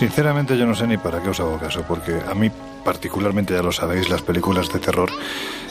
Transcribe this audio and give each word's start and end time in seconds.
Sinceramente 0.00 0.56
yo 0.56 0.64
no 0.64 0.74
sé 0.74 0.86
ni 0.86 0.96
para 0.96 1.22
qué 1.22 1.28
os 1.28 1.40
hago 1.40 1.58
caso, 1.58 1.84
porque 1.86 2.22
a 2.26 2.32
mí 2.32 2.50
particularmente, 2.86 3.52
ya 3.52 3.60
lo 3.60 3.70
sabéis, 3.70 4.08
las 4.08 4.22
películas 4.22 4.72
de 4.72 4.78
terror 4.78 5.10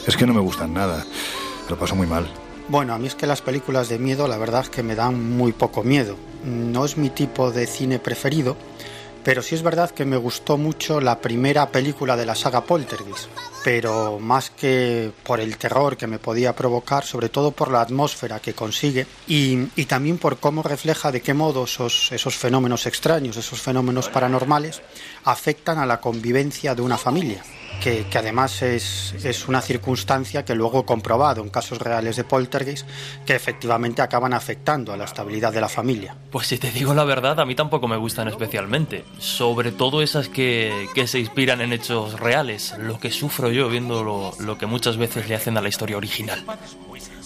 es 0.06 0.16
que 0.16 0.24
no 0.24 0.32
me 0.32 0.38
gustan 0.38 0.72
nada. 0.72 1.04
Lo 1.68 1.76
paso 1.76 1.96
muy 1.96 2.06
mal. 2.06 2.28
Bueno, 2.68 2.94
a 2.94 2.98
mí 3.00 3.08
es 3.08 3.16
que 3.16 3.26
las 3.26 3.42
películas 3.42 3.88
de 3.88 3.98
miedo 3.98 4.28
la 4.28 4.38
verdad 4.38 4.60
es 4.60 4.70
que 4.70 4.84
me 4.84 4.94
dan 4.94 5.36
muy 5.36 5.50
poco 5.50 5.82
miedo. 5.82 6.14
No 6.44 6.84
es 6.84 6.96
mi 6.96 7.10
tipo 7.10 7.50
de 7.50 7.66
cine 7.66 7.98
preferido, 7.98 8.56
pero 9.24 9.42
sí 9.42 9.54
es 9.54 9.62
verdad 9.62 9.90
que 9.90 10.04
me 10.04 10.16
gustó 10.16 10.56
mucho 10.56 11.00
la 11.00 11.20
primera 11.20 11.70
película 11.70 12.16
de 12.16 12.26
la 12.26 12.34
saga 12.34 12.62
Poltergeist, 12.62 13.28
pero 13.64 14.18
más 14.18 14.50
que 14.50 15.12
por 15.22 15.40
el 15.40 15.56
terror 15.56 15.96
que 15.96 16.06
me 16.06 16.18
podía 16.18 16.54
provocar, 16.54 17.04
sobre 17.04 17.28
todo 17.28 17.50
por 17.50 17.70
la 17.70 17.80
atmósfera 17.80 18.40
que 18.40 18.54
consigue 18.54 19.06
y, 19.26 19.66
también 19.86 20.18
por 20.18 20.38
cómo 20.38 20.62
refleja 20.62 21.12
de 21.12 21.20
qué 21.20 21.34
modo 21.34 21.64
esos, 21.64 22.12
esos 22.12 22.36
fenómenos 22.36 22.86
extraños, 22.86 23.36
esos 23.36 23.60
fenómenos 23.60 24.08
paranormales, 24.08 24.82
afectan 25.24 25.78
a 25.78 25.86
la 25.86 26.00
convivencia 26.00 26.74
de 26.74 26.82
una 26.82 26.96
familia 26.96 27.42
que, 27.80 28.06
además 28.14 28.62
es, 28.62 29.14
es, 29.24 29.48
una 29.48 29.60
circunstancia 29.60 30.44
que 30.44 30.54
luego 30.54 30.80
he 30.80 30.84
comprobado 30.84 31.42
en 31.42 31.48
casos 31.48 31.78
reales 31.78 32.16
de 32.16 32.24
poltergeist 32.24 32.86
que 33.24 33.34
efectivamente 33.34 34.02
acaban 34.02 34.34
afectando 34.34 34.92
a 34.92 34.96
la 34.96 35.04
estabilidad 35.04 35.52
de 35.52 35.60
la 35.60 35.68
familia. 35.68 36.14
Pues 36.30 36.46
si 36.46 36.58
te 36.58 36.70
digo 36.70 36.94
la 36.94 37.04
verdad, 37.04 37.40
a 37.40 37.46
mí 37.46 37.54
tampoco 37.54 37.88
me 37.88 37.96
gustan 37.96 38.28
especialmente. 38.28 39.04
Sobre 39.18 39.72
todo 39.72 40.02
esas 40.02 40.28
que, 40.28 40.88
que 40.94 41.06
se 41.06 41.18
inspiran 41.18 41.60
en 41.60 41.72
hechos 41.72 42.20
reales, 42.20 42.74
lo 42.78 43.00
que 43.00 43.10
sufro 43.10 43.50
yo 43.50 43.68
viendo 43.68 44.04
lo, 44.04 44.32
lo 44.38 44.58
que 44.58 44.66
muchas 44.66 44.96
veces 44.96 45.28
le 45.28 45.34
hacen 45.34 45.56
a 45.56 45.62
la 45.62 45.68
historia 45.68 45.96
original. 45.96 46.44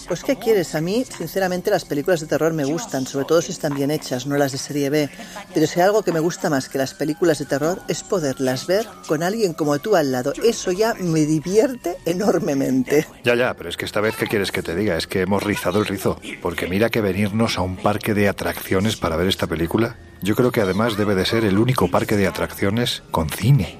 Pues 0.07 0.23
¿qué 0.23 0.35
quieres? 0.35 0.75
A 0.75 0.81
mí, 0.81 1.03
sinceramente, 1.05 1.71
las 1.71 1.85
películas 1.85 2.21
de 2.21 2.27
terror 2.27 2.53
me 2.53 2.63
gustan, 2.63 3.07
sobre 3.07 3.25
todo 3.25 3.41
si 3.41 3.51
están 3.51 3.73
bien 3.73 3.89
hechas, 3.89 4.27
no 4.27 4.37
las 4.37 4.51
de 4.51 4.57
serie 4.57 4.89
B. 4.89 5.09
Pero 5.53 5.65
si 5.65 5.79
hay 5.79 5.85
algo 5.85 6.03
que 6.03 6.11
me 6.11 6.19
gusta 6.19 6.49
más 6.49 6.69
que 6.69 6.77
las 6.77 6.93
películas 6.93 7.39
de 7.39 7.45
terror 7.45 7.81
es 7.87 8.03
poderlas 8.03 8.67
ver 8.67 8.85
con 9.07 9.23
alguien 9.23 9.53
como 9.53 9.79
tú 9.79 9.95
al 9.95 10.11
lado. 10.11 10.33
Eso 10.43 10.71
ya 10.71 10.93
me 10.93 11.21
divierte 11.21 11.97
enormemente. 12.05 13.07
Ya, 13.23 13.35
ya, 13.35 13.55
pero 13.55 13.69
es 13.69 13.77
que 13.77 13.85
esta 13.85 14.01
vez, 14.01 14.15
¿qué 14.15 14.27
quieres 14.27 14.51
que 14.51 14.61
te 14.61 14.75
diga? 14.75 14.95
Es 14.95 15.07
que 15.07 15.21
hemos 15.21 15.41
rizado 15.43 15.79
el 15.79 15.85
rizo. 15.85 16.19
Porque 16.41 16.67
mira 16.67 16.89
que 16.89 17.01
venirnos 17.01 17.57
a 17.57 17.61
un 17.61 17.77
parque 17.77 18.13
de 18.13 18.29
atracciones 18.29 18.97
para 18.97 19.15
ver 19.15 19.27
esta 19.27 19.47
película, 19.47 19.97
yo 20.21 20.35
creo 20.35 20.51
que 20.51 20.61
además 20.61 20.97
debe 20.97 21.15
de 21.15 21.25
ser 21.25 21.45
el 21.45 21.57
único 21.57 21.89
parque 21.89 22.15
de 22.15 22.27
atracciones 22.27 23.03
con 23.11 23.29
cine. 23.29 23.79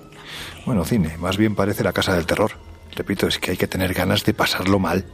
Bueno, 0.65 0.85
cine, 0.85 1.17
más 1.17 1.37
bien 1.37 1.55
parece 1.55 1.83
la 1.83 1.93
casa 1.93 2.15
del 2.15 2.25
terror. 2.25 2.51
Repito, 2.95 3.27
es 3.27 3.37
que 3.37 3.51
hay 3.51 3.57
que 3.57 3.67
tener 3.67 3.93
ganas 3.93 4.23
de 4.23 4.33
pasarlo 4.33 4.79
mal. 4.79 5.05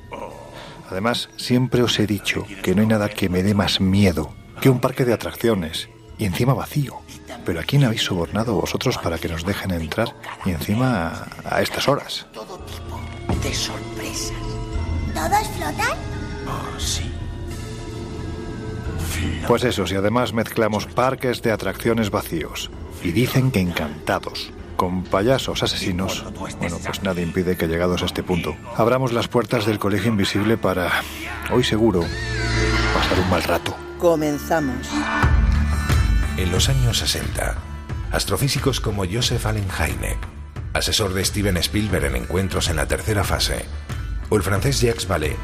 Además, 0.92 1.30
siempre 1.38 1.84
os 1.84 1.97
he 2.00 2.06
dicho 2.06 2.45
que 2.61 2.75
no 2.75 2.81
hay 2.81 2.88
nada 2.88 3.08
que 3.08 3.30
me 3.30 3.44
dé 3.44 3.53
más 3.53 3.80
miedo 3.80 4.34
que 4.59 4.70
un 4.70 4.80
parque 4.80 5.06
de 5.06 5.14
atracciones 5.14 5.89
y 6.17 6.25
encima 6.25 6.53
vacío. 6.53 7.00
Pero 7.45 7.61
¿a 7.61 7.64
quién 7.64 7.86
habéis 7.86 8.03
sobornado 8.03 8.56
vosotros 8.56 8.98
para 8.98 9.17
que 9.17 9.30
nos 9.30 9.45
dejen 9.45 9.72
entrar 9.72 10.14
y 10.45 10.52
encima 10.52 11.28
a 11.45 11.61
estas 11.61 11.88
horas? 11.88 12.28
Todo 12.33 12.59
tipo 12.59 13.00
de 13.42 13.53
sorpresas. 13.53 14.38
¿Todos 15.14 15.48
flotan? 15.58 15.98
Oh, 16.45 16.80
sí. 16.80 17.09
Pues 19.48 19.64
eso, 19.64 19.88
si 19.88 19.95
además 19.95 20.33
mezclamos 20.33 20.88
parques 20.88 21.42
de 21.42 21.52
atracciones 21.52 22.11
vacíos 22.11 22.70
y 23.02 23.11
dicen 23.11 23.50
que 23.52 23.61
encantados 23.61 24.52
con 24.81 25.03
payasos 25.03 25.61
asesinos, 25.61 26.25
bueno, 26.59 26.79
pues 26.83 27.03
nada 27.03 27.21
impide 27.21 27.55
que 27.55 27.67
llegados 27.67 28.02
a 28.02 28.08
este 28.08 28.23
punto, 28.23 28.55
abramos 28.75 29.14
las 29.14 29.27
puertas 29.27 29.67
del 29.67 29.77
colegio 29.77 30.09
invisible 30.09 30.58
para, 30.58 30.89
hoy 31.52 31.64
seguro, 31.64 32.03
pasar 32.91 33.20
un 33.20 33.30
mal 33.30 33.43
rato. 33.43 33.77
Comenzamos. 33.99 34.87
En 36.36 36.52
los 36.52 36.67
años 36.67 36.97
60, 36.97 37.58
astrofísicos 38.11 38.80
como 38.80 39.05
Joseph 39.05 39.45
Allen 39.45 39.67
Hynek, 39.70 40.17
asesor 40.73 41.14
de 41.14 41.25
Steven 41.25 41.58
Spielberg 41.58 42.05
en 42.05 42.15
encuentros 42.15 42.67
en 42.67 42.77
la 42.77 42.87
tercera 42.87 43.23
fase, 43.23 43.65
o 44.31 44.36
el 44.36 44.41
francés 44.41 44.81
Jacques 44.81 45.08
Vallée, 45.08 45.37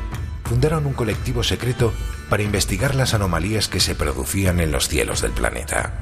fundaron 0.46 0.88
un 0.88 0.94
colectivo 0.94 1.44
secreto 1.44 1.94
para 2.28 2.42
investigar 2.42 2.96
las 2.96 3.14
anomalías 3.14 3.68
que 3.68 3.82
se 3.82 3.94
producían 3.94 4.60
en 4.62 4.72
los 4.72 4.88
cielos 4.88 5.22
del 5.22 5.34
planeta. 5.34 5.94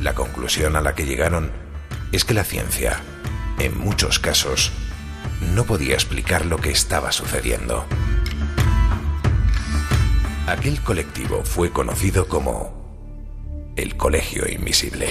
La 0.00 0.14
conclusión 0.14 0.76
a 0.76 0.80
la 0.80 0.94
que 0.94 1.04
llegaron 1.04 1.65
es 2.16 2.24
que 2.24 2.32
la 2.32 2.44
ciencia, 2.44 3.02
en 3.58 3.76
muchos 3.76 4.18
casos, 4.18 4.72
no 5.54 5.64
podía 5.64 5.92
explicar 5.92 6.46
lo 6.46 6.56
que 6.56 6.70
estaba 6.70 7.12
sucediendo. 7.12 7.84
Aquel 10.46 10.80
colectivo 10.80 11.42
fue 11.44 11.72
conocido 11.72 12.26
como 12.26 12.72
el 13.76 13.98
Colegio 13.98 14.50
Invisible. 14.50 15.08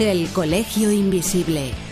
El 0.00 0.28
Colegio 0.30 0.90
Invisible 0.90 1.91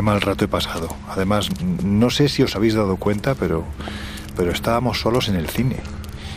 Qué 0.00 0.04
mal 0.04 0.22
rato 0.22 0.46
he 0.46 0.48
pasado. 0.48 0.88
Además, 1.10 1.50
no 1.84 2.08
sé 2.08 2.30
si 2.30 2.42
os 2.42 2.56
habéis 2.56 2.72
dado 2.72 2.96
cuenta, 2.96 3.34
pero, 3.34 3.66
pero 4.34 4.50
estábamos 4.50 4.98
solos 4.98 5.28
en 5.28 5.34
el 5.34 5.46
cine. 5.46 5.76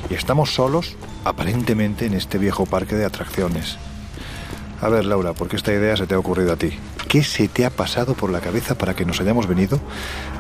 Y 0.09 0.16
estamos 0.16 0.53
solos, 0.53 0.97
aparentemente, 1.24 2.06
en 2.06 2.13
este 2.13 2.38
viejo 2.38 2.66
parque 2.66 2.97
de 2.97 3.06
atracciones. 3.06 3.78
A 4.81 4.90
ver, 4.90 5.06
Laura, 5.06 5.31
¿por 5.31 5.47
qué 5.47 5.56
esta 5.56 5.72
idea 5.72 5.96
se 5.96 6.06
te 6.06 6.13
ha 6.13 6.19
ocurrido 6.19 6.51
a 6.51 6.57
ti? 6.57 6.74
¿Qué 7.07 7.24
se 7.24 7.47
te 7.47 7.66
ha 7.66 7.69
pasado 7.69 8.16
por 8.16 8.34
la 8.34 8.41
cabeza 8.41 8.78
para 8.78 8.96
que 8.96 9.06
nos 9.06 9.22
hayamos 9.22 9.47
venido 9.47 9.80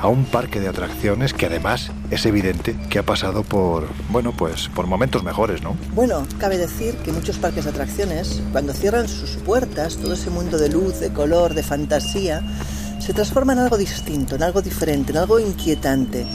a 0.01 0.09
un 0.09 0.25
parque 0.25 0.59
de 0.59 0.67
atracciones 0.67 1.33
que 1.33 1.45
además 1.45 1.91
es 2.11 2.25
evidente 2.25 2.75
que 2.89 2.99
ha 2.99 3.03
pasado 3.03 3.43
por, 3.43 3.87
bueno, 4.09 4.33
pues 4.35 4.67
por 4.75 4.85
momentos 4.85 5.23
mejores, 5.23 5.61
¿no? 5.61 5.77
Bueno, 5.95 6.27
cabe 6.39 6.57
decir 6.57 6.97
que 7.05 7.13
muchos 7.13 7.37
parques 7.37 7.63
de 7.63 7.69
atracciones, 7.69 8.41
cuando 8.51 8.73
cierran 8.73 9.07
sus 9.07 9.37
puertas, 9.37 9.95
todo 9.95 10.11
ese 10.11 10.29
mundo 10.29 10.57
de 10.57 10.67
luz, 10.67 10.99
de 10.99 11.13
color, 11.13 11.53
de 11.53 11.63
fantasía, 11.63 12.43
se 13.03 13.13
transforma 13.13 13.51
en 13.51 13.59
algo 13.59 13.77
distinto, 13.77 14.35
en 14.35 14.43
algo 14.43 14.61
diferente, 14.61 15.11
en 15.11 15.17
algo 15.17 15.37
inquietante. 15.37 16.25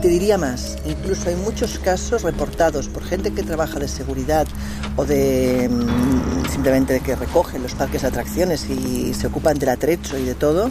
Te 0.00 0.06
diría 0.06 0.38
más, 0.38 0.76
incluso 0.86 1.28
hay 1.28 1.34
muchos 1.34 1.80
casos 1.80 2.22
reportados 2.22 2.88
por 2.88 3.02
gente 3.02 3.32
que 3.32 3.42
trabaja 3.42 3.80
de 3.80 3.88
seguridad 3.88 4.46
o 4.94 5.04
de 5.04 5.68
mm, 5.68 6.52
simplemente 6.52 6.92
de 6.92 7.00
que 7.00 7.16
recogen 7.16 7.64
los 7.64 7.74
parques 7.74 8.02
de 8.02 8.08
atracciones 8.08 8.64
y 8.70 9.12
se 9.12 9.26
ocupan 9.26 9.58
del 9.58 9.70
atrecho 9.70 10.16
y 10.16 10.22
de 10.22 10.36
todo, 10.36 10.70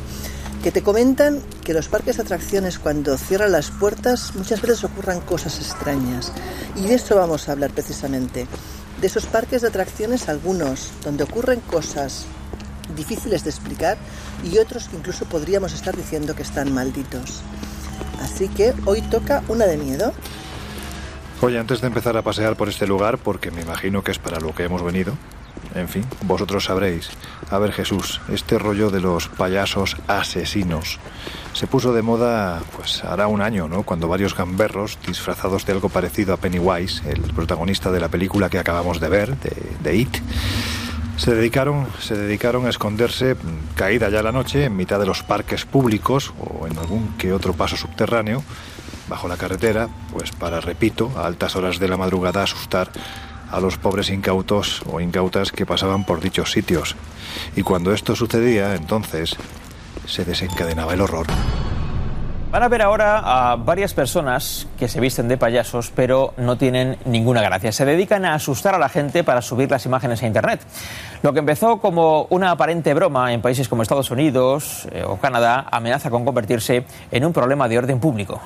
que 0.63 0.71
te 0.71 0.81
comentan 0.81 1.41
que 1.65 1.73
los 1.73 1.89
parques 1.89 2.15
de 2.15 2.23
atracciones 2.23 2.79
cuando 2.79 3.17
cierran 3.17 3.51
las 3.51 3.69
puertas 3.69 4.35
muchas 4.35 4.61
veces 4.61 4.85
ocurran 4.85 5.19
cosas 5.19 5.57
extrañas. 5.59 6.31
Y 6.77 6.87
de 6.87 6.93
eso 6.93 7.17
vamos 7.17 7.49
a 7.49 7.51
hablar 7.51 7.71
precisamente. 7.71 8.47
De 9.01 9.07
esos 9.07 9.25
parques 9.25 9.61
de 9.61 9.67
atracciones 9.67 10.29
algunos, 10.29 10.91
donde 11.03 11.25
ocurren 11.25 11.59
cosas 11.59 12.27
difíciles 12.95 13.43
de 13.43 13.49
explicar 13.49 13.97
y 14.43 14.57
otros 14.57 14.87
que 14.87 14.97
incluso 14.97 15.25
podríamos 15.25 15.73
estar 15.73 15.95
diciendo 15.95 16.35
que 16.35 16.43
están 16.43 16.73
malditos. 16.73 17.41
Así 18.21 18.47
que 18.47 18.73
hoy 18.85 19.01
toca 19.01 19.43
una 19.47 19.65
de 19.65 19.77
miedo. 19.77 20.13
Oye, 21.41 21.59
antes 21.59 21.81
de 21.81 21.87
empezar 21.87 22.15
a 22.15 22.21
pasear 22.21 22.55
por 22.55 22.69
este 22.69 22.87
lugar, 22.87 23.17
porque 23.17 23.51
me 23.51 23.61
imagino 23.61 24.03
que 24.03 24.11
es 24.11 24.19
para 24.19 24.39
lo 24.39 24.55
que 24.55 24.63
hemos 24.63 24.81
venido, 24.83 25.17
en 25.75 25.89
fin, 25.89 26.05
vosotros 26.21 26.65
sabréis. 26.65 27.09
A 27.49 27.57
ver, 27.57 27.71
Jesús, 27.71 28.21
este 28.31 28.59
rollo 28.59 28.89
de 28.89 29.01
los 29.01 29.27
payasos 29.27 29.97
asesinos 30.07 30.99
se 31.53 31.67
puso 31.67 31.93
de 31.93 32.01
moda, 32.01 32.61
pues 32.75 33.03
hará 33.03 33.27
un 33.27 33.41
año, 33.41 33.67
¿no? 33.67 33.83
Cuando 33.83 34.07
varios 34.07 34.35
gamberros, 34.35 34.97
disfrazados 35.05 35.65
de 35.65 35.73
algo 35.73 35.89
parecido 35.89 36.33
a 36.33 36.37
Pennywise, 36.37 37.01
el 37.09 37.21
protagonista 37.33 37.91
de 37.91 37.99
la 37.99 38.09
película 38.09 38.49
que 38.49 38.59
acabamos 38.59 38.99
de 38.99 39.09
ver, 39.09 39.37
de, 39.37 39.51
de 39.81 39.95
It, 39.95 40.17
se 41.17 41.33
dedicaron, 41.35 41.87
se 41.99 42.15
dedicaron 42.15 42.65
a 42.65 42.69
esconderse, 42.69 43.35
caída 43.75 44.09
ya 44.09 44.23
la 44.23 44.31
noche, 44.31 44.65
en 44.65 44.75
mitad 44.75 44.99
de 44.99 45.05
los 45.05 45.23
parques 45.23 45.65
públicos 45.65 46.33
o 46.39 46.67
en 46.67 46.77
algún 46.77 47.17
que 47.17 47.33
otro 47.33 47.53
paso 47.53 47.77
subterráneo, 47.77 48.43
bajo 49.07 49.27
la 49.27 49.37
carretera, 49.37 49.89
pues 50.11 50.31
para, 50.31 50.59
repito, 50.59 51.11
a 51.15 51.25
altas 51.25 51.55
horas 51.55 51.79
de 51.79 51.87
la 51.87 51.97
madrugada 51.97 52.43
asustar 52.43 52.91
a 53.51 53.59
los 53.59 53.77
pobres 53.77 54.09
incautos 54.09 54.81
o 54.87 54.99
incautas 54.99 55.51
que 55.51 55.65
pasaban 55.65 56.05
por 56.05 56.21
dichos 56.21 56.51
sitios. 56.51 56.95
Y 57.55 57.61
cuando 57.61 57.93
esto 57.93 58.15
sucedía, 58.15 58.73
entonces 58.75 59.35
se 60.07 60.25
desencadenaba 60.25 60.93
el 60.93 61.01
horror. 61.01 61.27
Van 62.53 62.61
a 62.61 62.67
ver 62.67 62.83
ahora 62.83 63.17
a 63.25 63.55
varias 63.55 63.95
personas 63.95 64.67
que 64.77 64.87
se 64.87 64.99
visten 64.99 65.27
de 65.27 65.37
payasos, 65.37 65.91
pero 65.95 66.35
no 66.37 66.55
tienen 66.55 66.99
ninguna 67.03 67.41
gracia. 67.41 67.71
Se 67.71 67.83
dedican 67.83 68.25
a 68.25 68.35
asustar 68.35 68.75
a 68.75 68.77
la 68.77 68.89
gente 68.89 69.23
para 69.23 69.41
subir 69.41 69.71
las 69.71 69.87
imágenes 69.87 70.21
a 70.21 70.27
Internet. 70.27 70.61
Lo 71.23 71.33
que 71.33 71.39
empezó 71.39 71.79
como 71.79 72.27
una 72.29 72.51
aparente 72.51 72.93
broma 72.93 73.33
en 73.33 73.41
países 73.41 73.67
como 73.67 73.81
Estados 73.81 74.11
Unidos 74.11 74.87
eh, 74.91 75.03
o 75.03 75.17
Canadá 75.17 75.65
amenaza 75.71 76.11
con 76.11 76.25
convertirse 76.25 76.85
en 77.09 77.25
un 77.25 77.33
problema 77.33 77.67
de 77.67 77.79
orden 77.79 77.99
público. 77.99 78.39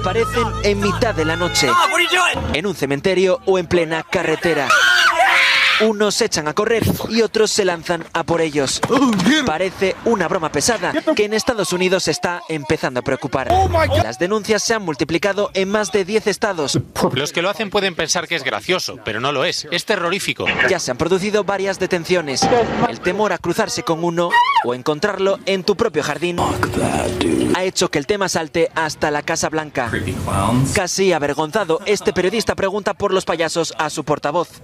Aparecen 0.00 0.46
en 0.62 0.78
mitad 0.78 1.12
de 1.12 1.24
la 1.24 1.34
noche, 1.34 1.66
en 2.52 2.64
un 2.64 2.76
cementerio 2.76 3.40
o 3.44 3.58
en 3.58 3.66
plena 3.66 4.04
carretera. 4.08 4.68
Unos 5.82 6.14
se 6.14 6.26
echan 6.26 6.46
a 6.48 6.52
correr 6.52 6.84
y 7.08 7.22
otros 7.22 7.50
se 7.50 7.64
lanzan 7.64 8.04
a 8.12 8.24
por 8.24 8.40
ellos. 8.40 8.80
Parece 9.46 9.96
una 10.04 10.28
broma 10.28 10.52
pesada 10.52 10.92
que 11.16 11.24
en 11.24 11.32
Estados 11.32 11.72
Unidos 11.72 12.08
está 12.08 12.42
empezando 12.48 13.00
a 13.00 13.02
preocupar. 13.02 13.50
Las 14.02 14.18
denuncias 14.18 14.62
se 14.62 14.74
han 14.74 14.82
multiplicado 14.82 15.50
en 15.54 15.70
más 15.70 15.90
de 15.92 16.04
10 16.04 16.26
estados. 16.26 16.78
Los 17.12 17.32
que 17.32 17.42
lo 17.42 17.48
hacen 17.48 17.70
pueden 17.70 17.94
pensar 17.94 18.28
que 18.28 18.36
es 18.36 18.44
gracioso, 18.44 18.98
pero 19.04 19.20
no 19.20 19.32
lo 19.32 19.44
es. 19.44 19.66
Es 19.70 19.84
terrorífico. 19.86 20.44
Ya 20.68 20.78
se 20.78 20.90
han 20.90 20.98
producido 20.98 21.44
varias 21.44 21.78
detenciones. 21.78 22.46
El 22.88 23.00
temor 23.00 23.32
a 23.32 23.38
cruzarse 23.38 23.82
con 23.82 24.04
uno 24.04 24.30
o 24.64 24.74
encontrarlo 24.74 25.38
en 25.46 25.64
tu 25.64 25.76
propio 25.76 26.02
jardín 26.02 26.38
ha 27.54 27.64
hecho 27.64 27.90
que 27.90 27.98
el 27.98 28.06
tema 28.06 28.28
salte 28.28 28.70
hasta 28.74 29.10
la 29.10 29.22
Casa 29.22 29.48
Blanca. 29.48 29.90
Casi 30.74 31.12
avergonzado, 31.12 31.80
este 31.86 32.12
periodista 32.12 32.54
pregunta 32.54 32.94
por 32.94 33.12
los 33.12 33.24
payasos 33.24 33.74
a 33.78 33.90
su 33.90 34.04
portavoz. 34.04 34.62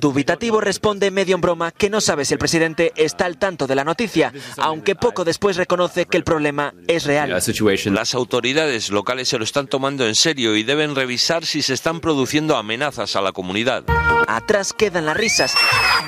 Dubitativo 0.00 0.60
responde 0.60 1.10
medio 1.10 1.34
en 1.34 1.40
broma 1.40 1.70
que 1.70 1.90
no 1.90 2.00
sabe 2.00 2.24
si 2.24 2.34
el 2.34 2.38
presidente 2.38 2.92
está 2.96 3.26
al 3.26 3.38
tanto 3.38 3.66
de 3.66 3.74
la 3.74 3.84
noticia, 3.84 4.32
aunque 4.58 4.94
poco 4.94 5.24
después 5.24 5.56
reconoce 5.56 6.06
que 6.06 6.16
el 6.16 6.24
problema 6.24 6.74
es 6.86 7.04
real. 7.04 7.30
Las 7.30 8.14
autoridades 8.14 8.90
locales 8.90 9.28
se 9.28 9.38
lo 9.38 9.44
están 9.44 9.66
tomando 9.66 10.06
en 10.06 10.14
serio 10.14 10.56
y 10.56 10.62
deben 10.62 10.94
revisar 10.94 11.46
si 11.46 11.62
se 11.62 11.74
están 11.74 12.00
produciendo 12.00 12.56
amenazas 12.56 13.16
a 13.16 13.20
la 13.20 13.32
comunidad. 13.32 13.84
Atrás 14.28 14.72
quedan 14.72 15.06
las 15.06 15.16
risas. 15.16 15.54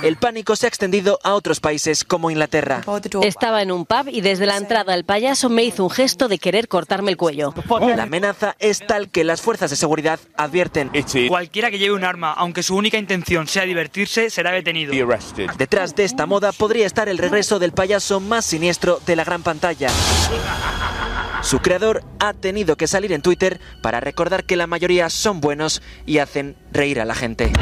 El 0.03 0.17
pánico 0.17 0.57
se 0.57 0.67
ha 0.67 0.69
extendido 0.69 1.19
a 1.23 1.35
otros 1.35 1.61
países 1.61 2.05
como 2.05 2.31
Inglaterra. 2.31 2.83
Estaba 3.23 3.63
en 3.63 3.73
un 3.73 3.87
pub 3.87 4.09
y 4.09 4.21
desde 4.21 4.47
la 4.47 4.57
entrada 4.57 4.95
el 4.95 5.05
payaso 5.05 5.49
me 5.49 5.65
hizo 5.65 5.85
un 5.85 5.91
gesto 5.91 6.29
de 6.29 6.39
querer 6.39 6.69
cortarme 6.69 7.11
el 7.11 7.17
cuello. 7.17 7.55
La 7.81 8.03
amenaza 8.03 8.57
es 8.59 8.87
tal 8.87 9.11
que 9.11 9.25
las 9.25 9.41
fuerzas 9.41 9.71
de 9.71 9.77
seguridad 9.77 10.21
advierten. 10.37 10.91
Cualquiera 11.29 11.71
que 11.71 11.79
lleve 11.79 11.95
un 11.95 12.05
arma, 12.05 12.33
aunque 12.33 12.63
su 12.63 12.77
única 12.77 12.98
intención 12.99 13.47
sea 13.47 13.65
divertirse, 13.65 14.31
será 14.31 14.53
detenido. 14.53 14.93
Detrás 15.57 15.95
de 15.95 16.05
esta 16.05 16.27
moda 16.27 16.53
podría 16.53 16.87
estar 16.87 17.09
el 17.09 17.19
regreso 17.19 17.59
del 17.59 17.73
payaso 17.73 18.21
más 18.21 18.45
siniestro 18.45 19.01
de 19.07 19.17
la 19.17 19.25
gran 19.25 19.43
pantalla. 19.43 19.89
Su 21.43 21.61
creador 21.61 22.03
ha 22.19 22.35
tenido 22.35 22.77
que 22.77 22.87
salir 22.87 23.13
en 23.13 23.23
Twitter 23.23 23.61
para 23.83 24.01
recordar 24.01 24.45
que 24.45 24.57
la 24.57 24.67
mayoría 24.67 25.09
son 25.09 25.41
buenos 25.41 25.83
y 26.05 26.19
hacen 26.19 26.57
reír 26.73 27.01
a 27.01 27.05
la 27.05 27.15
gente. 27.15 27.53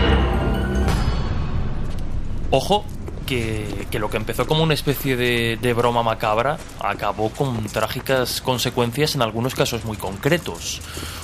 Ojo, 2.50 2.84
que, 3.26 3.86
lo 3.98 4.08
que 4.08 4.16
empezó 4.16 4.46
como 4.46 4.62
una 4.62 4.74
especie 4.74 5.16
de, 5.16 5.58
de, 5.60 5.72
broma 5.74 6.02
macabra 6.02 6.58
acabó 6.80 7.30
con 7.30 7.64
trágicas 7.66 8.40
consecuencias 8.40 9.14
en 9.14 9.22
algunos 9.22 9.54
casos 9.54 9.84
muy 9.84 9.96
concretos. 9.96 10.80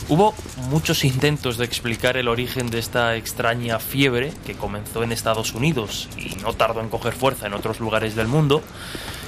Hubo 0.09 0.35
muchos 0.69 1.05
intentos 1.05 1.57
de 1.57 1.65
explicar 1.65 2.17
el 2.17 2.29
origen 2.29 2.69
de 2.71 2.79
esta 2.79 3.17
extraña 3.17 3.79
fiebre 3.79 4.33
que 4.45 4.55
comenzó 4.55 5.03
en 5.03 5.13
Estados 5.13 5.55
Unidos 5.55 6.09
y 6.19 6.35
no 6.43 6.53
tardó 6.53 6.81
en 6.81 6.89
coger 6.89 7.15
fuerza 7.15 7.47
en 7.47 7.55
otros 7.55 7.81
lugares 7.81 8.15
del 8.15 8.29
mundo. 8.29 8.63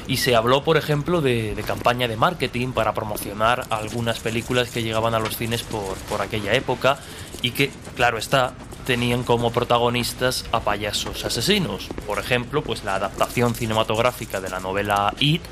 Y 0.06 0.18
se 0.18 0.36
habló, 0.36 0.64
por 0.64 0.76
ejemplo, 0.76 1.22
de, 1.22 1.54
de 1.54 1.62
campaña 1.62 2.06
de 2.08 2.18
marketing 2.18 2.72
para 2.72 2.92
promocionar 2.92 3.66
algunas 3.70 4.20
películas 4.20 4.68
que 4.68 4.82
llegaban 4.82 5.14
a 5.14 5.18
los 5.18 5.38
cines 5.38 5.62
por, 5.62 5.96
por 6.10 6.20
aquella 6.20 6.52
época 6.52 6.98
y 7.44 7.50
que, 7.50 7.70
claro 7.94 8.16
está, 8.16 8.54
tenían 8.86 9.22
como 9.22 9.52
protagonistas 9.52 10.46
a 10.50 10.60
payasos 10.60 11.26
asesinos. 11.26 11.88
Por 12.06 12.18
ejemplo, 12.18 12.62
pues 12.62 12.84
la 12.84 12.94
adaptación 12.94 13.54
cinematográfica 13.54 14.40
de 14.40 14.48
la 14.48 14.60
novela 14.60 15.12
It 15.20 15.42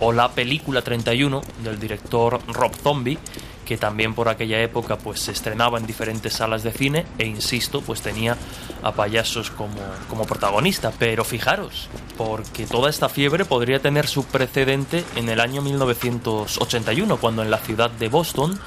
o 0.00 0.12
la 0.12 0.32
película 0.32 0.82
31 0.82 1.42
del 1.62 1.78
director 1.78 2.40
Rob 2.48 2.74
Zombie, 2.74 3.18
que 3.66 3.76
también 3.76 4.14
por 4.14 4.30
aquella 4.30 4.62
época 4.62 4.96
pues 4.96 5.20
se 5.20 5.32
estrenaba 5.32 5.78
en 5.78 5.86
diferentes 5.86 6.32
salas 6.32 6.62
de 6.62 6.72
cine 6.72 7.04
e 7.18 7.26
insisto, 7.26 7.82
pues 7.82 8.00
tenía 8.00 8.36
a 8.82 8.92
payasos 8.92 9.50
como, 9.50 9.74
como 10.08 10.24
protagonista. 10.24 10.92
Pero 10.98 11.24
fijaros, 11.24 11.88
porque 12.16 12.64
toda 12.66 12.88
esta 12.88 13.08
fiebre 13.10 13.44
podría 13.44 13.80
tener 13.80 14.06
su 14.06 14.24
precedente 14.24 15.04
en 15.16 15.28
el 15.28 15.40
año 15.40 15.60
1981, 15.60 17.16
cuando 17.18 17.42
en 17.42 17.50
la 17.50 17.58
ciudad 17.58 17.90
de 17.90 18.08
Boston 18.08 18.58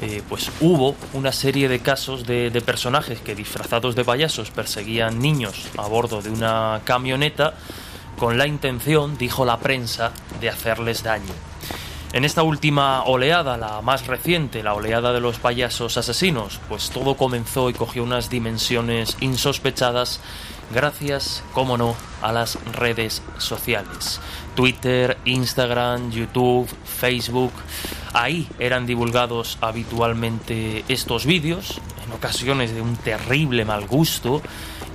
eh, 0.00 0.22
pues 0.28 0.50
hubo 0.60 0.94
una 1.12 1.32
serie 1.32 1.68
de 1.68 1.80
casos 1.80 2.26
de, 2.26 2.50
de 2.50 2.60
personajes 2.60 3.20
que 3.20 3.34
disfrazados 3.34 3.96
de 3.96 4.04
payasos 4.04 4.50
perseguían 4.50 5.18
niños 5.18 5.66
a 5.76 5.86
bordo 5.88 6.22
de 6.22 6.30
una 6.30 6.80
camioneta 6.84 7.54
con 8.16 8.38
la 8.38 8.46
intención, 8.46 9.18
dijo 9.18 9.44
la 9.44 9.58
prensa, 9.58 10.12
de 10.40 10.48
hacerles 10.48 11.02
daño. 11.02 11.34
En 12.12 12.24
esta 12.24 12.42
última 12.42 13.02
oleada, 13.04 13.56
la 13.56 13.82
más 13.82 14.06
reciente, 14.06 14.62
la 14.62 14.74
oleada 14.74 15.12
de 15.12 15.20
los 15.20 15.38
payasos 15.38 15.96
asesinos, 15.96 16.60
pues 16.68 16.90
todo 16.90 17.16
comenzó 17.16 17.68
y 17.68 17.74
cogió 17.74 18.04
unas 18.04 18.30
dimensiones 18.30 19.16
insospechadas 19.20 20.20
gracias, 20.72 21.42
como 21.52 21.76
no, 21.76 21.94
a 22.22 22.32
las 22.32 22.58
redes 22.72 23.22
sociales. 23.38 24.20
Twitter, 24.54 25.18
Instagram, 25.24 26.10
YouTube, 26.10 26.68
Facebook. 26.84 27.52
Ahí 28.12 28.48
eran 28.58 28.86
divulgados 28.86 29.58
habitualmente 29.60 30.84
estos 30.88 31.26
vídeos, 31.26 31.80
en 32.04 32.12
ocasiones 32.12 32.74
de 32.74 32.80
un 32.80 32.96
terrible 32.96 33.64
mal 33.64 33.86
gusto, 33.86 34.42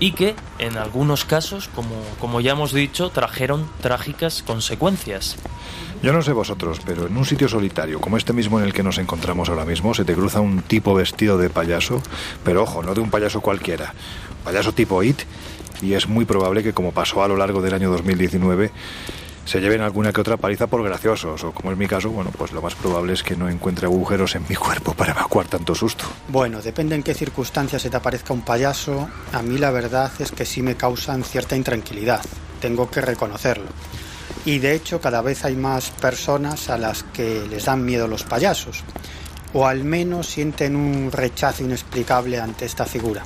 y 0.01 0.13
que 0.13 0.35
en 0.57 0.77
algunos 0.77 1.23
casos, 1.25 1.69
como, 1.73 1.95
como 2.19 2.41
ya 2.41 2.53
hemos 2.53 2.73
dicho, 2.73 3.11
trajeron 3.11 3.69
trágicas 3.81 4.41
consecuencias. 4.41 5.37
Yo 6.01 6.11
no 6.11 6.23
sé 6.23 6.33
vosotros, 6.33 6.81
pero 6.83 7.05
en 7.05 7.15
un 7.15 7.23
sitio 7.23 7.47
solitario, 7.47 8.01
como 8.01 8.17
este 8.17 8.33
mismo 8.33 8.59
en 8.59 8.65
el 8.65 8.73
que 8.73 8.81
nos 8.81 8.97
encontramos 8.97 9.47
ahora 9.49 9.63
mismo, 9.63 9.93
se 9.93 10.03
te 10.03 10.15
cruza 10.15 10.41
un 10.41 10.63
tipo 10.63 10.95
vestido 10.95 11.37
de 11.37 11.51
payaso, 11.51 12.01
pero 12.43 12.63
ojo, 12.63 12.81
no 12.81 12.95
de 12.95 13.01
un 13.01 13.11
payaso 13.11 13.41
cualquiera, 13.41 13.93
payaso 14.43 14.73
tipo 14.73 15.03
IT, 15.03 15.21
y 15.83 15.93
es 15.93 16.07
muy 16.07 16.25
probable 16.25 16.63
que 16.63 16.73
como 16.73 16.93
pasó 16.93 17.23
a 17.23 17.27
lo 17.27 17.37
largo 17.37 17.61
del 17.61 17.75
año 17.75 17.91
2019, 17.91 18.71
se 19.45 19.59
lleven 19.59 19.81
alguna 19.81 20.13
que 20.13 20.21
otra 20.21 20.37
paliza 20.37 20.67
por 20.67 20.83
graciosos, 20.83 21.43
o 21.43 21.51
como 21.51 21.71
es 21.71 21.77
mi 21.77 21.87
caso, 21.87 22.09
bueno, 22.09 22.31
pues 22.37 22.51
lo 22.51 22.61
más 22.61 22.75
probable 22.75 23.13
es 23.13 23.23
que 23.23 23.35
no 23.35 23.49
encuentre 23.49 23.85
agujeros 23.85 24.35
en 24.35 24.45
mi 24.47 24.55
cuerpo 24.55 24.93
para 24.93 25.11
evacuar 25.11 25.47
tanto 25.47 25.75
susto. 25.75 26.05
Bueno, 26.27 26.61
depende 26.61 26.95
en 26.95 27.03
qué 27.03 27.13
circunstancias 27.13 27.81
se 27.81 27.89
te 27.89 27.97
aparezca 27.97 28.33
un 28.33 28.41
payaso, 28.41 29.09
a 29.33 29.41
mí 29.41 29.57
la 29.57 29.71
verdad 29.71 30.11
es 30.19 30.31
que 30.31 30.45
sí 30.45 30.61
me 30.61 30.75
causan 30.75 31.23
cierta 31.23 31.55
intranquilidad, 31.55 32.21
tengo 32.59 32.89
que 32.89 33.01
reconocerlo. 33.01 33.67
Y 34.45 34.59
de 34.59 34.73
hecho 34.73 35.01
cada 35.01 35.21
vez 35.21 35.45
hay 35.45 35.55
más 35.55 35.91
personas 35.91 36.69
a 36.69 36.77
las 36.77 37.03
que 37.03 37.45
les 37.49 37.65
dan 37.65 37.83
miedo 37.83 38.07
los 38.07 38.23
payasos, 38.23 38.83
o 39.53 39.67
al 39.67 39.83
menos 39.83 40.27
sienten 40.27 40.75
un 40.75 41.11
rechazo 41.11 41.63
inexplicable 41.63 42.39
ante 42.39 42.65
esta 42.65 42.85
figura. 42.85 43.23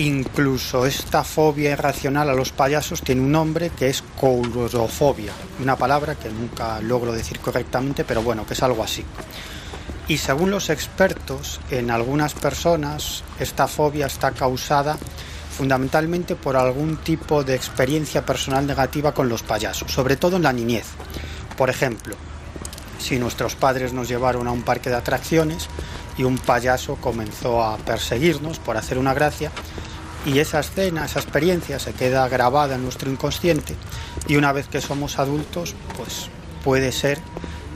Incluso 0.00 0.86
esta 0.86 1.24
fobia 1.24 1.72
irracional 1.72 2.30
a 2.30 2.34
los 2.34 2.52
payasos 2.52 3.02
tiene 3.02 3.20
un 3.20 3.32
nombre 3.32 3.68
que 3.68 3.90
es 3.90 4.02
coulrofobia, 4.18 5.30
una 5.60 5.76
palabra 5.76 6.14
que 6.14 6.30
nunca 6.30 6.80
logro 6.80 7.12
decir 7.12 7.38
correctamente, 7.38 8.02
pero 8.04 8.22
bueno, 8.22 8.46
que 8.46 8.54
es 8.54 8.62
algo 8.62 8.82
así. 8.82 9.04
Y 10.08 10.16
según 10.16 10.50
los 10.50 10.70
expertos, 10.70 11.60
en 11.70 11.90
algunas 11.90 12.32
personas 12.32 13.24
esta 13.38 13.68
fobia 13.68 14.06
está 14.06 14.30
causada 14.30 14.96
fundamentalmente 15.54 16.34
por 16.34 16.56
algún 16.56 16.96
tipo 16.96 17.44
de 17.44 17.54
experiencia 17.54 18.24
personal 18.24 18.66
negativa 18.66 19.12
con 19.12 19.28
los 19.28 19.42
payasos, 19.42 19.92
sobre 19.92 20.16
todo 20.16 20.36
en 20.36 20.44
la 20.44 20.54
niñez. 20.54 20.86
Por 21.58 21.68
ejemplo, 21.68 22.16
si 22.98 23.18
nuestros 23.18 23.54
padres 23.54 23.92
nos 23.92 24.08
llevaron 24.08 24.48
a 24.48 24.52
un 24.52 24.62
parque 24.62 24.88
de 24.88 24.96
atracciones 24.96 25.68
y 26.16 26.24
un 26.24 26.38
payaso 26.38 26.96
comenzó 26.96 27.62
a 27.62 27.76
perseguirnos 27.76 28.58
por 28.58 28.78
hacer 28.78 28.96
una 28.96 29.12
gracia, 29.12 29.52
y 30.26 30.38
esa 30.38 30.60
escena, 30.60 31.06
esa 31.06 31.20
experiencia 31.20 31.78
se 31.78 31.92
queda 31.92 32.28
grabada 32.28 32.74
en 32.74 32.82
nuestro 32.82 33.10
inconsciente 33.10 33.74
y 34.28 34.36
una 34.36 34.52
vez 34.52 34.68
que 34.68 34.80
somos 34.80 35.18
adultos, 35.18 35.74
pues 35.96 36.28
puede 36.62 36.92
ser 36.92 37.18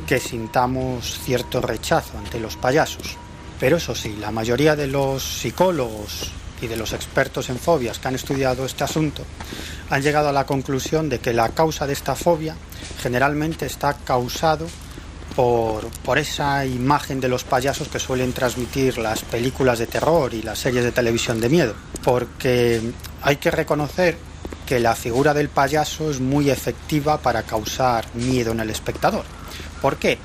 que 0.07 0.21
sintamos 0.21 1.19
cierto 1.21 1.61
rechazo 1.61 2.19
ante 2.19 2.41
los 2.41 2.57
payasos. 2.57 3.17
Pero 3.59 3.79
eso 3.79 3.95
sí, 3.95 4.17
la 4.21 4.31
mayoría 4.31 4.77
de 4.77 4.87
los 4.87 5.23
psicólogos 5.23 6.33
y 6.61 6.67
de 6.67 6.77
los 6.77 6.93
expertos 6.93 7.49
en 7.49 7.59
fobias 7.59 7.99
que 7.99 8.09
han 8.09 8.15
estudiado 8.15 8.65
este 8.67 8.85
asunto 8.85 9.25
han 9.91 10.03
llegado 10.03 10.29
a 10.29 10.33
la 10.33 10.47
conclusión 10.47 11.09
de 11.09 11.21
que 11.21 11.33
la 11.33 11.51
causa 11.51 11.87
de 11.87 11.93
esta 11.93 12.15
fobia 12.15 12.57
generalmente 13.03 13.67
está 13.67 13.95
causado 13.95 14.67
por, 15.35 16.19
esa 16.19 16.65
imagen 16.65 17.21
de 17.21 17.29
los 17.29 17.45
payasos 17.45 17.89
que 17.89 17.99
suelen 17.99 18.33
transmitir 18.33 18.99
las 18.99 19.23
películas 19.23 19.79
de 19.79 19.87
terror 19.87 20.33
y 20.33 20.43
las 20.43 20.59
series 20.59 20.85
de 20.85 20.93
televisión 20.93 21.41
de 21.41 21.49
miedo. 21.49 21.75
Porque 22.03 22.81
hay 23.23 23.37
que 23.37 23.51
reconocer 23.51 24.17
que 24.67 24.81
la 24.81 24.95
figura 24.95 25.35
del 25.35 25.49
payaso 25.49 26.11
es 26.11 26.21
muy 26.21 26.51
efectiva 26.51 27.19
para 27.19 27.43
causar 27.43 28.07
miedo 28.15 28.53
en 28.53 28.61
el 28.61 28.71
espectador. 28.71 29.25
¿Por 29.83 29.97
qué? 29.97 30.19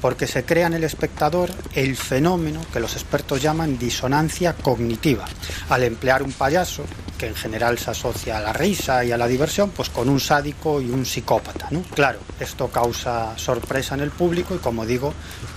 Porque 0.00 0.26
se 0.26 0.44
crea 0.44 0.66
en 0.66 0.74
el 0.74 0.84
espectador 0.84 1.50
el 1.74 1.96
fenómeno 1.96 2.60
que 2.72 2.80
los 2.80 2.94
expertos 2.94 3.40
llaman 3.40 3.78
disonancia 3.78 4.54
cognitiva. 4.54 5.24
Al 5.68 5.84
emplear 5.84 6.22
un 6.22 6.32
payaso, 6.32 6.84
que 7.18 7.26
en 7.26 7.34
general 7.34 7.78
se 7.78 7.90
asocia 7.90 8.38
a 8.38 8.40
la 8.40 8.52
risa 8.52 9.04
y 9.04 9.12
a 9.12 9.18
la 9.18 9.26
diversión, 9.26 9.70
pues 9.70 9.90
con 9.90 10.08
un 10.08 10.20
sádico 10.20 10.80
y 10.80 10.88
un 10.88 11.04
psicópata. 11.04 11.68
¿no? 11.70 11.82
Claro, 11.82 12.20
esto 12.40 12.68
causa 12.68 13.36
sorpresa 13.36 13.94
en 13.94 14.00
el 14.00 14.10
público 14.10 14.54
y 14.54 14.58
como 14.58 14.86
digo, 14.86 15.12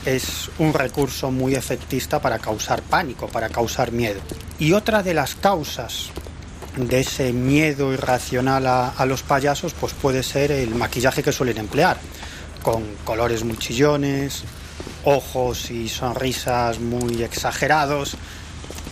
es 0.05 0.49
un 0.57 0.73
recurso 0.73 1.31
muy 1.31 1.55
efectista 1.55 2.19
para 2.19 2.39
causar 2.39 2.81
pánico, 2.81 3.27
para 3.27 3.49
causar 3.49 3.91
miedo. 3.91 4.19
Y 4.59 4.73
otra 4.73 5.03
de 5.03 5.13
las 5.13 5.35
causas 5.35 6.09
de 6.75 7.01
ese 7.01 7.31
miedo 7.31 7.93
irracional 7.93 8.65
a, 8.65 8.89
a, 8.89 9.05
los 9.05 9.23
payasos, 9.23 9.73
pues 9.73 9.93
puede 9.93 10.23
ser 10.23 10.51
el 10.51 10.73
maquillaje 10.73 11.21
que 11.21 11.31
suelen 11.31 11.57
emplear, 11.57 11.97
con 12.63 12.83
colores 13.03 13.43
muy 13.43 13.57
chillones, 13.57 14.43
ojos 15.03 15.71
y 15.71 15.89
sonrisas 15.89 16.79
muy 16.79 17.23
exagerados. 17.23 18.15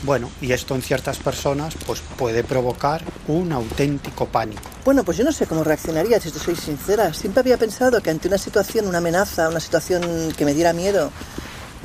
Bueno, 0.03 0.29
y 0.41 0.53
esto 0.53 0.75
en 0.75 0.81
ciertas 0.81 1.17
personas 1.17 1.75
pues 1.85 2.01
puede 2.17 2.43
provocar 2.43 3.03
un 3.27 3.51
auténtico 3.51 4.27
pánico. 4.27 4.61
Bueno, 4.85 5.03
pues 5.03 5.17
yo 5.17 5.23
no 5.23 5.31
sé 5.31 5.45
cómo 5.45 5.63
reaccionaría, 5.63 6.19
si 6.21 6.31
te 6.31 6.39
soy 6.39 6.55
sincera. 6.55 7.13
Siempre 7.13 7.41
había 7.41 7.57
pensado 7.57 8.01
que 8.01 8.09
ante 8.09 8.27
una 8.27 8.37
situación, 8.37 8.87
una 8.87 8.99
amenaza, 8.99 9.49
una 9.49 9.59
situación 9.59 10.33
que 10.37 10.45
me 10.45 10.53
diera 10.53 10.71
miedo, 10.71 11.11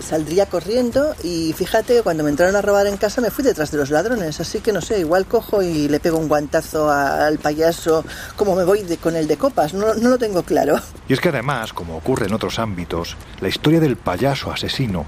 saldría 0.01 0.47
corriendo 0.47 1.15
y 1.23 1.53
fíjate, 1.53 2.03
cuando 2.03 2.25
me 2.25 2.31
entraron 2.31 2.57
a 2.57 2.63
robar 2.63 2.87
en 2.87 2.97
casa 2.97 3.21
me 3.21 3.31
fui 3.31 3.45
detrás 3.45 3.71
de 3.71 3.79
los 3.79 3.91
ladrones, 3.91 4.41
así 4.41 4.61
que 4.61 4.73
no 4.73 4.81
sé, 4.81 5.01
igual 5.01 5.27
cojo 5.27 5.63
y 5.63 5.89
le 5.89 6.01
pego 6.01 6.19
un 6.19 6.29
guantazo 6.29 6.91
al 6.91 7.39
payaso 7.39 8.05
como 8.37 8.55
me 8.57 8.65
voy 8.65 8.83
de, 8.83 8.97
con 8.97 9.17
el 9.17 9.27
de 9.27 9.37
copas, 9.37 9.75
no, 9.75 9.95
no 9.95 10.09
lo 10.09 10.19
tengo 10.19 10.43
claro. 10.43 10.81
Y 11.09 11.13
es 11.13 11.21
que 11.21 11.29
además, 11.29 11.73
como 11.73 11.97
ocurre 11.97 12.27
en 12.27 12.35
otros 12.35 12.59
ámbitos, 12.59 13.17
la 13.41 13.49
historia 13.49 13.81
del 13.81 13.97
payaso 13.97 14.51
asesino 14.51 15.07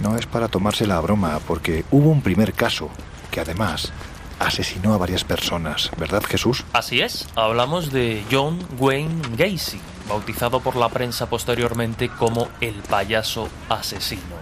no 0.00 0.16
es 0.16 0.26
para 0.26 0.48
tomarse 0.48 0.86
la 0.86 1.00
broma, 1.00 1.38
porque 1.46 1.84
hubo 1.90 2.10
un 2.10 2.22
primer 2.22 2.52
caso 2.52 2.90
que 3.30 3.40
además 3.40 3.92
asesinó 4.38 4.94
a 4.94 4.98
varias 4.98 5.24
personas, 5.24 5.90
¿verdad 5.96 6.22
Jesús? 6.22 6.64
Así 6.72 7.00
es, 7.00 7.26
hablamos 7.34 7.92
de 7.92 8.22
John 8.30 8.58
Wayne 8.78 9.22
Gacy, 9.36 9.80
bautizado 10.08 10.60
por 10.60 10.76
la 10.76 10.88
prensa 10.88 11.28
posteriormente 11.28 12.08
como 12.08 12.48
el 12.60 12.74
payaso 12.74 13.48
asesino. 13.68 14.36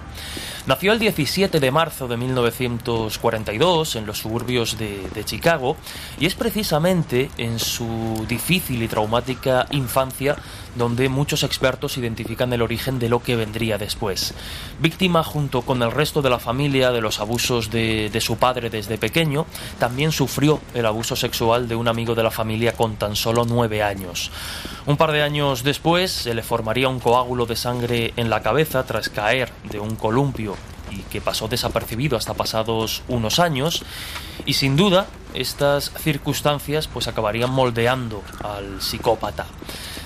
Nació 0.67 0.93
el 0.93 0.99
17 0.99 1.61
de 1.61 1.71
marzo 1.71 2.09
de 2.09 2.17
1942 2.17 3.97
en 3.97 4.07
los 4.07 4.17
suburbios 4.17 4.79
de, 4.79 5.25
Chicago 5.25 5.77
y 6.19 6.25
es 6.25 6.35
precisamente 6.35 7.31
en 7.37 7.59
su 7.59 8.25
difícil 8.27 8.83
y 8.83 8.89
traumática 8.89 9.67
infancia 9.73 10.37
donde 10.77 11.09
muchos 11.09 11.43
expertos 11.43 11.97
identifican 11.97 12.53
el 12.53 12.63
origen 12.63 12.99
de 12.99 13.09
lo 13.09 13.23
que 13.23 13.37
vendría 13.37 13.79
después. 13.79 14.35
Víctima 14.81 15.23
junto 15.23 15.63
con 15.63 15.83
el 15.83 15.91
resto 15.91 16.23
de 16.23 16.31
la 16.31 16.39
familia 16.39 16.91
de 16.91 17.01
los 17.01 17.21
abusos 17.21 17.71
de, 17.71 18.11
de 18.11 18.21
su 18.21 18.37
padre 18.37 18.71
desde 18.71 18.99
pequeño, 18.99 19.47
también 19.79 20.13
sufrió 20.13 20.61
el 20.75 20.87
abuso 20.87 21.17
sexual 21.17 21.69
de 21.69 21.77
un 21.77 21.89
amigo 21.89 22.15
de 22.15 22.23
la 22.23 22.31
familia 22.31 22.73
con 22.73 22.97
tan 22.97 23.17
solo 23.17 23.45
nueve 23.45 23.83
años. 23.83 24.31
Un 24.87 24.97
par 24.97 25.13
de 25.13 25.23
años 25.23 25.63
después 25.63 26.11
se 26.11 26.35
le 26.35 26.43
formaría 26.43 26.89
un 26.89 27.01
coágulo 27.01 27.47
de 27.47 27.57
sangre 27.57 28.13
en 28.17 28.31
la 28.31 28.43
cabeza 28.43 28.85
tras 28.85 29.09
caer 29.09 29.51
de 29.71 29.79
un 29.79 29.97
columpio 29.97 30.57
que 31.11 31.21
pasó 31.21 31.49
desapercibido 31.49 32.17
hasta 32.17 32.35
pasados 32.35 33.03
unos 33.09 33.39
años 33.39 33.83
y 34.47 34.55
sin 34.55 34.77
duda 34.77 35.07
estas 35.35 35.91
circunstancias 35.99 36.89
pues 36.89 37.09
acabarían 37.09 37.51
moldeando 37.51 38.23
al 38.43 38.81
psicópata. 38.81 39.47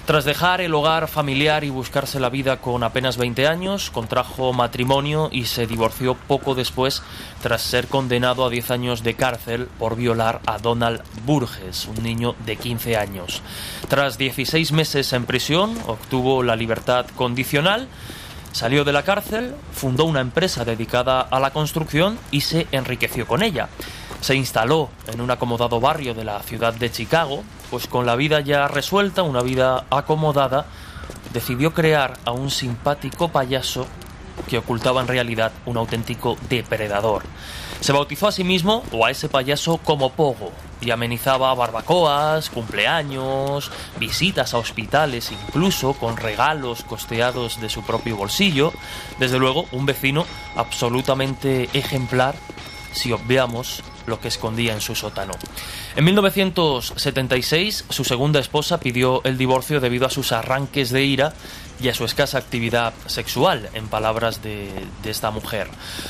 Tras 0.09 0.25
dejar 0.25 0.63
el 0.63 0.73
hogar 0.73 1.07
familiar 1.07 1.65
y 1.65 1.69
buscarse 1.69 2.19
la 2.19 2.31
vida 2.31 2.63
con 2.63 2.83
apenas 2.83 3.19
20 3.19 3.47
años, 3.47 3.91
contrajo 3.91 4.55
matrimonio 4.55 5.29
y 5.31 5.45
se 5.45 5.67
divorció 5.67 6.15
poco 6.15 6.55
después 6.55 7.03
tras 7.43 7.61
ser 7.61 7.89
condenado 7.89 8.47
a 8.47 8.49
10 8.49 8.71
años 8.71 9.03
de 9.03 9.17
cárcel 9.17 9.69
por 9.79 9.97
violar 9.97 10.41
a 10.47 10.57
Donald 10.57 11.03
Burgess, 11.27 11.85
un 11.95 12.03
niño 12.03 12.35
de 12.47 12.57
15 12.57 12.97
años. 12.97 13.43
Tras 13.89 14.17
16 14.17 14.73
meses 14.73 15.13
en 15.13 15.27
prisión, 15.27 15.77
obtuvo 15.87 16.43
la 16.43 16.57
libertad 16.57 17.05
condicional 17.15 17.87
Salió 18.53 18.85
de 18.85 18.93
la 18.93 19.03
cárcel, 19.03 19.55
fundó 19.73 20.05
una 20.05 20.21
empresa 20.21 20.65
dedicada 20.65 21.21
a 21.21 21.39
la 21.41 21.53
construcción 21.53 22.19
y 22.31 22.41
se 22.41 22.67
enriqueció 22.73 23.27
con 23.27 23.43
ella. 23.43 23.69
Se 24.21 24.35
instaló 24.35 24.89
en 25.07 25.21
un 25.21 25.31
acomodado 25.31 25.81
barrio 25.81 26.15
de 26.15 26.25
la 26.25 26.43
ciudad 26.43 26.75
de 26.75 26.91
Chicago, 26.91 27.45
pues 27.71 27.87
con 27.87 28.07
la 28.07 28.17
vida 28.17 28.41
ya 28.41 28.67
resuelta, 28.67 29.23
una 29.23 29.43
vida 29.43 29.85
acomodada, 29.91 30.67
decidió 31.33 31.73
crear 31.73 32.15
a 32.25 32.33
un 32.33 32.51
simpático 32.51 33.29
payaso 33.29 33.87
que 34.49 34.59
ocultaba 34.59 35.01
en 35.01 35.09
realidad 35.09 35.53
un 35.67 35.77
auténtico 35.77 36.37
depredador. 36.49 37.23
Se 37.81 37.93
bautizó 37.93 38.29
a 38.29 38.33
sí 38.33 38.45
mismo 38.45 38.83
o 38.93 39.05
a 39.05 39.11
ese 39.11 39.29
payaso 39.29 39.79
como 39.79 40.11
Pogo 40.11 40.51
y 40.81 40.91
amenizaba 40.91 41.55
barbacoas, 41.55 42.51
cumpleaños, 42.51 43.71
visitas 43.99 44.55
a 44.55 44.59
hospitales, 44.59 45.33
incluso 45.33 45.95
con 45.95 46.17
regalos 46.17 46.85
costeados 46.85 47.61
de 47.61 47.69
su 47.69 47.83
propio 47.83 48.17
bolsillo. 48.17 48.73
Desde 49.19 49.39
luego, 49.39 49.67
un 49.73 49.87
vecino 49.87 50.27
absolutamente 50.57 51.69
ejemplar 51.73 52.35
si 52.93 53.13
obviamos 53.13 53.83
lo 54.09 54.21
que 54.21 54.29
escondía 54.29 54.73
en 54.73 54.81
su 54.81 54.95
sótano. 54.95 55.35
En 55.95 56.05
1976, 56.05 57.85
su 57.89 58.05
segunda 58.05 58.41
esposa 58.41 58.81
pidió 58.81 59.23
el 59.25 59.39
divorcio 59.39 59.81
debido 59.81 60.07
a 60.07 60.11
sus 60.11 60.33
arranques 60.33 60.91
de 60.91 61.05
ira 61.05 61.35
y 61.81 61.89
a 61.89 61.95
su 61.95 62.05
escasa 62.05 62.39
actividad 62.39 62.93
sexual, 63.07 63.71
en 63.73 63.87
palabras 63.87 64.43
de, 64.43 64.69
esta 65.05 65.31
mujer. 65.31 65.69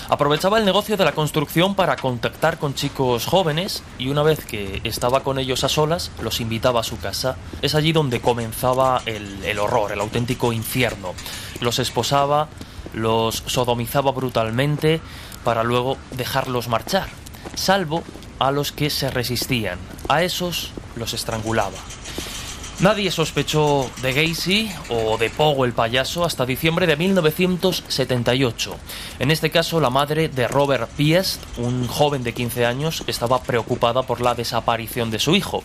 Aprovechaba 0.08 0.58
el 0.58 0.64
negocio 0.64 0.96
de 0.96 1.04
la 1.04 1.12
construcción 1.12 1.74
para 1.74 1.96
contactar 1.96 2.58
con 2.58 2.74
chicos 2.74 3.26
jóvenes 3.26 3.82
y 3.98 4.08
una 4.08 4.22
vez 4.22 4.44
que 4.44 4.80
estaba 4.84 5.22
con 5.22 5.38
ellos 5.38 5.64
a 5.64 5.68
solas, 5.68 6.10
los 6.22 6.40
invitaba 6.40 6.80
a 6.80 6.84
su 6.84 6.98
casa. 6.98 7.36
Es 7.60 7.74
allí 7.74 7.92
donde 7.92 8.20
comenzaba 8.20 9.02
el 9.04 9.58
horror, 9.58 9.92
el 9.92 10.00
auténtico 10.00 10.52
infierno. 10.52 11.12
Los 11.60 11.78
esposaba, 11.78 12.48
los 12.94 13.42
sodomizaba 13.46 14.12
brutalmente 14.12 15.00
para 15.44 15.62
luego 15.62 15.96
dejarlos 16.12 16.68
marchar, 16.68 17.08
salvo 17.54 18.02
a 18.38 18.50
los 18.50 18.72
que 18.72 18.90
se 18.90 19.10
resistían. 19.10 19.78
A 20.08 20.22
esos 20.22 20.70
los 20.96 21.14
estrangulaba. 21.14 21.78
Nadie 22.80 23.10
sospechó 23.10 23.90
de 24.02 24.12
Gacy 24.12 24.70
o 24.88 25.18
de 25.18 25.30
Pogo 25.30 25.64
el 25.64 25.72
payaso 25.72 26.24
hasta 26.24 26.46
diciembre 26.46 26.86
de 26.86 26.94
1978. 26.94 28.76
En 29.18 29.32
este 29.32 29.50
caso, 29.50 29.80
la 29.80 29.90
madre 29.90 30.28
de 30.28 30.46
Robert 30.46 30.88
Piest, 30.96 31.42
un 31.58 31.88
joven 31.88 32.22
de 32.22 32.34
15 32.34 32.66
años, 32.66 33.02
estaba 33.08 33.42
preocupada 33.42 34.04
por 34.04 34.20
la 34.20 34.36
desaparición 34.36 35.10
de 35.10 35.18
su 35.18 35.34
hijo. 35.34 35.64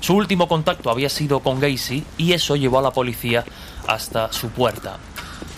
Su 0.00 0.14
último 0.14 0.48
contacto 0.48 0.90
había 0.90 1.10
sido 1.10 1.40
con 1.40 1.60
Gacy 1.60 2.02
y 2.16 2.32
eso 2.32 2.56
llevó 2.56 2.78
a 2.78 2.82
la 2.82 2.92
policía 2.92 3.44
hasta 3.86 4.32
su 4.32 4.48
puerta. 4.48 4.98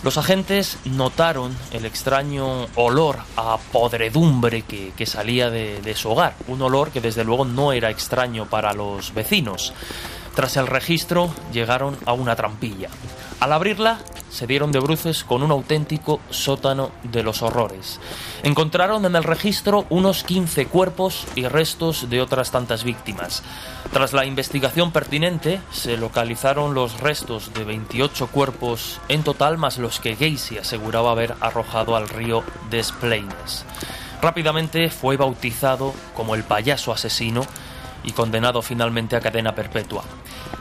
Los 0.07 0.17
agentes 0.17 0.77
notaron 0.85 1.53
el 1.73 1.83
extraño 1.83 2.67
olor 2.75 3.17
a 3.35 3.57
podredumbre 3.73 4.61
que, 4.61 5.05
salía 5.05 5.49
de, 5.49 5.81
de 5.81 5.95
su 5.95 6.09
hogar, 6.09 6.33
un 6.47 6.61
olor 6.61 6.91
que 6.91 7.01
desde 7.01 7.25
luego 7.25 7.43
no 7.43 7.73
era 7.73 7.89
extraño 7.89 8.45
para 8.45 8.71
los 8.71 9.13
vecinos. 9.13 9.73
Tras 10.33 10.55
el 10.55 10.67
registro 10.67 11.29
llegaron 11.51 11.97
a 12.05 12.13
una 12.13 12.37
trampilla. 12.37 12.87
Al 13.41 13.51
abrirla 13.51 13.99
se 14.29 14.47
dieron 14.47 14.71
de 14.71 14.79
bruces 14.79 15.23
con 15.23 15.43
un 15.43 15.51
auténtico 15.51 16.21
sótano 16.29 16.91
de 17.03 17.23
los 17.23 17.41
horrores. 17.41 17.99
Encontraron 18.43 19.03
en 19.05 19.15
el 19.15 19.23
registro 19.23 19.87
unos 19.89 20.23
15 20.23 20.67
cuerpos 20.67 21.25
y 21.35 21.47
restos 21.47 22.09
de 22.09 22.21
otras 22.21 22.51
tantas 22.51 22.83
víctimas. 22.83 23.43
Tras 23.91 24.13
la 24.13 24.25
investigación 24.25 24.91
pertinente 24.91 25.61
se 25.71 25.97
localizaron 25.97 26.73
los 26.73 26.99
restos 26.99 27.53
de 27.53 27.63
28 27.63 28.27
cuerpos 28.27 28.99
en 29.07 29.23
total 29.23 29.57
más 29.57 29.77
los 29.77 29.99
que 29.99 30.15
Gacy 30.15 30.57
aseguraba 30.57 31.11
haber 31.11 31.35
arrojado 31.39 31.95
al 31.95 32.09
río 32.09 32.43
Des 32.69 32.91
Plaines. 32.91 33.65
Rápidamente 34.21 34.89
fue 34.89 35.17
bautizado 35.17 35.93
como 36.15 36.35
el 36.35 36.43
payaso 36.43 36.91
asesino 36.91 37.45
y 38.03 38.11
condenado 38.11 38.61
finalmente 38.61 39.15
a 39.15 39.21
cadena 39.21 39.55
perpetua. 39.55 40.03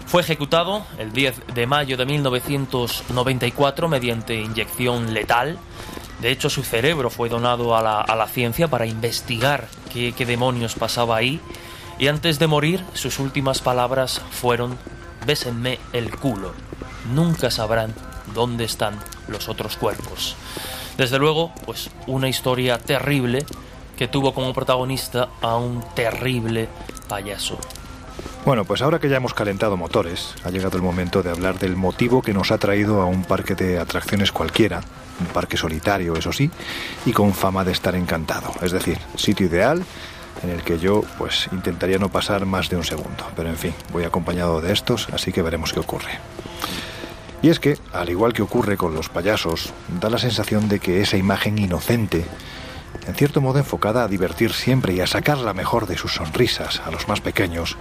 Fue 0.06 0.23
ejecutado 0.23 0.87
el 0.99 1.12
10 1.12 1.54
de 1.54 1.66
mayo 1.66 1.97
de 1.97 2.06
1994 2.06 3.88
mediante 3.88 4.40
inyección 4.40 5.12
letal. 5.12 5.59
De 6.21 6.30
hecho, 6.30 6.49
su 6.49 6.62
cerebro 6.62 7.11
fue 7.11 7.28
donado 7.28 7.76
a 7.76 7.83
la, 7.83 8.26
ciencia 8.28 8.68
para 8.68 8.87
investigar 8.87 9.68
qué, 9.92 10.12
qué 10.16 10.25
demonios 10.25 10.75
pasaba 10.75 11.16
ahí. 11.16 11.40
Y 11.99 12.09
antes 12.09 12.38
de 12.38 12.47
morir, 12.47 12.85
sus 12.93 13.19
últimas 13.19 13.61
palabras 13.61 14.21
fueron, 14.31 14.76
bésenme 15.26 15.79
el 15.93 16.15
culo. 16.15 16.53
Nunca 17.15 17.50
sabrán 17.50 17.95
dónde 18.35 18.65
están 18.65 18.99
los 19.29 19.49
otros 19.49 19.76
cuerpos. 19.76 20.37
Desde 20.99 21.19
luego, 21.19 21.53
pues 21.65 21.91
una 22.07 22.29
historia 22.29 22.79
terrible 22.79 23.47
que 23.97 24.09
tuvo 24.09 24.35
como 24.35 24.53
protagonista 24.53 25.29
a 25.41 25.57
un 25.57 25.83
terrible 25.95 26.69
payaso. 27.09 27.59
Bueno, 28.45 28.65
pues 28.65 28.83
ahora 28.83 28.99
que 28.99 29.09
ya 29.09 29.17
hemos 29.17 29.35
calentado 29.35 29.76
motores, 29.76 30.35
ha 30.45 30.50
llegado 30.50 30.76
el 30.76 30.83
momento 30.83 31.23
de 31.23 31.31
hablar 31.31 31.59
del 31.59 31.76
motivo 31.76 32.23
que 32.23 32.33
nos 32.33 32.50
ha 32.50 32.59
traído 32.59 33.00
a 33.00 33.07
un 33.07 33.25
parque 33.25 33.55
de 33.55 33.79
atracciones 33.79 34.33
cualquiera, 34.33 34.83
un 35.19 35.26
parque 35.26 35.57
solitario, 35.57 36.15
eso 36.15 36.33
sí, 36.33 36.50
y 37.07 37.12
con 37.12 37.35
fama 37.35 37.65
de 37.65 37.73
estar 37.73 37.95
encantado. 37.97 38.53
Es 38.62 38.73
decir, 38.73 38.99
sitio 39.17 39.47
ideal 39.47 39.85
en 40.43 40.50
el 40.50 40.62
que 40.62 40.78
yo 40.78 41.02
pues 41.19 41.49
intentaría 41.52 41.99
no 41.99 42.09
pasar 42.09 42.47
más 42.47 42.69
de 42.69 42.76
un 42.76 42.85
segundo. 42.85 43.25
Pero 43.35 43.49
en 43.49 43.57
fin, 43.57 43.75
voy 43.93 44.05
acompañado 44.05 44.61
de 44.61 44.73
estos, 44.73 45.09
así 45.12 45.33
que 45.33 45.43
veremos 45.43 45.73
qué 45.73 45.81
ocurre. 45.81 46.19
Y 47.43 47.50
es 47.50 47.61
que, 47.61 47.78
al 47.93 48.09
igual 48.09 48.33
que 48.33 48.43
ocurre 48.43 48.76
con 48.76 48.95
los 48.95 49.09
payasos, 49.09 49.73
da 50.00 50.11
la 50.11 50.19
sensación 50.19 50.69
de 50.69 50.81
que 50.81 51.00
esa 51.00 51.16
imagen 51.16 51.59
inocente, 51.59 52.25
en 53.07 53.14
cierto 53.14 53.40
modo 53.40 53.59
enfocada 53.59 54.05
a 54.05 54.09
divertir 54.09 54.52
siempre 54.52 54.95
y 54.95 55.00
a 55.00 55.07
sacar 55.07 55.38
la 55.38 55.55
mejor 55.55 55.87
de 55.87 55.99
sus 55.99 56.14
sonrisas 56.14 56.81
a 56.85 56.90
los 56.90 57.09
más 57.09 57.21
pequeños, 57.21 57.76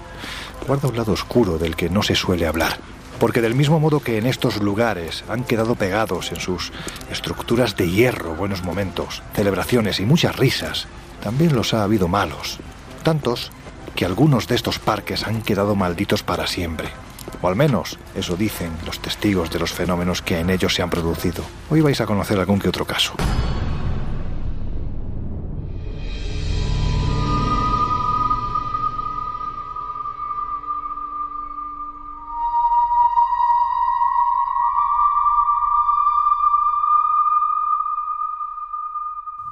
guarda 0.68 0.90
un 0.90 0.98
lado 0.98 1.14
oscuro 1.14 1.58
del 1.58 1.76
que 1.76 1.90
no 1.90 2.04
se 2.04 2.16
suele 2.16 2.48
hablar. 2.48 2.78
Porque 3.20 3.42
del 3.42 3.56
mismo 3.56 3.80
modo 3.80 4.02
que 4.02 4.18
en 4.18 4.26
estos 4.26 4.58
lugares 4.58 5.24
han 5.30 5.46
quedado 5.46 5.76
pegados 5.76 6.34
en 6.34 6.40
sus 6.42 6.74
estructuras 7.10 7.78
de 7.78 7.90
hierro 7.90 8.36
buenos 8.36 8.62
momentos, 8.62 9.24
celebraciones 9.34 10.02
y 10.02 10.06
muchas 10.06 10.36
risas, 10.36 10.88
también 11.26 11.56
los 11.56 11.74
ha 11.74 11.82
habido 11.82 12.08
malos. 12.08 12.60
Tantos 13.02 13.52
que 13.96 14.06
algunos 14.06 14.48
de 14.48 14.54
estos 14.54 14.78
parques 14.78 15.26
han 15.26 15.42
quedado 15.42 15.76
malditos 15.76 16.22
para 16.22 16.46
siempre. 16.46 16.90
O 17.42 17.48
al 17.48 17.56
menos 17.56 17.98
eso 18.14 18.38
dicen 18.38 18.72
los 18.86 19.00
testigos 19.00 19.50
de 19.50 19.58
los 19.58 19.74
fenómenos 19.74 20.22
que 20.22 20.38
en 20.38 20.52
ellos 20.52 20.76
se 20.76 20.84
han 20.84 20.92
producido. 20.92 21.44
Hoy 21.72 21.82
vais 21.82 22.00
a 22.00 22.06
conocer 22.06 22.38
algún 22.38 22.60
que 22.60 22.70
otro 22.70 22.86
caso. 22.86 23.16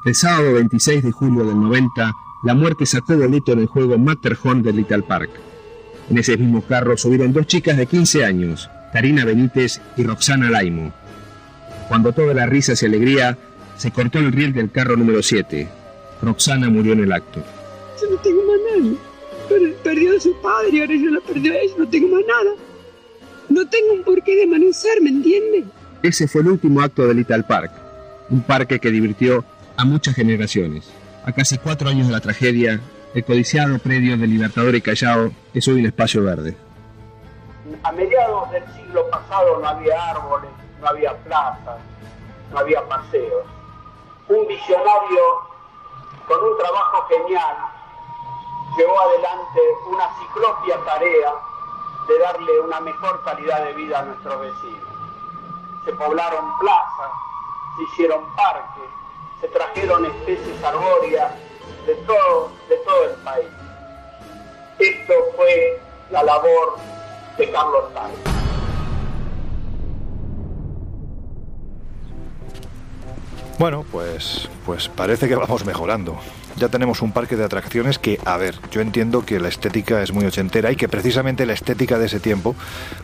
El 0.06 0.16
sábado 0.16 0.56
26 0.56 1.02
de 1.02 1.14
julio 1.14 1.46
del 1.46 1.62
90, 1.62 2.14
la 2.44 2.54
muerte 2.54 2.86
sacó 2.86 3.16
boleto 3.16 3.54
en 3.54 3.60
el 3.60 3.68
juego 3.68 3.98
Matterhorn 3.98 4.62
de 4.62 4.74
Little 4.74 5.04
Park. 5.04 5.30
En 6.10 6.18
ese 6.18 6.36
mismo 6.36 6.62
carro 6.62 6.98
subieron 6.98 7.32
dos 7.32 7.48
chicas 7.48 7.78
de 7.78 7.86
15 7.86 8.26
años, 8.26 8.70
Karina 8.92 9.24
Benítez 9.24 9.80
y 9.96 10.04
Roxana 10.04 10.50
Laimo. 10.50 10.92
Cuando 11.88 12.12
toda 12.12 12.34
la 12.34 12.46
risas 12.48 12.84
y 12.84 12.88
alegría, 12.88 13.38
se 13.78 13.92
cortó 13.92 14.20
el 14.20 14.34
riel 14.34 14.52
del 14.52 14.72
carro 14.72 14.98
número 14.98 15.24
7. 15.24 15.70
Roxana 16.22 16.70
murió 16.70 16.92
en 16.92 17.06
el 17.06 17.14
acto. 17.14 17.42
Yo 18.02 18.10
no 18.10 18.18
tengo 18.18 18.42
más 18.44 18.60
nadie. 18.76 18.98
Pero 19.48 19.74
perdió 19.84 20.18
a 20.18 20.20
su 20.20 20.36
padre 20.42 20.70
y 20.74 20.82
ahora 20.82 20.96
yo 20.96 21.12
la 21.12 21.22
perdió 21.22 21.54
a 21.54 21.56
ella, 21.56 21.74
no 21.78 21.88
tengo 21.88 22.10
más 22.10 22.24
nada. 22.28 22.56
No 23.48 23.66
tengo 23.70 23.94
un 23.94 24.04
porqué 24.04 24.36
de 24.36 24.44
amanecer, 24.44 25.02
¿me 25.02 25.12
entiende? 25.12 25.64
Ese 26.02 26.28
fue 26.28 26.42
el 26.42 26.50
último 26.50 26.82
acto 26.82 27.08
de 27.08 27.14
Little 27.14 27.44
Park, 27.44 27.72
un 28.30 28.42
parque 28.42 28.80
que 28.80 28.92
divirtió 28.92 29.46
a 29.78 29.86
muchas 29.86 30.16
generaciones. 30.16 30.92
A 31.26 31.32
casi 31.32 31.58
cuatro 31.58 31.90
años 31.90 32.08
de 32.08 32.14
la 32.14 32.20
tragedia, 32.20 32.80
el 33.14 33.24
codiciado 33.24 33.78
predio 33.80 34.18
del 34.18 34.30
Libertador 34.30 34.76
y 34.76 34.82
Callao 34.82 35.32
es 35.54 35.68
hoy 35.68 35.80
un 35.80 35.86
espacio 35.86 36.24
verde. 36.24 36.58
A 37.84 37.92
mediados 37.92 38.52
del 38.52 38.64
siglo 38.74 39.10
pasado 39.10 39.60
no 39.60 39.68
había 39.68 40.10
árboles, 40.10 40.50
no 40.82 40.88
había 40.88 41.16
plazas, 41.24 41.80
no 42.52 42.60
había 42.60 42.82
paseos. 42.88 43.46
Un 44.28 44.48
visionario 44.48 45.22
con 46.28 46.44
un 46.44 46.58
trabajo 46.58 47.08
genial 47.10 47.56
llevó 48.78 49.00
adelante 49.00 49.60
una 49.88 50.10
ciclopia 50.20 50.78
tarea 50.86 51.34
de 52.08 52.20
darle 52.20 52.60
una 52.62 52.80
mejor 52.82 53.24
calidad 53.24 53.66
de 53.66 53.74
vida 53.74 54.00
a 54.00 54.04
nuestros 54.04 54.42
vecinos. 54.42 54.90
Se 55.86 55.94
poblaron 55.94 56.58
plazas, 56.60 57.12
se 57.78 57.84
hicieron 57.84 58.26
parques, 58.36 58.90
se 59.44 59.50
trajeron 59.50 60.06
especies 60.06 60.64
arbóreas 60.64 61.34
de 61.86 61.96
todo, 62.08 62.50
de 62.70 62.78
todo 62.78 63.04
el 63.10 63.16
país. 63.24 63.48
Esto 64.80 65.14
fue 65.36 65.82
la 66.12 66.24
labor 66.24 66.78
de 67.38 67.52
Carlos 67.52 67.94
Tal. 67.94 68.12
Bueno, 73.60 73.86
pues, 73.92 74.50
pues 74.66 74.88
parece 74.88 75.28
que 75.28 75.36
vamos 75.36 75.66
mejorando. 75.66 76.18
Ya 76.58 76.70
tenemos 76.70 77.02
un 77.02 77.12
parque 77.12 77.36
de 77.36 77.44
atracciones 77.44 78.00
que, 78.00 78.20
a 78.26 78.38
ver, 78.38 78.56
yo 78.72 78.82
entiendo 78.82 79.26
que 79.26 79.40
la 79.40 79.50
estética 79.50 80.02
es 80.02 80.12
muy 80.12 80.26
ochentera 80.26 80.72
y 80.72 80.76
que 80.76 80.88
precisamente 80.88 81.46
la 81.46 81.54
estética 81.54 81.98
de 81.98 82.06
ese 82.06 82.20
tiempo 82.20 82.56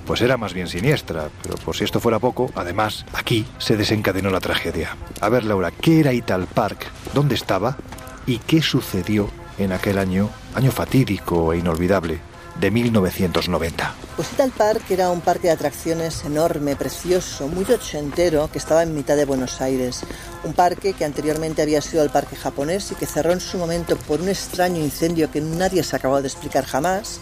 pues 0.05 0.21
era 0.21 0.38
más 0.38 0.53
bien 0.53 0.67
siniestra. 0.67 1.29
Pero 1.41 1.55
por 1.55 1.75
si 1.75 1.83
esto 1.83 1.99
fuera 1.99 2.19
poco, 2.19 2.51
además, 2.55 3.05
aquí 3.13 3.45
se 3.57 3.77
desencadenó 3.77 4.29
la 4.29 4.39
tragedia. 4.39 4.95
A 5.21 5.29
ver, 5.29 5.43
Laura, 5.43 5.71
¿qué 5.71 5.99
era 5.99 6.13
Ital 6.13 6.47
Park? 6.47 6.88
¿Dónde 7.13 7.35
estaba? 7.35 7.77
¿Y 8.25 8.38
qué 8.39 8.62
sucedió 8.62 9.29
en 9.59 9.71
aquel 9.73 9.97
año, 9.97 10.29
año 10.55 10.71
fatídico 10.71 11.53
e 11.53 11.57
inolvidable, 11.57 12.19
de 12.59 12.71
1990? 12.71 13.95
Pues 14.15 14.33
Ital 14.33 14.51
Park 14.51 14.83
era 14.89 15.09
un 15.09 15.21
parque 15.21 15.47
de 15.47 15.53
atracciones 15.53 16.23
enorme, 16.25 16.75
precioso, 16.75 17.47
muy 17.47 17.65
ochentero, 17.71 18.49
que 18.51 18.57
estaba 18.57 18.83
en 18.83 18.93
mitad 18.93 19.15
de 19.15 19.25
Buenos 19.25 19.61
Aires. 19.61 20.01
Un 20.43 20.53
parque 20.53 20.93
que 20.93 21.05
anteriormente 21.05 21.61
había 21.61 21.81
sido 21.81 22.03
el 22.03 22.09
parque 22.09 22.35
japonés 22.35 22.91
y 22.91 22.95
que 22.95 23.05
cerró 23.05 23.31
en 23.31 23.39
su 23.39 23.57
momento 23.57 23.95
por 23.95 24.21
un 24.21 24.29
extraño 24.29 24.81
incendio 24.81 25.31
que 25.31 25.41
nadie 25.41 25.83
se 25.83 25.95
acabó 25.95 26.21
de 26.21 26.27
explicar 26.27 26.65
jamás 26.65 27.19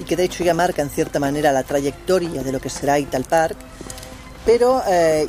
y 0.00 0.04
que 0.04 0.16
de 0.16 0.24
hecho 0.24 0.42
ya 0.42 0.54
marca 0.54 0.82
en 0.82 0.90
cierta 0.90 1.20
manera 1.20 1.52
la 1.52 1.62
trayectoria 1.62 2.42
de 2.42 2.52
lo 2.52 2.60
que 2.60 2.70
será 2.70 2.98
Ital 2.98 3.24
Park. 3.24 3.56
Pero 4.44 4.82
eh, 4.88 5.28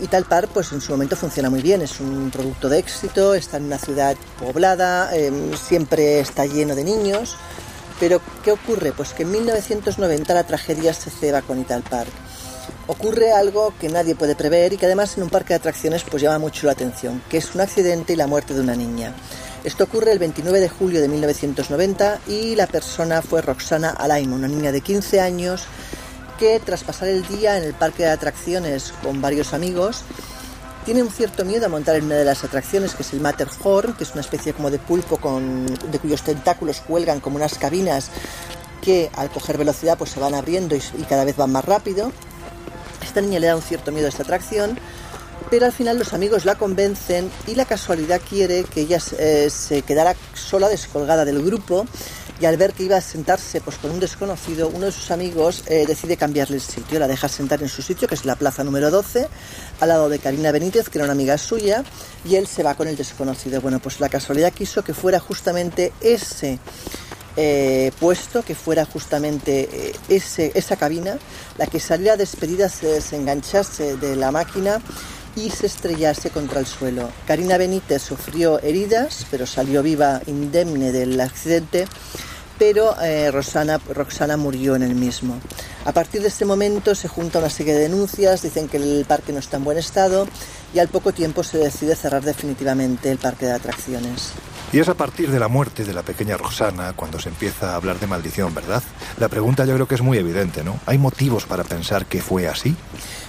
pues 0.54 0.71
en 0.71 0.82
su 0.82 0.93
momento 0.93 1.15
funciona 1.15 1.50
muy 1.50 1.62
bien, 1.62 1.82
es 1.82 2.00
un 2.00 2.32
producto 2.32 2.69
de 2.69 2.80
éxito, 2.80 3.36
está 3.36 3.58
en 3.58 3.65
una 3.65 3.78
ciudad 3.78 4.15
poblada, 4.39 5.10
eh, 5.13 5.32
siempre 5.62 6.21
está 6.21 6.45
lleno 6.45 6.76
de 6.76 6.84
niños. 6.84 7.36
Pero, 8.02 8.20
¿qué 8.44 8.52
ocurre? 8.52 8.94
Pues 8.94 9.14
que 9.14 9.22
en 9.22 9.32
1990 9.32 10.34
la 10.34 10.44
tragedia 10.44 10.92
se 10.92 11.12
ceba 11.12 11.44
con 11.44 11.62
Ital 11.62 11.84
Park. 11.84 12.10
Ocurre 12.88 13.32
algo 13.32 13.76
que 13.80 13.90
nadie 13.90 14.16
puede 14.16 14.36
prever 14.36 14.74
y 14.74 14.78
que 14.78 14.88
además 14.88 15.16
en 15.16 15.24
un 15.24 15.30
parque 15.30 15.50
de 15.50 15.60
atracciones 15.60 16.04
pues 16.04 16.24
llama 16.24 16.40
mucho 16.40 16.66
la 16.66 16.74
atención, 16.74 17.22
que 17.30 17.38
es 17.38 17.54
un 17.54 17.62
accidente 17.62 18.14
y 18.14 18.16
la 18.16 18.26
muerte 18.26 18.56
de 18.56 18.62
una 18.62 18.76
niña. 18.76 19.14
Esto 19.64 19.84
ocurre 19.84 20.14
el 20.14 20.18
29 20.18 20.60
de 20.60 20.68
julio 20.68 21.00
de 21.00 21.08
1990 21.10 22.22
y 22.28 22.56
la 22.56 22.66
persona 22.66 23.22
fue 23.22 23.44
Roxana 23.44 23.92
Alaimo, 23.92 24.36
una 24.36 24.48
niña 24.48 24.72
de 24.72 24.82
15 24.82 25.22
años 25.22 25.66
que 26.40 26.60
tras 26.60 26.84
pasar 26.84 27.08
el 27.08 27.22
día 27.28 27.56
en 27.60 27.64
el 27.66 27.76
parque 27.76 28.02
de 28.02 28.10
atracciones 28.10 28.96
con 29.04 29.22
varios 29.22 29.54
amigos, 29.54 30.06
tiene 30.86 31.04
un 31.04 31.12
cierto 31.12 31.46
miedo 31.46 31.65
a 31.65 31.70
montar 31.70 31.96
en 31.96 32.06
una 32.06 32.15
de 32.15 32.26
las 32.26 32.44
atracciones, 32.44 32.96
que 32.96 33.04
es 33.04 33.13
el 33.13 33.22
Matterhorn, 33.22 33.94
que 33.94 34.04
es 34.04 34.12
una 34.12 34.22
especie 34.22 34.54
como 34.54 34.72
de 34.72 34.80
pulpo 34.80 35.17
con, 35.17 35.65
de 35.65 36.00
cuyos 36.00 36.24
tentáculos 36.24 36.82
cuelgan 36.82 37.20
como 37.20 37.36
unas 37.36 37.58
cabinas 37.58 38.10
que 38.82 39.12
al 39.13 39.30
coger 39.30 39.58
velocidad 39.58 39.98
pues 39.98 40.10
se 40.10 40.20
van 40.20 40.34
abriendo 40.34 40.76
y, 40.76 40.82
cada 41.08 41.24
vez 41.24 41.38
van 41.38 41.52
más 41.52 41.65
rápido. 41.65 42.12
Esta 43.04 43.22
niña 43.22 43.39
le 43.39 43.48
da 43.48 43.56
un 43.56 43.62
cierto 43.62 43.91
miedo 43.91 44.08
a 44.08 44.10
esta 44.10 44.24
atracción, 44.24 44.80
pero 45.50 45.65
al 45.65 45.72
final 45.72 46.00
los 46.00 46.13
amigos 46.13 46.46
la 46.46 46.56
convencen 46.56 47.30
y 47.48 47.56
la 47.56 47.65
casualidad 47.65 48.22
quiere 48.28 48.63
que 48.63 48.82
ella 48.82 49.00
eh, 49.20 49.50
se 49.50 49.84
quedara 49.84 50.15
sola, 50.34 50.67
descolgada 50.67 51.26
del 51.26 51.44
grupo, 51.44 51.86
y 52.42 52.46
al 52.48 52.58
ver 52.58 52.74
que 52.74 52.84
iba 52.84 52.98
a 52.98 53.02
sentarse 53.02 53.62
pues, 53.62 53.78
con 53.78 53.92
un 53.92 54.00
desconocido, 54.00 54.70
uno 54.70 54.88
de 54.88 54.92
sus 54.92 55.12
amigos 55.12 55.64
eh, 55.68 55.86
decide 55.86 56.18
cambiarle 56.18 56.56
el 56.56 56.62
sitio, 56.62 56.98
la 56.98 57.08
deja 57.08 57.30
sentar 57.30 57.62
en 57.62 57.70
su 57.70 57.84
sitio, 57.84 58.08
que 58.08 58.16
es 58.16 58.26
la 58.26 58.36
plaza 58.36 58.64
número 58.64 58.90
12, 58.90 59.28
al 59.80 59.90
lado 59.90 60.10
de 60.10 60.18
Karina 60.18 60.52
Benítez, 60.52 60.90
que 60.90 60.98
era 60.98 61.06
una 61.06 61.14
amiga 61.14 61.38
suya, 61.38 61.84
y 62.26 62.36
él 62.36 62.48
se 62.48 62.64
va 62.64 62.74
con 62.74 62.88
el 62.88 62.98
desconocido. 62.98 63.62
Bueno, 63.62 63.80
pues 63.80 64.00
la 64.00 64.10
casualidad 64.10 64.52
quiso 64.54 64.84
que 64.84 64.96
fuera 64.96 65.20
justamente 65.20 65.94
ese 66.02 66.58
eh, 67.38 67.92
puesto, 68.00 68.42
que 68.44 68.56
fuera 68.56 68.86
justamente 68.86 69.70
eh, 69.72 69.96
ese, 70.10 70.52
esa 70.56 70.78
cabina, 70.78 71.20
la 71.60 71.68
que 71.68 71.80
saliera 71.80 72.18
despedida, 72.18 72.70
se 72.70 72.88
desenganchase 72.88 73.98
de 73.98 74.16
la 74.16 74.32
máquina 74.32 74.82
y 75.36 75.50
se 75.50 75.68
estrellase 75.68 76.30
contra 76.30 76.60
el 76.60 76.66
suelo. 76.66 77.10
Karina 77.26 77.58
Benítez 77.58 78.02
sufrió 78.02 78.60
heridas, 78.62 79.26
pero 79.30 79.46
salió 79.46 79.82
viva, 79.84 80.22
indemne 80.26 80.92
del 80.92 81.20
accidente, 81.22 81.88
pero 82.62 82.95
eh, 83.02 83.32
Rosana, 83.32 83.80
Roxana 83.89 84.38
murió 84.38 84.76
en 84.76 84.84
el 84.84 84.93
mismo. 84.93 85.39
A 85.84 85.93
partir 85.93 86.21
de 86.21 86.28
este 86.28 86.45
momento 86.45 86.93
se 86.93 87.08
junta 87.08 87.39
una 87.39 87.50
serie 87.50 87.74
de 87.74 87.80
denuncias, 87.80 88.43
dicen 88.43 88.67
que 88.67 88.78
el 88.78 89.04
parque 89.08 89.34
no 89.34 89.39
está 89.39 89.58
en 89.58 89.63
buen 89.63 89.80
estado 89.80 90.28
y 90.71 90.78
al 90.78 90.88
poco 90.88 91.12
tiempo 91.12 91.43
se 91.43 91.58
decide 91.58 91.95
cerrar 91.95 92.21
definitivamente 92.21 93.10
el 93.10 93.17
parque 93.17 93.47
de 93.47 93.54
atracciones. 93.54 94.34
Y 94.71 94.78
es 94.78 94.88
a 94.89 94.93
partir 94.93 95.32
de 95.32 95.39
la 95.39 95.47
muerte 95.47 95.84
de 95.84 95.91
la 95.91 96.04
pequeña 96.04 96.38
Roxana 96.38 96.93
cuando 96.95 97.19
se 97.19 97.30
empieza 97.30 97.71
a 97.71 97.78
hablar 97.78 98.00
de 98.00 98.06
maldición, 98.06 98.54
¿verdad? 98.54 98.84
La 99.17 99.28
pregunta 99.28 99.65
yo 99.65 99.74
creo 99.74 99.88
que 99.88 99.95
es 99.95 100.02
muy 100.04 100.19
evidente, 100.19 100.63
¿no? 100.63 100.80
¿Hay 100.86 101.00
motivos 101.00 101.45
para 101.47 101.63
pensar 101.63 102.06
que 102.06 102.21
fue 102.21 102.47
así? 102.47 102.76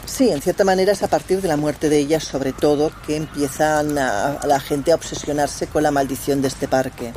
Sí, 0.04 0.28
en 0.28 0.42
cierta 0.42 0.64
manera 0.64 0.92
es 0.92 1.02
a 1.02 1.08
partir 1.08 1.40
de 1.40 1.48
la 1.48 1.56
muerte 1.56 1.88
de 1.88 1.96
ella, 1.96 2.20
sobre 2.20 2.52
todo, 2.52 2.92
que 3.06 3.16
empiezan 3.16 3.96
a, 3.96 4.34
a 4.34 4.46
la 4.46 4.60
gente 4.60 4.92
a 4.92 4.94
obsesionarse 4.94 5.68
con 5.68 5.82
la 5.82 5.90
maldición 5.90 6.42
de 6.42 6.48
este 6.48 6.68
parque. 6.68 7.14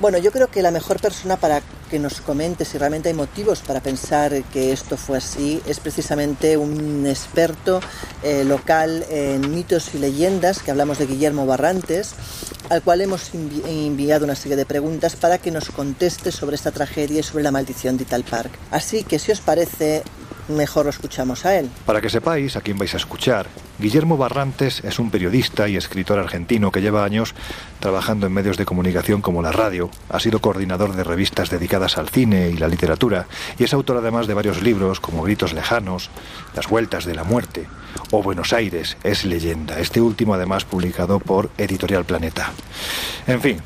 Bueno, 0.00 0.18
yo 0.18 0.30
creo 0.30 0.48
que 0.48 0.62
la 0.62 0.70
mejor 0.70 1.00
persona 1.00 1.36
para 1.38 1.60
que 1.90 1.98
nos 1.98 2.20
comente 2.20 2.64
si 2.64 2.78
realmente 2.78 3.08
hay 3.08 3.14
motivos 3.16 3.60
para 3.60 3.80
pensar 3.80 4.44
que 4.52 4.72
esto 4.72 4.96
fue 4.96 5.18
así 5.18 5.60
es 5.66 5.80
precisamente 5.80 6.56
un 6.56 7.04
experto 7.06 7.80
eh, 8.22 8.44
local 8.44 9.04
en 9.10 9.52
mitos 9.52 9.94
y 9.94 9.98
leyendas, 9.98 10.62
que 10.62 10.70
hablamos 10.70 10.98
de 10.98 11.06
Guillermo 11.06 11.46
Barrantes, 11.46 12.12
al 12.68 12.82
cual 12.82 13.00
hemos 13.00 13.32
envi- 13.34 13.62
enviado 13.66 14.24
una 14.24 14.36
serie 14.36 14.56
de 14.56 14.66
preguntas 14.66 15.16
para 15.16 15.38
que 15.38 15.50
nos 15.50 15.70
conteste 15.70 16.30
sobre 16.30 16.54
esta 16.54 16.70
tragedia 16.70 17.18
y 17.20 17.22
sobre 17.24 17.42
la 17.42 17.50
maldición 17.50 17.96
de 17.96 18.04
Ital 18.04 18.22
Park. 18.22 18.52
Así 18.70 19.02
que 19.02 19.18
si 19.18 19.32
os 19.32 19.40
parece, 19.40 20.04
mejor 20.48 20.84
lo 20.84 20.90
escuchamos 20.90 21.44
a 21.46 21.58
él. 21.58 21.70
Para 21.86 22.00
que 22.00 22.10
sepáis 22.10 22.56
a 22.56 22.60
quién 22.60 22.78
vais 22.78 22.94
a 22.94 22.98
escuchar, 22.98 23.46
Guillermo 23.78 24.16
Barrantes 24.16 24.82
es 24.84 24.98
un 24.98 25.10
periodista 25.10 25.68
y 25.68 25.76
escritor 25.76 26.18
argentino 26.18 26.72
que 26.72 26.80
lleva 26.80 27.04
años 27.04 27.34
trabajando 27.80 28.26
en 28.26 28.32
medios 28.32 28.56
de 28.56 28.64
comunicación 28.64 29.20
como 29.20 29.42
la 29.42 29.52
radio, 29.52 29.90
ha 30.08 30.20
sido 30.20 30.40
coordinador 30.40 30.96
de 30.96 31.04
revistas 31.04 31.50
dedicadas 31.50 31.98
al 31.98 32.08
cine 32.08 32.50
y 32.50 32.56
la 32.56 32.68
literatura 32.68 33.26
y 33.58 33.64
es 33.64 33.72
autor 33.72 33.98
además 33.98 34.26
de 34.26 34.34
varios 34.34 34.62
libros 34.62 35.00
como 35.00 35.22
Gritos 35.22 35.52
Lejanos, 35.52 36.10
Las 36.54 36.68
Vueltas 36.68 37.04
de 37.04 37.14
la 37.14 37.24
Muerte 37.24 37.68
o 38.10 38.22
Buenos 38.22 38.52
Aires 38.52 38.96
es 39.04 39.24
leyenda, 39.24 39.78
este 39.78 40.00
último 40.00 40.34
además 40.34 40.64
publicado 40.64 41.18
por 41.20 41.50
Editorial 41.58 42.04
Planeta. 42.04 42.52
En 43.26 43.40
fin, 43.40 43.58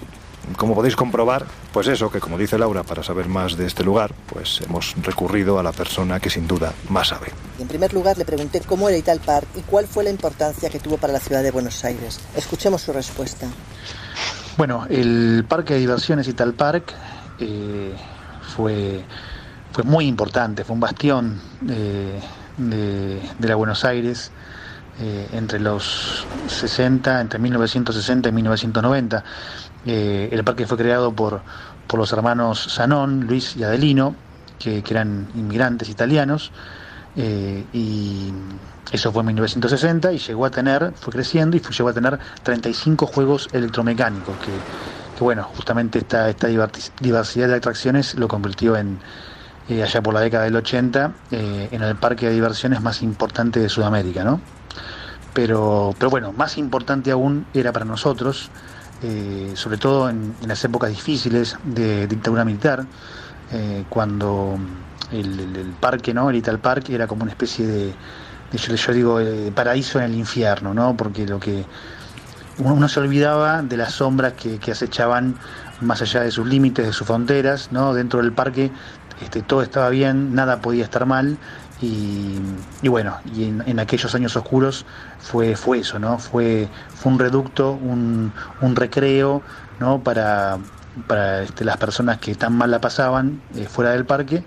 como 0.57 0.74
podéis 0.74 0.96
comprobar, 0.96 1.46
pues 1.72 1.87
eso, 1.88 2.11
que 2.11 2.20
como 2.20 2.38
dice 2.38 2.59
Laura, 2.59 2.83
para 2.83 3.02
saber 3.02 3.28
más 3.28 3.57
de 3.57 3.66
este 3.66 3.85
lugar, 3.85 4.12
pues 4.33 4.61
hemos 4.61 4.94
recurrido 5.02 5.59
a 5.59 5.62
la 5.62 5.72
persona 5.72 6.20
que 6.20 6.31
sin 6.31 6.46
duda 6.46 6.72
más 6.88 7.09
sabe. 7.09 7.28
En 7.59 7.68
primer 7.68 7.92
lugar, 7.92 8.18
le 8.18 8.24
pregunté 8.24 8.61
cómo 8.61 8.88
era 8.88 8.98
Ital 8.98 9.20
Park 9.20 9.46
y 9.57 9.61
cuál 9.61 9.87
fue 9.87 10.05
la 10.05 10.11
importancia 10.11 10.68
que 10.68 10.78
tuvo 10.78 10.96
para 10.98 11.12
la 11.12 11.20
ciudad 11.20 11.42
de 11.42 11.50
Buenos 11.50 11.85
Aires. 11.85 12.20
Escuchemos 12.37 12.83
su 12.83 12.92
respuesta. 12.92 13.46
Bueno, 14.57 14.87
el 14.90 15.44
parque 15.48 15.74
de 15.74 15.81
diversiones 15.81 16.28
Ital 16.28 16.55
Park 16.55 16.92
eh, 17.38 17.94
fue, 18.55 19.05
fue 19.72 19.85
muy 19.85 20.07
importante, 20.07 20.64
fue 20.64 20.74
un 20.74 20.81
bastión 20.81 21.40
eh, 21.68 22.20
de, 22.59 23.20
de 23.38 23.48
la 23.48 23.55
Buenos 23.55 23.85
Aires 23.85 24.31
eh, 25.00 25.26
entre 25.33 25.59
los 25.59 26.26
60, 26.48 27.22
entre 27.22 27.38
1960 27.38 28.28
y 28.28 28.33
1990. 28.33 29.24
Eh, 29.85 30.29
el 30.33 30.45
parque 30.45 30.66
fue 30.66 30.77
creado 30.77 31.14
por, 31.14 31.45
los 31.95 32.12
hermanos 32.12 32.68
Zanón, 32.71 33.21
Luis 33.27 33.55
y 33.57 33.64
Adelino, 33.64 34.16
que, 34.59 34.83
eran 34.88 35.29
inmigrantes 35.35 35.90
italianos, 35.90 36.53
eh, 37.14 37.68
y 37.73 38.33
eso 38.92 39.12
fue 39.12 39.21
en 39.23 39.27
1960 39.27 40.12
y 40.12 40.18
llegó 40.18 40.47
a 40.47 40.51
tener, 40.51 40.95
fue 40.97 41.12
creciendo 41.12 41.57
y 41.57 41.61
fue- 41.61 41.75
llegó 41.75 41.90
a 41.90 41.92
tener 41.92 42.18
35 42.42 43.07
juegos 43.07 43.49
electromecánicos, 43.53 44.38
que, 44.38 44.64
bueno, 45.21 45.45
justamente 45.45 45.99
esta, 46.01 46.27
diversidad 47.01 47.49
de 47.49 47.55
atracciones 47.55 48.14
lo 48.14 48.29
convirtió 48.29 48.77
en, 48.77 49.03
eh, 49.68 49.83
allá 49.83 50.03
por 50.03 50.14
la 50.14 50.21
década 50.21 50.45
del 50.45 50.57
80, 50.57 51.18
eh, 51.31 51.68
en 51.73 51.83
el 51.83 51.97
parque 51.99 52.27
de 52.29 52.33
diversiones 52.35 52.81
más 52.83 53.03
importante 53.03 53.61
de 53.61 53.68
Sudamérica, 53.68 54.25
¿no? 54.25 54.42
Pero, 55.33 55.97
pero 55.99 56.11
bueno, 56.11 56.33
más 56.33 56.59
importante 56.59 57.11
aún 57.11 57.49
era 57.55 57.73
para 57.73 57.85
nosotros, 57.85 58.53
eh, 59.03 59.53
sobre 59.55 59.79
todo 59.79 60.09
en, 60.09 60.35
en 60.41 60.49
las 60.49 60.65
épocas 60.65 60.91
difíciles 60.91 61.57
de 61.65 62.07
dictadura 62.07 62.45
militar, 62.45 62.85
eh, 63.53 63.85
cuando 63.88 64.59
el, 65.11 65.75
parque, 65.81 66.15
¿no? 66.15 66.31
El 66.31 66.37
Ital 66.37 66.59
Park 66.59 66.88
era 66.91 67.07
como 67.07 67.23
una 67.23 67.33
especie 67.33 67.67
de, 67.67 67.95
de, 68.53 68.59
yo, 68.59 68.93
digo, 68.93 69.21
eh, 69.21 69.53
paraíso 69.55 69.99
en 69.99 70.07
el 70.07 70.15
infierno, 70.15 70.73
¿no? 70.73 70.97
Porque 70.97 71.27
lo 71.27 71.38
que 71.38 71.65
uno, 72.59 72.75
uno 72.75 72.88
se 72.88 73.01
olvidaba 73.01 73.62
de 73.62 73.77
las 73.77 73.95
sombras 73.95 74.35
que, 74.35 74.59
que 74.59 74.73
acechaban 74.73 75.37
más 75.81 76.01
allá 76.01 76.23
de 76.23 76.31
sus 76.31 76.47
límites, 76.47 76.87
de 76.87 76.93
sus 76.93 77.07
fronteras, 77.07 77.71
¿no? 77.73 77.93
Dentro 77.95 78.21
del 78.21 78.33
parque 78.33 78.71
este, 79.23 79.43
todo 79.43 79.62
estaba 79.62 79.88
bien, 79.91 80.35
nada 80.35 80.61
podía 80.61 80.85
estar 80.85 81.07
mal 81.07 81.38
y, 81.83 82.88
bueno, 82.88 83.18
y 83.35 83.45
en, 83.45 83.62
en 83.66 83.81
aquellos 83.81 84.14
años 84.14 84.37
oscuros 84.37 84.87
fue, 85.18 85.57
fue 85.57 85.81
eso, 85.81 85.99
¿no? 85.99 86.18
Fue, 86.18 86.68
fue 86.95 87.11
un 87.12 87.18
reducto, 87.18 87.73
un, 87.73 88.33
un 88.61 88.77
recreo, 88.77 89.42
¿no? 89.81 90.01
Para, 90.01 90.59
para 91.09 91.42
este, 91.42 91.64
las 91.64 91.77
personas 91.79 92.18
que 92.18 92.37
tan 92.37 92.57
mal 92.57 92.71
la 92.71 92.81
pasaban 92.81 93.42
eh, 93.57 93.66
fuera 93.66 93.90
del 93.90 94.05
parque 94.05 94.45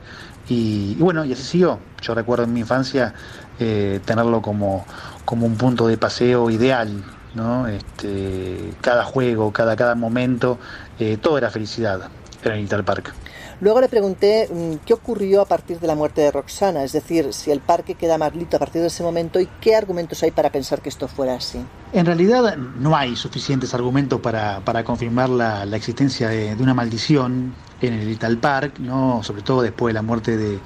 y, 0.48 0.96
bueno, 0.96 1.26
y 1.26 1.34
así 1.34 1.44
siguió. 1.44 1.80
Yo 2.02 2.16
recuerdo 2.16 2.46
en 2.46 2.54
mi 2.54 2.62
infancia 2.62 3.14
eh, 3.60 4.00
tenerlo 4.06 4.42
como, 4.42 4.86
como 5.26 5.46
un 5.46 5.58
punto 5.58 5.88
de 5.88 5.98
paseo 5.98 6.50
ideal, 6.50 7.04
¿no? 7.34 7.68
Este, 7.68 8.74
cada 8.80 9.04
juego, 9.04 9.52
cada, 9.52 9.76
cada 9.76 9.96
momento, 9.96 10.58
eh, 11.00 11.18
todo 11.18 11.38
era 11.38 11.50
felicidad 11.50 12.10
en 12.44 12.68
el 12.72 12.84
Park. 12.84 13.14
Luego 13.62 13.80
le 13.80 13.88
pregunté 13.88 14.50
mm, 14.52 14.86
qué 14.86 14.94
ocurrió 14.94 15.42
a 15.42 15.46
partir 15.46 15.80
de 15.80 15.88
la 15.88 15.96
muerte 15.96 16.22
de 16.22 16.32
Roxana, 16.32 16.84
es 16.84 16.92
decir, 16.92 17.34
si 17.34 17.52
el 17.52 17.62
parque 17.62 17.96
queda 17.96 18.18
maldito 18.18 18.58
a 18.58 18.60
partir 18.60 18.82
de 18.82 18.88
ese 18.88 19.04
momento 19.04 19.40
y 19.40 19.48
qué 19.62 19.76
argumentos 19.76 20.22
hay 20.24 20.32
para 20.32 20.50
pensar 20.50 20.82
que 20.82 20.90
esto 20.90 21.08
fuera 21.08 21.36
así. 21.36 21.60
En 21.94 22.06
realidad 22.06 22.58
no 22.58 22.96
hay 22.96 23.16
suficientes 23.16 23.74
argumentos 23.74 24.20
para, 24.20 24.60
para 24.60 24.84
confirmar 24.84 25.30
la, 25.30 25.66
la 25.66 25.78
existencia 25.78 26.30
de, 26.30 26.56
una 26.60 26.74
maldición 26.74 27.54
en 27.82 27.94
el 27.94 28.10
Ital 28.10 28.38
Park, 28.38 28.80
¿no? 28.80 29.24
sobre 29.24 29.42
todo 29.42 29.62
después 29.62 29.92
de 29.92 29.94
la 29.94 30.02
muerte 30.02 30.36
de, 30.36 30.60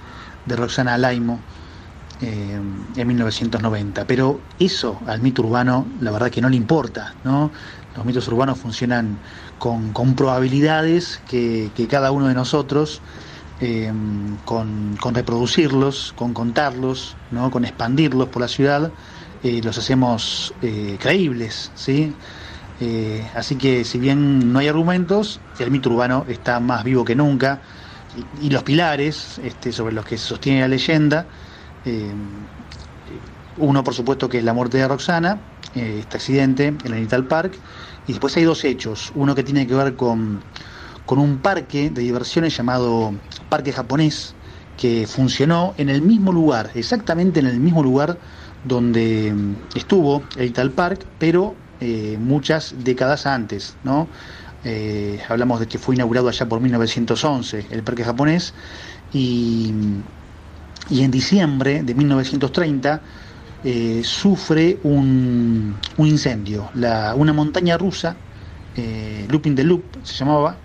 de 0.45 0.55
Roxana 0.55 0.97
Laimo 0.97 1.39
eh, 2.21 2.59
en 2.95 3.07
1990. 3.07 4.05
Pero 4.05 4.39
eso 4.59 4.99
al 5.05 5.21
mito 5.21 5.41
urbano 5.41 5.85
la 6.01 6.11
verdad 6.11 6.29
que 6.29 6.41
no 6.41 6.49
le 6.49 6.55
importa. 6.55 7.13
¿no? 7.23 7.51
Los 7.95 8.05
mitos 8.05 8.27
urbanos 8.27 8.57
funcionan 8.57 9.19
con, 9.59 10.15
probabilidades 10.15 11.21
que, 11.27 11.69
cada 11.89 12.11
uno 12.11 12.27
de 12.27 12.33
nosotros 12.33 13.01
eh, 13.59 13.91
con, 14.45 14.97
reproducirlos, 15.13 16.13
con 16.15 16.33
contarlos, 16.33 17.15
¿no? 17.29 17.51
con 17.51 17.65
expandirlos 17.65 18.29
por 18.29 18.41
la 18.41 18.47
ciudad, 18.47 18.91
eh, 19.43 19.61
los 19.63 19.77
hacemos 19.77 20.53
eh, 20.61 20.97
creíbles, 20.99 21.71
¿sí? 21.75 22.13
Así 23.35 23.57
que 23.57 23.83
si 23.83 23.99
bien 23.99 24.53
no 24.53 24.59
hay 24.59 24.69
argumentos, 24.69 25.41
el 25.59 25.69
mito 25.69 25.89
urbano 25.89 26.25
está 26.29 26.61
más 26.61 26.85
vivo 26.85 27.03
que 27.03 27.13
nunca 27.13 27.59
y, 28.41 28.45
y 28.47 28.49
los 28.51 28.63
pilares 28.63 29.37
este, 29.43 29.73
sobre 29.73 29.93
los 29.93 30.05
que 30.05 30.17
se 30.17 30.25
sostiene 30.25 30.61
la 30.61 30.69
leyenda, 30.69 31.25
uno 33.57 33.83
por 33.83 33.93
supuesto 33.93 34.29
que 34.29 34.37
es 34.37 34.45
la 34.45 34.53
muerte 34.53 34.77
de 34.77 34.87
Roxana, 34.87 35.41
este 35.75 36.15
accidente 36.15 36.67
en 36.67 36.93
el 36.93 37.03
Ital 37.03 37.25
Park, 37.25 37.59
y 38.09 38.13
después 38.13 38.35
hay 38.37 38.43
dos 38.43 38.65
hechos, 38.65 39.11
uno 39.13 39.35
que 39.35 39.43
tiene 39.43 39.67
que 39.67 39.75
ver 39.75 39.95
con, 39.95 40.41
con 41.05 41.19
un 41.19 41.37
parque 41.37 41.91
de 41.91 42.01
diversiones 42.01 42.57
llamado 42.57 43.13
Parque 43.49 43.71
Japonés, 43.71 44.33
que 44.77 45.05
funcionó 45.05 45.75
en 45.77 45.89
el 45.89 46.01
mismo 46.01 46.31
lugar, 46.31 46.71
exactamente 46.73 47.39
en 47.39 47.45
el 47.45 47.59
mismo 47.59 47.83
lugar 47.83 48.17
donde 48.65 49.31
mm, 49.31 49.77
estuvo 49.77 50.23
el 50.37 50.47
Ital 50.47 50.71
Park, 50.71 51.05
pero 51.19 51.53
eh, 51.81 52.17
muchas 52.19 52.73
décadas 52.79 53.27
antes, 53.27 53.75
¿no? 53.83 54.07
Eh, 54.63 55.21
hablamos 55.29 55.59
de 55.59 55.67
que 55.67 55.77
fue 55.77 55.93
inaugurado 55.93 56.29
allá 56.29 56.49
por 56.49 56.61
1911 56.61 57.67
el 57.69 57.83
parque 57.83 58.03
japonés 58.03 58.55
y, 59.13 59.71
y 60.89 61.03
en 61.03 61.11
diciembre 61.11 61.83
de 61.83 61.93
1930 61.93 63.01
eh, 63.63 64.01
sufre 64.03 64.79
un, 64.83 65.79
un 65.97 66.07
incendio. 66.07 66.69
La- 66.73 67.13
una 67.15 67.33
montaña 67.33 67.77
rusa, 67.77 68.21
eh, 68.73 69.27
Looping 69.29 69.55
the 69.55 69.63
Loop 69.63 69.97
se 70.03 70.13
llamaba, 70.15 70.61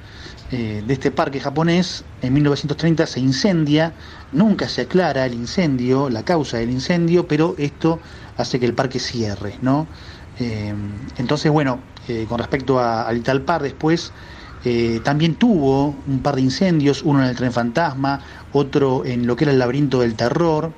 eh, 0.51 0.83
de 0.87 0.93
este 0.95 1.11
parque 1.11 1.41
japonés, 1.41 2.05
en 2.21 2.33
1930 2.35 3.07
se 3.07 3.21
incendia, 3.21 3.97
nunca 4.31 4.69
se 4.69 4.83
aclara 4.83 5.27
el 5.27 5.35
incendio, 5.35 6.11
la 6.11 6.25
causa 6.25 6.59
del 6.59 6.71
incendio, 6.71 7.27
pero 7.27 7.55
esto 7.59 8.01
hace 8.37 8.61
que 8.61 8.67
el 8.67 8.75
parque 8.75 8.99
cierre, 9.01 9.59
¿no? 9.61 9.89
Entonces, 11.17 11.51
bueno, 11.53 11.85
con 12.29 12.39
respecto 12.39 12.79
a, 12.81 13.03
al 13.07 13.19
Ital 13.19 13.43
Park 13.45 13.63
después, 13.63 14.13
también 15.03 15.37
tuvo 15.37 16.03
un 16.07 16.23
par 16.23 16.37
de 16.37 16.43
incendios, 16.43 17.03
uno 17.03 17.23
en 17.23 17.29
el 17.29 17.37
tren 17.37 17.53
fantasma, 17.53 18.21
otro 18.51 19.05
en 19.05 19.27
lo 19.27 19.37
que 19.37 19.45
era 19.45 19.53
el 19.53 19.59
laberinto 19.59 20.01
del 20.01 20.17
terror, 20.17 20.77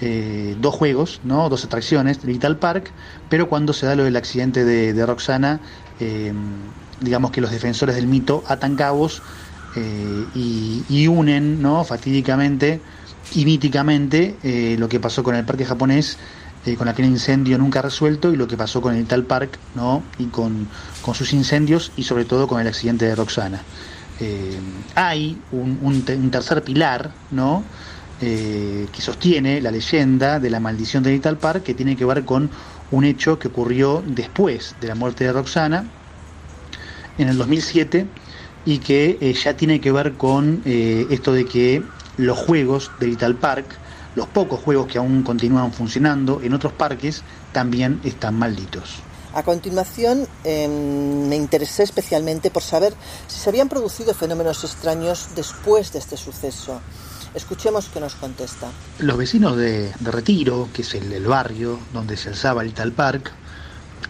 eh, 0.00 0.56
dos 0.60 0.74
juegos, 0.74 1.20
¿no? 1.24 1.48
dos 1.48 1.64
atracciones 1.64 2.22
del 2.22 2.36
Ital 2.36 2.56
Park, 2.56 2.90
pero 3.28 3.48
cuando 3.48 3.72
se 3.72 3.86
da 3.86 3.94
lo 3.94 4.04
del 4.04 4.16
accidente 4.16 4.64
de, 4.64 5.06
Roxana, 5.06 5.60
eh, 6.00 6.32
digamos 7.00 7.30
que 7.30 7.40
los 7.40 7.50
defensores 7.50 7.96
del 7.96 8.06
mito 8.06 8.42
atan 8.48 8.76
cabos 8.76 9.22
eh, 9.76 10.26
y, 10.88 11.08
unen 11.08 11.60
¿no? 11.60 11.82
fatídicamente 11.84 12.80
y 13.34 13.44
míticamente 13.44 14.36
eh, 14.44 14.76
lo 14.78 14.88
que 14.88 15.00
pasó 15.00 15.24
con 15.24 15.34
el 15.34 15.44
parque 15.44 15.64
japonés 15.64 16.16
eh, 16.64 16.76
con 16.76 16.86
aquel 16.86 17.06
incendio 17.06 17.58
nunca 17.58 17.82
resuelto 17.82 18.32
y 18.32 18.36
lo 18.36 18.46
que 18.46 18.56
pasó 18.56 18.80
con 18.80 18.94
el 18.94 19.04
Tal 19.06 19.24
Park, 19.24 19.58
¿no? 19.74 20.02
Y 20.18 20.26
con, 20.26 20.68
sus 21.12 21.34
incendios 21.34 21.92
y 21.96 22.04
sobre 22.04 22.24
todo 22.24 22.46
con 22.46 22.60
el 22.60 22.66
accidente 22.66 23.04
de 23.04 23.14
Roxana. 23.14 23.60
Hay 24.94 25.36
un, 25.52 25.78
un, 25.82 26.30
tercer 26.30 26.62
pilar, 26.62 27.10
¿no? 27.30 27.64
Eh, 28.20 28.86
que 28.92 29.02
sostiene 29.02 29.60
la 29.60 29.72
leyenda 29.72 30.38
de 30.38 30.48
la 30.48 30.60
maldición 30.60 31.02
de 31.02 31.10
Little 31.10 31.34
Park, 31.34 31.64
que 31.64 31.74
tiene 31.74 31.96
que 31.96 32.04
ver 32.04 32.24
con 32.24 32.48
un 32.92 33.04
hecho 33.04 33.40
que 33.40 33.48
ocurrió 33.48 34.04
después 34.06 34.76
de 34.80 34.86
la 34.86 34.94
muerte 34.94 35.24
de 35.24 35.32
Roxana, 35.32 35.84
en 37.18 37.28
el 37.28 37.36
2007, 37.36 38.06
y 38.64 38.78
que 38.78 39.18
eh, 39.20 39.32
ya 39.34 39.56
tiene 39.56 39.80
que 39.80 39.90
ver 39.90 40.14
con 40.14 40.62
eh, 40.64 41.06
esto 41.10 41.32
de 41.32 41.44
que 41.44 41.82
los 42.16 42.38
juegos 42.38 42.90
de 43.00 43.08
Little 43.08 43.34
Park, 43.34 43.66
los 44.14 44.28
pocos 44.28 44.60
juegos 44.60 44.86
que 44.86 44.98
aún 44.98 45.22
continúan 45.22 45.72
funcionando 45.72 46.40
en 46.42 46.54
otros 46.54 46.72
parques, 46.72 47.22
también 47.52 48.00
están 48.04 48.38
malditos. 48.38 49.02
A 49.34 49.42
continuación, 49.42 50.28
eh, 50.44 50.68
me 50.68 51.34
interesé 51.34 51.82
especialmente 51.82 52.52
por 52.52 52.62
saber 52.62 52.94
si 53.26 53.40
se 53.40 53.50
habían 53.50 53.68
producido 53.68 54.14
fenómenos 54.14 54.62
extraños 54.62 55.30
después 55.34 55.92
de 55.92 55.98
este 55.98 56.16
suceso. 56.16 56.80
Escuchemos 57.34 57.88
qué 57.92 58.00
nos 58.00 58.14
contesta. 58.14 58.68
Los 59.00 59.16
vecinos 59.16 59.56
de, 59.56 59.92
de 59.98 60.10
Retiro, 60.10 60.68
que 60.72 60.82
es 60.82 60.94
el, 60.94 61.26
barrio 61.26 61.80
donde 61.92 62.16
se 62.16 62.28
alzaba 62.28 62.62
el 62.62 62.72
tal 62.72 62.92
park, 62.92 63.32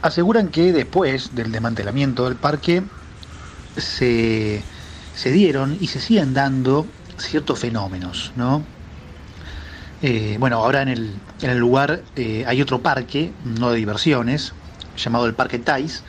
aseguran 0.03 0.49
que 0.49 0.73
después 0.73 1.35
del 1.35 1.51
desmantelamiento 1.51 2.25
del 2.25 2.37
parque 2.37 2.83
se, 3.79 4.63
se 5.15 5.33
dieron 5.33 5.79
y 5.81 5.87
se 5.87 6.01
siguen 6.01 6.35
dando 6.35 6.87
ciertos 7.17 7.59
fenómenos, 7.59 8.33
¿no? 8.37 8.63
Eh, 10.03 10.37
bueno, 10.39 10.57
ahora 10.59 10.83
en 10.83 10.89
el, 10.89 11.15
en 11.41 11.49
el 11.51 11.59
lugar 11.59 12.03
eh, 12.17 12.45
hay 12.47 12.61
otro 12.61 12.83
parque, 12.83 13.33
no 13.45 13.71
de 13.71 13.79
diversiones, 13.79 14.53
llamado 14.99 15.25
el 15.25 15.33
Parque 15.33 15.59
Tais. 15.59 16.03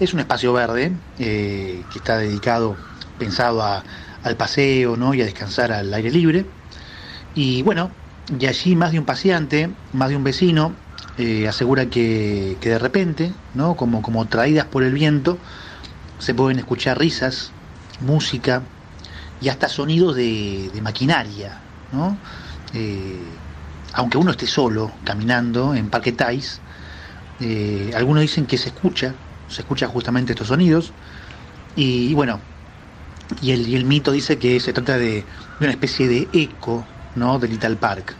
Es 0.00 0.14
un 0.14 0.20
espacio 0.20 0.54
verde 0.54 0.92
eh, 1.18 1.84
que 1.92 1.98
está 1.98 2.16
dedicado, 2.16 2.74
pensado 3.18 3.62
a, 3.62 3.84
al 4.24 4.36
paseo 4.36 4.96
¿no? 4.96 5.14
y 5.14 5.22
a 5.22 5.24
descansar 5.24 5.70
al 5.72 5.92
aire 5.94 6.10
libre. 6.10 6.46
Y 7.34 7.62
bueno, 7.62 7.90
y 8.38 8.46
allí 8.46 8.74
más 8.74 8.92
de 8.92 8.98
un 8.98 9.04
paseante, 9.04 9.70
más 9.92 10.08
de 10.08 10.16
un 10.16 10.24
vecino, 10.24 10.72
eh, 11.18 11.46
asegura 11.46 11.86
que, 11.86 12.56
que, 12.60 12.70
de 12.70 12.78
repente, 12.78 13.32
¿no? 13.54 13.76
como, 13.76 14.02
como 14.02 14.26
traídas 14.26 14.66
por 14.66 14.82
el 14.82 14.92
viento, 14.92 15.38
se 16.18 16.34
pueden 16.34 16.58
escuchar 16.58 16.98
risas, 16.98 17.52
música 18.00 18.62
y 19.40 19.48
hasta 19.48 19.68
sonidos 19.68 20.16
de, 20.16 20.70
de 20.72 20.80
maquinaria. 20.80 21.60
¿no? 21.92 22.16
Eh, 22.72 23.20
aunque 23.92 24.18
uno 24.18 24.32
esté 24.32 24.46
solo 24.46 24.90
caminando 25.04 25.74
en 25.74 25.88
Parque 25.88 26.12
Tais, 26.12 26.60
eh, 27.40 27.92
algunos 27.94 28.22
dicen 28.22 28.46
que 28.46 28.58
se 28.58 28.68
escucha, 28.68 29.14
se 29.48 29.62
escucha 29.62 29.86
justamente 29.86 30.32
estos 30.32 30.48
sonidos. 30.48 30.92
Y 31.76 32.14
bueno, 32.14 32.40
y 33.40 33.52
el, 33.52 33.84
mito 33.84 34.12
dice 34.12 34.38
que 34.38 34.60
se 34.60 34.72
trata 34.72 34.98
de, 34.98 35.24
una 35.60 35.70
especie 35.70 36.08
de 36.08 36.28
eco 36.32 36.86
¿no? 37.14 37.38
de 37.38 37.48
Little 37.48 37.76
Park, 37.76 38.14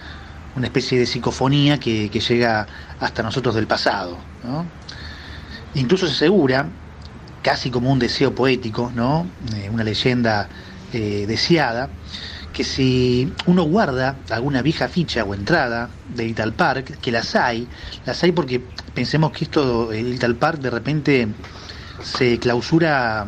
una 0.57 0.67
especie 0.67 0.99
de 0.99 1.07
psicofonía 1.07 1.79
que, 1.79 2.11
que 2.11 2.21
llega 2.21 2.67
hasta 3.01 3.23
nosotros 3.23 3.55
del 3.55 3.67
pasado. 3.67 4.19
¿no? 4.43 4.67
Incluso 5.75 6.07
se 6.07 6.13
asegura, 6.13 6.69
casi 7.43 7.71
como 7.71 7.91
un 7.91 7.99
deseo 7.99 8.35
poético, 8.35 8.91
¿no? 8.95 9.27
Eh, 9.55 9.69
una 9.71 9.85
leyenda 9.85 10.49
eh, 10.93 11.27
deseada, 11.27 11.91
que 12.53 12.65
si 12.65 13.33
uno 13.47 13.65
guarda 13.65 14.17
alguna 14.31 14.63
vieja 14.63 14.89
ficha 14.89 15.25
o 15.25 15.35
entrada 15.35 15.91
de 16.15 16.25
Little 16.25 16.53
Park, 16.53 16.99
que 17.01 17.11
las 17.11 17.35
hay, 17.35 17.69
las 18.07 18.23
hay 18.23 18.33
porque 18.33 18.61
pensemos 18.95 19.33
que 19.33 19.45
esto, 19.45 19.93
el 19.93 20.13
Little 20.13 20.35
Park 20.35 20.61
de 20.61 20.71
repente 20.71 21.29
se 22.03 22.39
clausura 22.39 23.27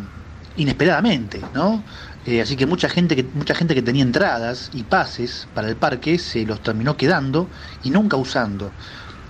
inesperadamente, 0.57 1.40
¿no? 1.55 1.83
Eh, 2.27 2.40
así 2.40 2.57
que 2.57 2.66
mucha 2.66 2.88
gente 2.88 3.14
que 3.14 3.23
mucha 3.23 3.55
gente 3.55 3.75
que 3.75 3.83
tenía 3.83 4.03
entradas 4.03 4.71
y 4.75 4.83
pases 4.83 5.47
para 5.55 5.69
el 5.69 5.77
parque 5.77 6.19
se 6.19 6.45
los 6.45 6.61
terminó 6.61 6.97
quedando 6.97 7.49
y 7.85 7.90
nunca 7.90 8.16
usando. 8.16 8.73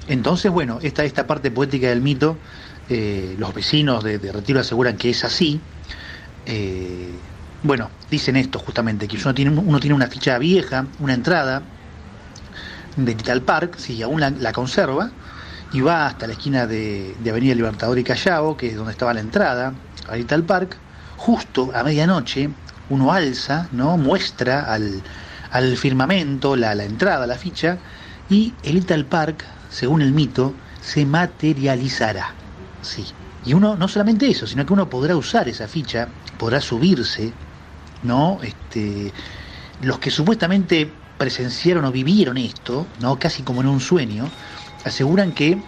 Entonces, 0.08 0.50
bueno, 0.50 0.78
esta, 0.82 1.04
esta 1.04 1.26
parte 1.26 1.50
poética 1.50 1.88
del 1.88 2.00
mito, 2.00 2.38
eh, 2.88 3.34
los 3.38 3.52
vecinos 3.52 4.04
de, 4.04 4.18
Retiro 4.18 4.60
aseguran 4.60 4.96
que 4.96 5.10
es 5.10 5.24
así. 5.24 5.60
Eh, 6.46 7.10
bueno, 7.62 7.90
dicen 8.10 8.36
esto 8.36 8.58
justamente, 8.58 9.08
que 9.08 9.16
uno 9.16 9.34
tiene, 9.34 9.94
una 9.94 10.06
ficha 10.06 10.38
vieja, 10.38 10.86
una 11.00 11.14
entrada 11.14 11.62
de 12.96 13.14
Little 13.14 13.40
Park, 13.40 13.76
si 13.78 14.00
aún 14.02 14.20
la, 14.20 14.52
conserva, 14.52 15.10
y 15.72 15.80
va 15.80 16.06
hasta 16.06 16.28
la 16.28 16.34
esquina 16.34 16.66
de, 16.66 17.14
Avenida 17.28 17.54
Libertador 17.54 17.98
y 17.98 18.04
Callao, 18.04 18.56
que 18.56 18.68
es 18.68 18.76
donde 18.76 18.92
estaba 18.92 19.12
la 19.12 19.20
entrada 19.20 19.74
a 20.08 20.16
Little 20.16 20.42
Park, 20.42 20.76
justo 21.16 21.70
a 21.74 21.82
medianoche, 21.82 22.50
uno 22.88 23.12
alza, 23.12 23.68
¿no? 23.72 23.96
muestra 23.96 24.72
al, 24.72 25.02
al 25.50 25.76
firmamento 25.76 26.56
la, 26.56 26.74
la, 26.74 26.84
entrada, 26.84 27.26
la 27.26 27.36
ficha, 27.36 27.78
y 28.28 28.54
el 28.62 28.74
Little 28.74 29.04
Park, 29.04 29.44
según 29.70 30.02
el 30.02 30.12
mito, 30.12 30.54
se 30.80 31.04
materializará. 31.04 32.32
Sí. 32.82 33.04
Y 33.44 33.54
uno, 33.54 33.76
no 33.76 33.88
solamente 33.88 34.28
eso, 34.28 34.46
sino 34.46 34.66
que 34.66 34.72
uno 34.72 34.90
podrá 34.90 35.16
usar 35.16 35.48
esa 35.48 35.68
ficha, 35.68 36.08
podrá 36.38 36.60
subirse, 36.60 37.32
¿no? 38.02 38.40
Este, 38.42 39.12
los 39.82 39.98
que 39.98 40.10
supuestamente 40.10 40.90
presenciaron 41.16 41.84
o 41.84 41.92
vivieron 41.92 42.36
esto, 42.38 42.86
¿no? 43.00 43.18
Casi 43.18 43.42
como 43.42 43.60
en 43.60 43.68
un 43.68 43.80
sueño, 43.80 44.28
aseguran 44.84 45.32
que, 45.32 45.58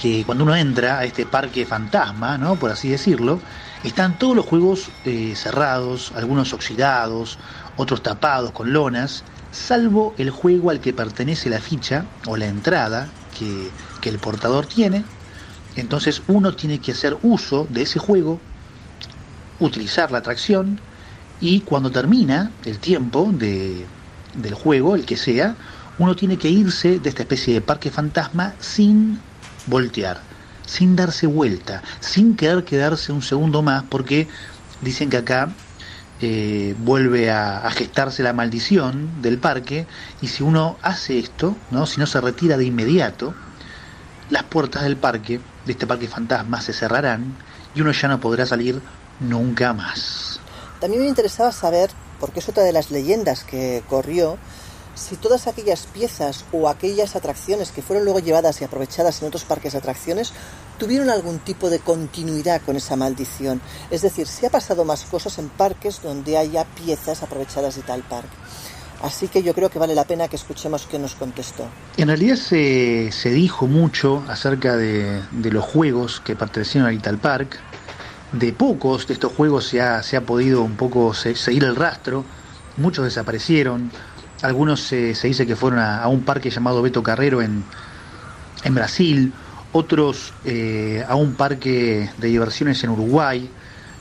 que 0.00 0.24
cuando 0.24 0.44
uno 0.44 0.56
entra 0.56 0.98
a 0.98 1.04
este 1.04 1.26
parque 1.26 1.66
fantasma, 1.66 2.38
¿no? 2.38 2.56
Por 2.56 2.70
así 2.70 2.88
decirlo, 2.88 3.40
están 3.84 4.18
todos 4.18 4.36
los 4.36 4.46
juegos 4.46 4.90
eh, 5.04 5.34
cerrados, 5.34 6.12
algunos 6.14 6.52
oxidados, 6.52 7.38
otros 7.76 8.02
tapados 8.02 8.52
con 8.52 8.72
lonas, 8.72 9.24
salvo 9.50 10.14
el 10.18 10.30
juego 10.30 10.70
al 10.70 10.80
que 10.80 10.92
pertenece 10.92 11.50
la 11.50 11.60
ficha 11.60 12.06
o 12.26 12.36
la 12.36 12.46
entrada 12.46 13.08
que, 13.38 13.70
que, 14.00 14.08
el 14.08 14.18
portador 14.18 14.66
tiene. 14.66 15.04
Entonces 15.74 16.22
uno 16.28 16.54
tiene 16.54 16.78
que 16.78 16.92
hacer 16.92 17.16
uso 17.22 17.66
de 17.70 17.82
ese 17.82 17.98
juego, 17.98 18.40
utilizar 19.58 20.12
la 20.12 20.18
atracción 20.18 20.80
y 21.40 21.60
cuando 21.60 21.90
termina 21.90 22.52
el 22.64 22.78
tiempo 22.78 23.30
de, 23.32 23.84
del 24.34 24.54
juego, 24.54 24.94
el 24.94 25.04
que 25.04 25.16
sea, 25.16 25.56
uno 25.98 26.14
tiene 26.14 26.36
que 26.36 26.48
irse 26.48 27.00
de 27.00 27.08
esta 27.08 27.22
especie 27.22 27.54
de 27.54 27.60
parque 27.60 27.90
fantasma 27.90 28.54
sin 28.60 29.18
voltear 29.66 30.31
sin 30.66 30.96
darse 30.96 31.26
vuelta, 31.26 31.82
sin 32.00 32.36
querer 32.36 32.64
quedarse 32.64 33.12
un 33.12 33.22
segundo 33.22 33.62
más, 33.62 33.84
porque 33.88 34.28
dicen 34.80 35.10
que 35.10 35.18
acá 35.18 35.52
eh, 36.20 36.74
vuelve 36.78 37.30
a, 37.30 37.66
a, 37.66 37.70
gestarse 37.70 38.22
la 38.22 38.32
maldición 38.32 39.22
del 39.22 39.38
parque, 39.38 39.86
y 40.20 40.28
si 40.28 40.42
uno 40.42 40.76
hace 40.82 41.18
esto, 41.18 41.56
¿no? 41.70 41.86
si 41.86 41.98
no 42.00 42.06
se 42.06 42.20
retira 42.20 42.56
de 42.56 42.64
inmediato, 42.64 43.34
las 44.30 44.44
puertas 44.44 44.84
del 44.84 44.96
parque, 44.96 45.40
de 45.66 45.72
este 45.72 45.86
parque 45.86 46.08
fantasma, 46.08 46.60
se 46.60 46.72
cerrarán 46.72 47.34
y 47.74 47.80
uno 47.80 47.92
ya 47.92 48.08
no 48.08 48.20
podrá 48.20 48.46
salir 48.46 48.80
nunca 49.20 49.72
más. 49.72 50.40
También 50.80 51.02
me 51.02 51.08
interesaba 51.08 51.52
saber, 51.52 51.90
porque 52.18 52.40
es 52.40 52.48
otra 52.48 52.62
de 52.62 52.72
las 52.72 52.90
leyendas 52.90 53.44
que 53.44 53.82
corrió, 53.88 54.38
si 54.94 55.16
todas 55.16 55.46
aquellas 55.46 55.86
piezas 55.86 56.44
o 56.52 56.68
aquellas 56.68 57.16
atracciones 57.16 57.70
que 57.70 57.82
fueron 57.82 58.04
luego 58.04 58.18
llevadas 58.18 58.60
y 58.60 58.64
aprovechadas 58.64 59.20
en 59.22 59.28
otros 59.28 59.44
parques 59.44 59.72
de 59.72 59.78
atracciones 59.78 60.32
tuvieron 60.78 61.10
algún 61.10 61.38
tipo 61.38 61.70
de 61.70 61.78
continuidad 61.78 62.60
con 62.62 62.76
esa 62.76 62.96
maldición. 62.96 63.60
Es 63.90 64.02
decir, 64.02 64.26
si 64.26 64.46
ha 64.46 64.50
pasado 64.50 64.84
más 64.84 65.04
cosas 65.04 65.38
en 65.38 65.48
parques 65.48 66.02
donde 66.02 66.36
haya 66.36 66.64
piezas 66.64 67.22
aprovechadas 67.22 67.76
de 67.76 67.82
tal 67.82 68.02
parque. 68.02 68.36
Así 69.02 69.26
que 69.26 69.42
yo 69.42 69.52
creo 69.52 69.68
que 69.68 69.80
vale 69.80 69.96
la 69.96 70.04
pena 70.04 70.28
que 70.28 70.36
escuchemos 70.36 70.86
qué 70.88 70.98
nos 70.98 71.16
contestó. 71.16 71.66
En 71.96 72.06
realidad 72.06 72.36
se, 72.36 73.10
se 73.10 73.30
dijo 73.30 73.66
mucho 73.66 74.22
acerca 74.28 74.76
de, 74.76 75.22
los 75.32 75.64
juegos 75.64 76.20
que 76.20 76.36
pertenecieron 76.36 76.88
a 76.88 76.92
Little 76.92 77.16
Park. 77.16 77.58
De 78.30 78.52
pocos 78.52 79.08
de 79.08 79.14
estos 79.14 79.32
juegos 79.32 79.66
se 79.66 79.80
ha, 79.80 80.02
se 80.04 80.16
ha 80.16 80.20
podido 80.20 80.62
un 80.62 80.76
poco 80.76 81.12
seguir 81.14 81.64
el 81.64 81.74
rastro. 81.74 82.24
Muchos 82.76 83.04
desaparecieron 83.04 83.90
algunos 84.42 84.80
se, 84.80 85.14
se 85.14 85.28
dice 85.28 85.46
que 85.46 85.56
fueron 85.56 85.78
a, 85.78 86.06
un 86.08 86.22
parque 86.22 86.50
llamado 86.50 86.82
Beto 86.82 87.02
Carrero 87.02 87.40
en, 87.40 87.64
en 88.64 88.74
Brasil, 88.74 89.32
otros 89.72 90.32
eh, 90.44 91.04
a 91.08 91.14
un 91.14 91.34
parque 91.34 92.10
de 92.18 92.28
diversiones 92.28 92.82
en 92.84 92.90
Uruguay. 92.90 93.48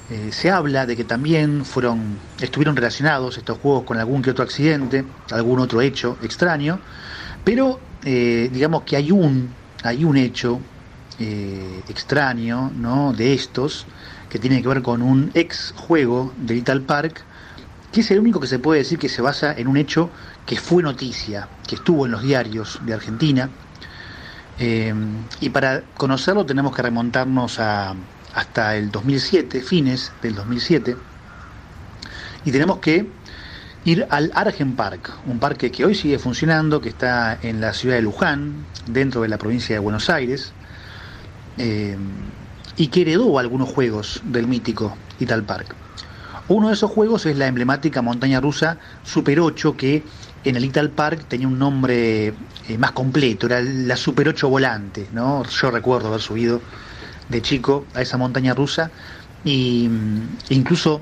Eh, 0.09 0.29
se 0.31 0.51
habla 0.51 0.85
de 0.85 0.97
que 0.97 1.05
también 1.05 1.63
fueron, 1.63 2.17
estuvieron 2.39 2.75
relacionados 2.75 3.37
estos 3.37 3.59
juegos 3.59 3.83
con 3.83 3.97
algún 3.97 4.21
que 4.21 4.31
otro 4.31 4.43
accidente, 4.43 5.05
algún 5.31 5.59
otro 5.59 5.79
hecho 5.79 6.17
extraño, 6.21 6.79
pero 7.45 7.79
eh, 8.03 8.49
digamos 8.51 8.83
que 8.83 8.97
hay 8.97 9.11
un, 9.11 9.49
hay 9.83 10.03
un 10.03 10.17
hecho 10.17 10.59
extraño 11.87 12.71
¿no? 12.75 13.13
de 13.13 13.35
estos 13.35 13.85
que 14.27 14.39
tiene 14.39 14.59
que 14.59 14.67
ver 14.67 14.81
con 14.81 15.03
un 15.03 15.29
ex 15.35 15.71
juego 15.77 16.33
de 16.35 16.55
Little 16.55 16.79
Park 16.79 17.23
que 17.91 18.01
es 18.01 18.11
el 18.11 18.19
único 18.19 18.39
que 18.39 18.47
se 18.47 18.59
puede 18.59 18.79
decir 18.79 18.97
que 18.97 19.09
se 19.09 19.21
basa 19.21 19.53
en 19.53 19.67
un 19.67 19.77
hecho 19.77 20.09
que 20.51 20.57
fue 20.59 20.83
noticia, 20.83 21.47
que 21.65 21.75
estuvo 21.75 22.05
en 22.05 22.11
los 22.11 22.23
diarios 22.23 22.79
de 22.83 22.93
Argentina, 22.93 23.49
Eh, 24.59 24.93
y 25.39 25.49
para 25.49 25.81
conocerlo 25.97 26.45
tenemos 26.45 26.75
que 26.75 26.83
remontarnos 26.83 27.57
hasta 27.57 28.75
el 28.75 28.91
2007, 28.91 29.61
fines 29.61 30.11
del 30.21 30.35
2007, 30.35 30.97
y 32.45 32.51
tenemos 32.51 32.77
que 32.77 33.07
ir 33.85 34.05
al 34.11 34.31
Argen 34.35 34.75
Park, 34.75 35.13
un 35.25 35.39
parque 35.39 35.71
que 35.71 35.83
hoy 35.83 35.95
sigue 35.95 36.19
funcionando, 36.19 36.79
que 36.79 36.89
está 36.89 37.39
en 37.41 37.59
la 37.59 37.73
ciudad 37.73 37.95
de 37.95 38.03
Luján, 38.03 38.65
dentro 38.85 39.21
de 39.21 39.29
la 39.29 39.39
provincia 39.39 39.73
de 39.73 39.79
Buenos 39.79 40.11
Aires, 40.11 40.53
eh, 41.57 41.97
y 42.77 42.87
que 42.89 43.01
heredó 43.01 43.39
algunos 43.39 43.67
juegos 43.67 44.21
del 44.25 44.45
mítico 44.45 44.95
Ital 45.19 45.41
Park. 45.41 45.75
Uno 46.49 46.67
de 46.67 46.73
esos 46.73 46.91
juegos 46.91 47.25
es 47.25 47.37
la 47.37 47.47
emblemática 47.47 48.01
montaña 48.01 48.41
rusa 48.41 48.77
Super 49.03 49.39
8, 49.39 49.75
que 49.75 50.03
en 50.43 50.55
el 50.55 50.65
Ital 50.65 50.89
Park 50.89 51.25
tenía 51.27 51.47
un 51.47 51.59
nombre 51.59 52.27
eh, 52.27 52.77
más 52.77 52.91
completo, 52.91 53.45
era 53.47 53.61
la 53.61 53.95
Super 53.95 54.29
8 54.29 54.49
volante, 54.49 55.07
¿no? 55.13 55.43
Yo 55.45 55.71
recuerdo 55.71 56.09
haber 56.09 56.21
subido 56.21 56.61
de 57.29 57.41
chico 57.41 57.85
a 57.93 58.01
esa 58.01 58.17
montaña 58.17 58.53
rusa 58.53 58.91
y 59.43 59.87
mm, 59.89 60.37
incluso 60.49 61.01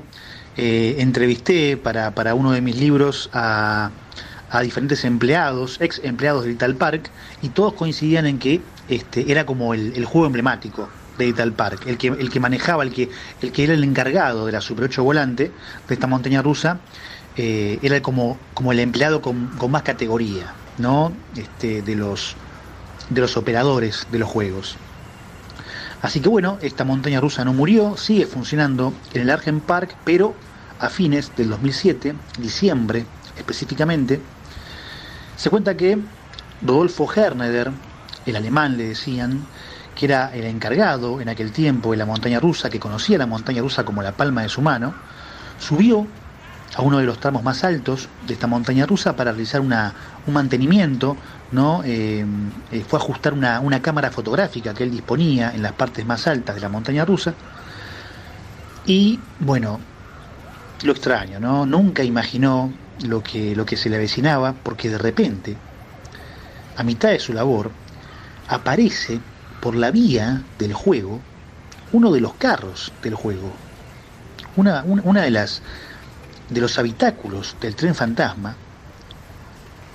eh, 0.57 0.95
entrevisté 0.99 1.77
para, 1.77 2.13
para, 2.13 2.35
uno 2.35 2.51
de 2.51 2.61
mis 2.61 2.77
libros 2.77 3.29
a, 3.33 3.91
a, 4.49 4.61
diferentes 4.61 5.05
empleados, 5.05 5.77
ex 5.79 6.01
empleados 6.03 6.45
de 6.45 6.51
Ital 6.51 6.75
Park, 6.75 7.09
y 7.41 7.49
todos 7.49 7.73
coincidían 7.73 8.25
en 8.25 8.39
que 8.39 8.61
este, 8.89 9.31
era 9.31 9.45
como 9.45 9.73
el, 9.73 9.93
el 9.95 10.05
juego 10.05 10.27
emblemático 10.27 10.89
de 11.17 11.27
Ital 11.27 11.53
Park, 11.53 11.83
el 11.85 11.97
que, 11.97 12.07
el 12.07 12.29
que 12.29 12.39
manejaba, 12.39 12.83
el 12.83 12.91
que, 12.91 13.09
el 13.41 13.51
que 13.51 13.63
era 13.65 13.73
el 13.73 13.83
encargado 13.83 14.45
de 14.45 14.51
la 14.51 14.61
Super 14.61 14.85
8 14.85 15.03
volante 15.03 15.51
de 15.87 15.93
esta 15.93 16.07
montaña 16.07 16.41
rusa, 16.41 16.79
eh, 17.41 17.79
era 17.81 18.01
como, 18.01 18.37
como 18.53 18.73
el 18.73 18.81
empleado 18.81 19.21
con, 19.21 19.49
más 19.71 19.83
categoría, 19.83 20.53
¿no? 20.77 21.13
Este, 21.37 21.81
de 21.81 21.95
los 21.95 22.35
de 23.09 23.21
los 23.21 23.37
operadores 23.37 24.07
de 24.11 24.19
los 24.19 24.27
juegos. 24.27 24.75
Así 26.01 26.19
que 26.19 26.27
bueno, 26.27 26.57
esta 26.61 26.83
montaña 26.83 27.21
rusa 27.21 27.45
no 27.45 27.53
murió, 27.53 27.95
sigue 27.95 28.25
funcionando 28.25 28.93
en 29.13 29.21
el 29.21 29.29
Argen 29.29 29.61
Park, 29.61 29.95
pero 30.03 30.35
a 30.79 30.89
fines 30.89 31.31
del 31.37 31.49
2007, 31.51 32.13
diciembre 32.39 33.05
específicamente, 33.37 34.19
se 35.37 35.49
cuenta 35.49 35.77
que 35.77 35.97
Rodolfo 36.61 37.09
Herneder, 37.09 37.71
el 38.25 38.35
alemán 38.35 38.75
le 38.75 38.89
decían, 38.89 39.45
que 39.95 40.07
era 40.07 40.29
el 40.33 40.43
encargado 40.43 41.21
en 41.21 41.29
aquel 41.29 41.53
tiempo 41.53 41.91
de 41.91 41.97
la 41.97 42.05
montaña 42.05 42.41
rusa, 42.41 42.69
que 42.69 42.81
conocía 42.81 43.17
la 43.17 43.27
montaña 43.27 43.61
rusa 43.61 43.85
como 43.85 44.03
la 44.03 44.11
palma 44.11 44.41
de 44.41 44.49
su 44.49 44.61
mano, 44.61 44.93
subió 45.57 46.05
a 46.75 46.81
uno 46.81 46.99
de 46.99 47.05
los 47.05 47.19
tramos 47.19 47.43
más 47.43 47.63
altos 47.63 48.09
de 48.27 48.33
esta 48.33 48.47
montaña 48.47 48.85
rusa 48.85 49.15
para 49.15 49.31
realizar 49.31 49.61
una, 49.61 49.93
un 50.27 50.33
mantenimiento, 50.33 51.17
¿no? 51.51 51.81
Eh, 51.83 52.25
eh, 52.71 52.85
fue 52.87 52.99
ajustar 52.99 53.33
una, 53.33 53.59
una, 53.59 53.81
cámara 53.81 54.11
fotográfica 54.11 54.73
que 54.73 54.83
él 54.83 54.91
disponía 54.91 55.51
en 55.53 55.63
las 55.63 55.73
partes 55.73 56.05
más 56.05 56.27
altas 56.27 56.55
de 56.55 56.61
la 56.61 56.69
montaña 56.69 57.05
rusa. 57.05 57.33
Y 58.85 59.19
bueno, 59.39 59.79
lo 60.83 60.91
extraño, 60.91 61.39
¿no? 61.39 61.65
Nunca 61.65 62.03
imaginó 62.03 62.71
lo 63.03 63.23
que, 63.23 63.55
lo 63.55 63.65
que 63.65 63.77
se 63.77 63.89
le 63.89 63.95
avecinaba, 63.95 64.53
porque 64.53 64.89
de 64.89 64.97
repente, 64.97 65.57
a 66.77 66.83
mitad 66.83 67.09
de 67.09 67.19
su 67.19 67.33
labor, 67.33 67.71
aparece 68.47 69.19
por 69.59 69.75
la 69.75 69.91
vía 69.91 70.43
del 70.57 70.73
juego 70.73 71.19
uno 71.91 72.11
de 72.11 72.21
los 72.21 72.35
carros 72.35 72.91
del 73.01 73.15
juego. 73.15 73.51
Una, 74.55 74.83
una 74.83 75.21
de 75.21 75.31
las 75.31 75.61
de 76.49 76.61
los 76.61 76.77
habitáculos 76.79 77.55
del 77.61 77.75
tren 77.75 77.95
fantasma, 77.95 78.55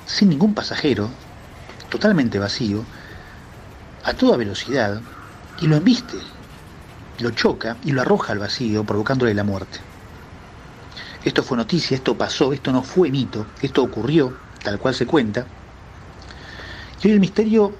sin 0.06 0.28
ningún 0.28 0.54
pasajero, 0.54 1.08
totalmente 1.88 2.38
vacío, 2.38 2.84
a 4.04 4.12
toda 4.12 4.36
velocidad, 4.36 5.00
y 5.60 5.66
lo 5.66 5.76
embiste, 5.76 6.18
lo 7.18 7.30
choca 7.30 7.76
y 7.84 7.92
lo 7.92 8.02
arroja 8.02 8.32
al 8.32 8.38
vacío, 8.38 8.84
provocándole 8.84 9.34
la 9.34 9.44
muerte. 9.44 9.78
Esto 11.24 11.42
fue 11.42 11.56
noticia, 11.56 11.96
esto 11.96 12.16
pasó, 12.16 12.52
esto 12.52 12.70
no 12.70 12.82
fue 12.82 13.10
mito, 13.10 13.46
esto 13.62 13.82
ocurrió, 13.82 14.36
tal 14.62 14.78
cual 14.78 14.94
se 14.94 15.06
cuenta. 15.06 15.46
Y 17.02 17.06
hoy 17.08 17.14
el 17.14 17.20
misterio, 17.20 17.72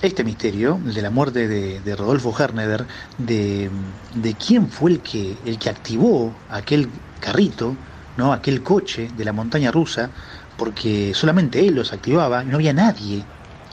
este 0.00 0.24
misterio, 0.24 0.80
el 0.84 0.94
de 0.94 1.02
la 1.02 1.10
muerte 1.10 1.46
de, 1.46 1.80
de 1.80 1.96
Rodolfo 1.96 2.34
Herneder, 2.38 2.86
de, 3.18 3.70
de, 4.14 4.34
quién 4.34 4.70
fue 4.70 4.92
el 4.92 5.00
que, 5.00 5.36
el 5.44 5.58
que 5.58 5.68
activó 5.68 6.32
aquel 6.48 6.88
carrito, 7.20 7.76
¿no? 8.16 8.32
aquel 8.32 8.62
coche 8.62 9.08
de 9.14 9.24
la 9.24 9.32
montaña 9.32 9.70
rusa, 9.70 10.10
porque 10.56 11.12
solamente 11.14 11.66
él 11.66 11.74
los 11.74 11.92
activaba 11.92 12.42
no 12.44 12.56
había 12.56 12.72
nadie 12.72 13.22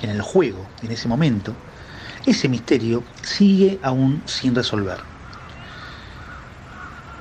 en 0.01 0.09
el 0.09 0.21
juego 0.21 0.67
en 0.81 0.91
ese 0.91 1.07
momento, 1.07 1.53
ese 2.25 2.49
misterio 2.49 3.03
sigue 3.21 3.79
aún 3.81 4.21
sin 4.25 4.55
resolver. 4.55 4.97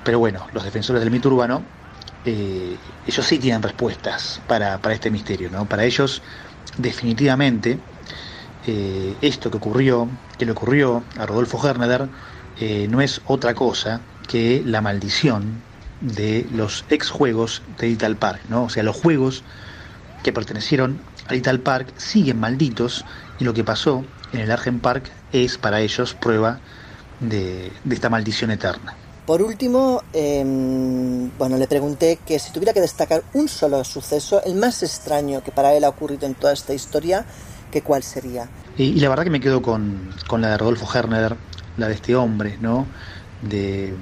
Pero 0.05 0.19
bueno, 0.19 0.47
los 0.53 0.65
defensores 0.65 1.01
del 1.01 1.11
mito 1.11 1.29
urbano, 1.29 1.63
eh, 2.25 2.77
ellos 3.07 3.27
sí 3.27 3.39
tienen 3.39 3.63
respuestas 3.63 4.41
para, 4.47 4.79
para, 4.79 4.95
este 4.95 5.11
misterio, 5.11 5.49
¿no? 5.51 5.65
Para 5.65 5.85
ellos, 5.85 6.23
definitivamente, 6.77 7.79
eh, 8.67 9.15
esto 9.21 9.51
que 9.51 9.57
ocurrió, 9.57 10.09
que 10.39 10.47
le 10.47 10.53
ocurrió 10.53 11.05
a 11.19 11.27
Rodolfo 11.27 11.67
Herneder, 11.67 12.09
eh, 12.61 12.87
no 12.89 13.01
es 13.01 13.21
otra 13.27 13.55
cosa 13.55 14.01
que 14.29 14.63
la 14.65 14.81
maldición 14.81 15.63
de 16.03 16.47
los 16.53 16.85
ex 16.91 17.09
juegos 17.11 17.62
de 17.79 17.88
Little 17.88 18.17
Park, 18.17 18.41
¿no? 18.49 18.65
O 18.65 18.69
sea, 18.69 18.83
los 18.83 18.97
juegos 18.97 19.43
que 20.23 20.33
pertenecieron 20.33 21.01
a 21.27 21.33
Little 21.33 21.61
Park 21.61 21.95
siguen 21.97 22.38
malditos 22.38 23.05
y 23.38 23.45
lo 23.45 23.55
que 23.55 23.65
pasó 23.65 24.05
en 24.33 24.41
el 24.41 24.51
Argen 24.51 24.81
Park 24.81 25.11
es 25.33 25.59
para 25.59 25.81
ellos 25.81 26.15
prueba 26.15 26.61
de, 27.21 27.73
de 27.85 27.95
esta 27.95 28.11
maldición 28.11 28.51
eterna. 28.51 28.97
Por 29.27 29.41
último, 29.41 30.03
eh, 30.12 30.43
bueno, 31.38 31.57
le 31.57 31.69
pregunté 31.69 32.19
que 32.27 32.41
si 32.41 32.53
tuviera 32.53 32.73
que 32.73 32.81
destacar 32.81 33.23
un 33.35 33.47
solo 33.49 33.85
suceso, 33.85 34.43
el 34.45 34.57
más 34.57 34.83
extraño 34.83 35.45
que 35.45 35.53
para 35.53 35.75
él 35.75 35.85
ha 35.85 35.88
ocurrido 35.88 36.27
en 36.27 36.35
toda 36.35 36.53
esta 36.53 36.75
historia, 36.75 37.25
que 37.71 37.83
cuál 37.83 38.03
sería. 38.03 38.49
Y, 38.77 38.85
y 38.85 39.01
la 39.01 39.09
verdad 39.09 39.23
que 39.23 39.31
me 39.31 39.41
quedo 39.41 39.62
con, 39.62 40.12
con, 40.27 40.41
la 40.41 40.49
de 40.49 40.59
Rodolfo 40.59 40.88
Herneder, 40.93 41.37
la 41.77 41.87
de 41.87 41.95
este 41.95 42.17
hombre, 42.17 42.59
¿no? 42.61 42.87
De, 43.43 43.95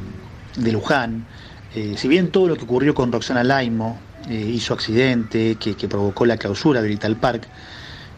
de 0.56 0.72
Luján. 0.72 1.26
Eh, 1.74 1.94
si 1.96 2.08
bien 2.08 2.30
todo 2.30 2.48
lo 2.48 2.56
que 2.56 2.64
ocurrió 2.64 2.94
con 2.94 3.12
Roxana 3.12 3.44
Laimo 3.44 3.98
eh, 4.28 4.34
y 4.34 4.58
su 4.58 4.72
accidente 4.72 5.56
que, 5.56 5.74
que, 5.74 5.88
provocó 5.88 6.26
la 6.26 6.36
clausura 6.36 6.82
del 6.82 6.90
Little 6.90 7.14
Park, 7.14 7.46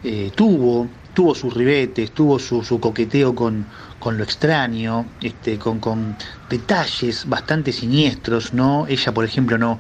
eh, 0.05 0.33
tuvo, 0.35 0.89
tuvo 1.15 1.35
sus 1.35 1.53
ribetes, 1.55 2.13
tuvo 2.13 2.39
su, 2.39 2.65
su 2.65 2.81
coqueteo 2.81 3.35
con, 3.35 3.67
con, 3.99 4.17
lo 4.17 4.25
extraño, 4.25 5.07
este, 5.21 5.59
con, 5.59 5.81
con, 5.81 6.17
detalles 6.49 7.29
bastante 7.29 7.73
siniestros, 7.73 8.55
¿no? 8.55 8.87
Ella, 8.89 9.13
por 9.13 9.25
ejemplo, 9.25 9.59
no, 9.59 9.79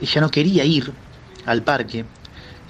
ella 0.00 0.20
no 0.20 0.30
quería 0.30 0.64
ir 0.64 0.92
al 1.46 1.62
parque. 1.62 2.04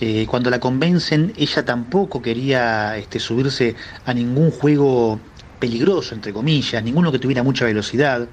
Eh, 0.00 0.26
cuando 0.28 0.50
la 0.50 0.58
convencen, 0.58 1.32
ella 1.36 1.64
tampoco 1.64 2.22
quería 2.22 2.96
este, 2.96 3.20
subirse 3.20 3.76
a 4.04 4.14
ningún 4.14 4.50
juego 4.50 5.20
peligroso, 5.62 6.16
entre 6.16 6.32
comillas, 6.32 6.82
ninguno 6.82 7.12
que 7.12 7.20
tuviera 7.20 7.44
mucha 7.44 7.64
velocidad 7.66 8.26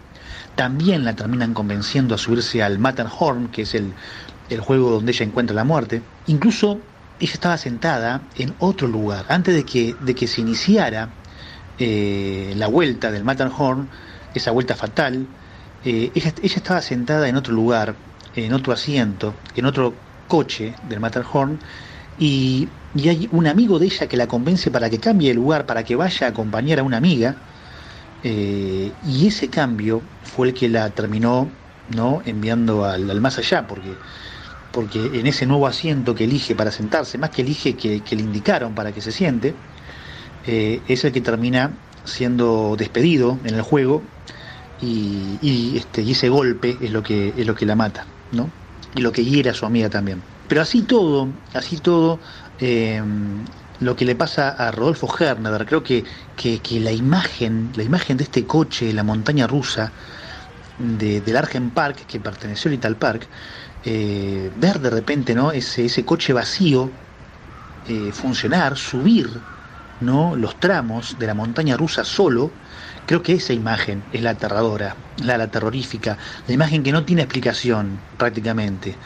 también 0.56 1.06
la 1.06 1.16
terminan 1.16 1.54
convenciendo 1.54 2.16
a 2.16 2.18
subirse 2.18 2.64
al 2.64 2.80
Matterhorn, 2.80 3.50
que 3.50 3.62
es 3.62 3.76
el, 3.76 3.94
el, 4.50 4.60
juego 4.62 4.90
donde 4.90 5.12
ella 5.12 5.26
encuentra 5.26 5.56
la 5.56 5.64
muerte. 5.64 6.02
Incluso 6.26 6.80
ella 7.20 7.34
estaba 7.34 7.58
sentada 7.58 8.24
en 8.36 8.56
otro 8.58 8.88
lugar. 8.88 9.26
Antes 9.30 9.54
de 9.54 9.64
que, 9.64 9.96
de 10.02 10.16
que 10.16 10.26
se 10.26 10.42
iniciara 10.42 11.10
eh, 11.78 12.56
la 12.58 12.66
vuelta 12.66 13.12
del 13.12 13.24
Matterhorn, 13.24 13.88
esa 14.34 14.50
vuelta 14.50 14.74
fatal, 14.74 15.28
eh, 15.86 16.12
ella, 16.16 16.34
ella, 16.42 16.56
estaba 16.56 16.82
sentada 16.82 17.30
en 17.30 17.36
otro 17.36 17.54
lugar, 17.54 17.94
en 18.36 18.54
otro 18.54 18.74
asiento, 18.74 19.36
en 19.56 19.66
otro 19.66 19.94
coche 20.28 20.74
del 20.90 21.00
Matterhorn, 21.00 21.60
y, 22.18 22.68
y 22.96 23.10
hay 23.10 23.30
un 23.32 23.48
amigo 23.48 23.80
de 23.80 23.86
ella 23.86 24.08
que 24.08 24.18
la 24.18 24.28
convence 24.28 24.72
para 24.72 24.90
que 24.90 25.00
cambie 25.00 25.30
de 25.30 25.36
lugar, 25.36 25.66
para 25.66 25.84
que 25.84 25.96
vaya 25.96 26.28
a 26.28 26.30
acompañar 26.32 26.80
a 26.80 26.84
una 26.84 26.98
amiga 26.98 27.36
eh, 28.24 28.92
y 29.08 29.28
ese 29.28 29.50
cambio 29.50 30.02
fue 30.24 30.48
el 30.50 30.54
que 30.54 30.70
la 30.70 30.90
terminó 30.90 31.48
¿no? 31.96 32.22
enviando 32.26 32.86
al, 32.86 33.10
al, 33.10 33.22
más 33.22 33.38
allá, 33.38 33.68
porque, 33.68 33.94
porque 34.72 35.00
en 35.20 35.28
ese 35.28 35.46
nuevo 35.46 35.68
asiento 35.68 36.16
que 36.16 36.26
elige 36.26 36.56
para 36.56 36.72
sentarse, 36.72 37.18
más 37.18 37.30
que 37.30 37.44
elige 37.44 37.76
que, 37.76 38.02
que 38.02 38.16
le 38.16 38.24
indicaron 38.24 38.74
para 38.74 38.92
que 38.92 39.02
se 39.02 39.12
siente, 39.12 39.54
eh, 40.48 40.82
es 40.88 41.04
el 41.06 41.12
que 41.12 41.22
termina 41.22 41.72
siendo 42.06 42.76
despedido 42.78 43.38
en 43.44 43.56
el 43.56 43.62
juego 43.62 44.02
y, 44.82 45.38
y, 45.42 45.78
este, 45.78 46.02
y 46.02 46.12
ese 46.12 46.30
golpe 46.30 46.78
es 46.82 46.92
lo 46.92 47.04
que, 47.04 47.34
es 47.38 47.46
lo 47.46 47.56
que 47.56 47.66
la 47.66 47.76
mata, 47.76 48.06
¿no? 48.32 48.50
y 48.96 49.02
lo 49.02 49.12
que 49.12 49.24
hiere 49.24 49.50
a 49.50 49.54
su 49.54 49.66
amiga 49.66 49.90
también. 49.90 50.22
Pero 50.48 50.62
así 50.62 50.82
todo, 50.82 51.28
así 51.54 51.78
todo, 51.78 52.20
eh, 52.60 53.02
lo 53.80 53.96
que 53.96 54.06
le 54.06 54.16
pasa 54.16 54.50
a 54.50 54.72
Rodolfo 54.72 55.10
Hernader, 55.18 55.66
creo 55.66 55.84
que, 55.84 56.04
que, 56.36 56.80
la 56.80 56.92
imagen, 56.92 57.72
la 57.76 57.84
imagen 57.84 58.18
de 58.18 58.24
este 58.24 58.46
coche, 58.46 58.92
la 58.94 59.04
montaña 59.04 59.48
rusa 59.48 59.92
de, 60.78 61.22
del 61.22 61.38
Argen 61.38 61.72
Park, 61.72 62.06
que 62.06 62.20
perteneció 62.20 62.70
al 62.70 62.76
Little 62.76 62.96
Park, 62.96 63.28
eh, 63.86 64.52
ver 64.58 64.80
de 64.80 64.90
repente 64.90 65.34
¿no? 65.34 65.52
ese, 65.52 65.86
ese 65.86 66.04
coche 66.04 66.34
vacío 66.34 66.92
eh, 67.88 68.12
funcionar, 68.12 68.78
subir 68.78 69.30
¿no? 70.02 70.36
los 70.36 70.60
tramos 70.60 71.18
de 71.18 71.28
la 71.28 71.34
montaña 71.34 71.78
rusa 71.78 72.04
solo, 72.04 72.52
creo 73.06 73.24
que 73.24 73.34
esa 73.34 73.54
imagen 73.54 74.04
es 74.12 74.22
la 74.22 74.32
aterradora, 74.32 74.98
la, 75.24 75.38
la 75.38 75.48
terrorífica, 75.48 76.18
la 76.48 76.54
imagen 76.54 76.84
que 76.84 76.92
no 76.92 77.06
tiene 77.06 77.22
explicación 77.22 78.04
prácticamente. 78.18 79.00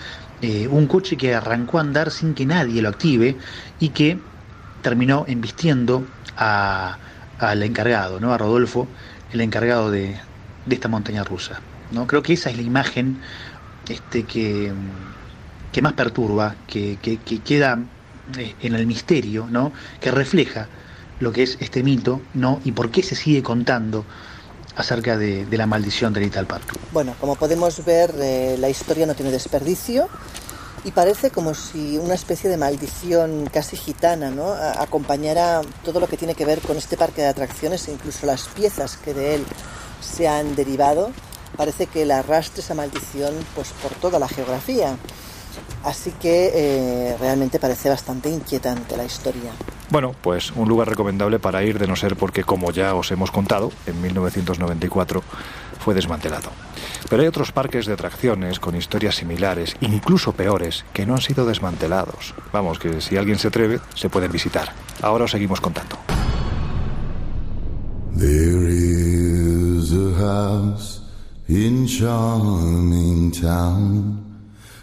Eh, 0.46 0.68
un 0.68 0.88
coche 0.88 1.16
que 1.16 1.34
arrancó 1.34 1.78
a 1.78 1.82
andar 1.82 2.12
sin 2.12 2.34
que 2.34 2.46
nadie 2.46 2.82
lo 2.82 2.90
active 2.90 3.38
y 3.80 3.90
que 3.90 4.20
terminó 4.82 5.24
embistiendo 5.26 6.06
al 6.36 7.64
encargado, 7.64 8.20
¿no? 8.20 8.34
a 8.34 8.38
Rodolfo, 8.38 8.86
el 9.32 9.40
encargado 9.40 9.90
de, 9.90 10.20
esta 10.70 10.90
montaña 10.90 11.24
rusa. 11.24 11.62
¿no? 11.92 12.08
Creo 12.08 12.22
que 12.22 12.34
esa 12.34 12.50
es 12.50 12.58
la 12.58 12.62
imagen 12.62 13.22
este, 13.88 14.24
que, 14.24 14.74
que 15.72 15.82
más 15.82 15.94
perturba, 15.94 16.58
que, 16.68 16.98
que, 17.02 17.20
que 17.20 17.40
queda 17.40 17.80
eh, 18.38 18.54
en 18.64 18.76
el 18.76 18.86
misterio, 18.86 19.48
¿no? 19.50 19.72
que 20.02 20.12
refleja 20.12 20.68
lo 21.22 21.32
que 21.32 21.44
es 21.44 21.58
este 21.62 21.84
mito 21.84 22.20
¿no? 22.34 22.60
y 22.66 22.74
por 22.74 22.92
qué 22.92 23.02
se 23.02 23.16
sigue 23.16 23.42
contando 23.42 24.04
acerca 24.76 25.18
de, 25.18 25.46
de 25.46 25.58
la 25.58 25.66
maldición 25.66 26.14
de 26.14 26.22
Little 26.22 26.46
Park. 26.46 26.74
Bueno, 26.92 27.16
como 27.20 27.36
podemos 27.36 27.84
ver, 27.86 28.14
eh, 28.20 28.58
la 28.60 28.70
historia 28.70 29.06
no 29.06 29.16
tiene 29.16 29.32
desperdicio 29.32 30.10
y 30.86 30.92
parece 30.92 31.32
como 31.32 31.54
si 31.54 31.98
una 31.98 32.14
especie 32.14 32.50
de 32.50 32.58
maldición 32.58 33.50
casi 33.52 33.78
gitana 33.78 34.32
¿no? 34.32 34.52
Acompañara 34.54 35.62
todo 35.84 36.00
lo 36.00 36.08
que 36.08 36.18
tiene 36.18 36.36
que 36.36 36.46
ver 36.46 36.60
con 36.60 36.78
este 36.78 36.98
parque 36.98 37.22
de 37.22 37.28
atracciones 37.28 37.88
e 37.88 37.94
incluso 37.94 38.26
las 38.26 38.48
piezas 38.50 38.98
que 38.98 39.14
de 39.14 39.36
él 39.36 39.46
se 40.02 40.28
han 40.28 40.56
derivado. 40.56 41.12
Parece 41.56 41.86
que 41.86 42.06
la 42.06 42.20
arrastre 42.20 42.62
esa 42.62 42.74
maldición 42.74 43.34
pues, 43.56 43.70
por 43.82 43.92
toda 43.94 44.20
la 44.20 44.28
geografía. 44.28 44.98
Así 45.84 46.12
que 46.12 46.52
eh, 46.54 47.18
realmente 47.20 47.60
parece 47.60 47.90
bastante 47.90 48.30
inquietante 48.30 48.96
la 48.96 49.06
historia. 49.06 49.52
Bueno, 49.90 50.16
pues 50.22 50.52
un 50.52 50.68
lugar 50.68 50.90
recomendable 50.90 51.40
para 51.40 51.64
ir 51.64 51.78
de 51.78 51.88
no 51.88 51.96
ser 51.96 52.16
porque, 52.16 52.44
como 52.44 52.72
ya 52.72 52.96
os 52.96 53.12
hemos 53.12 53.32
contado, 53.32 53.72
en 53.86 54.02
1994 54.02 55.24
fue 55.80 55.94
desmantelado. 55.94 56.50
Pero 57.10 57.22
hay 57.22 57.28
otros 57.28 57.52
parques 57.52 57.86
de 57.86 57.94
atracciones 57.94 58.60
con 58.60 58.76
historias 58.76 59.16
similares, 59.16 59.76
incluso 59.82 60.32
peores, 60.32 60.86
que 60.94 61.06
no 61.06 61.16
han 61.16 61.22
sido 61.22 61.46
desmantelados. 61.46 62.34
Vamos, 62.52 62.80
que 62.80 63.02
si 63.02 63.18
alguien 63.18 63.38
se 63.38 63.50
atreve, 63.50 63.80
se 63.94 64.10
pueden 64.10 64.32
visitar. 64.32 64.74
Ahora 65.02 65.26
os 65.26 65.32
seguimos 65.32 65.60
contando. 65.60 65.98
There 68.18 68.70
is 68.70 69.92
a 69.92 70.14
house 70.20 71.02
in 71.48 71.86
charming 71.86 73.32
town. 73.32 74.23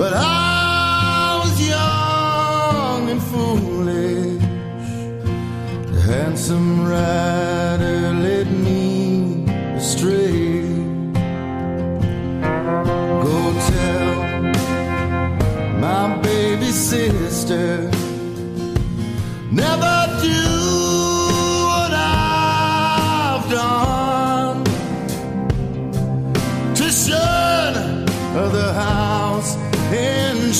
But 0.00 0.14
I 0.14 1.42
was 1.44 1.68
young 1.68 3.10
and 3.10 3.22
foolish. 3.22 4.40
The 5.92 6.00
handsome 6.00 6.88
rider 6.88 8.10
led 8.26 8.50
me 8.50 9.44
astray. 9.76 10.62
Go 13.26 13.36
tell 13.72 14.14
my 15.84 16.18
baby 16.22 16.70
sister 16.72 17.90
never 19.50 19.96
do 20.22 20.49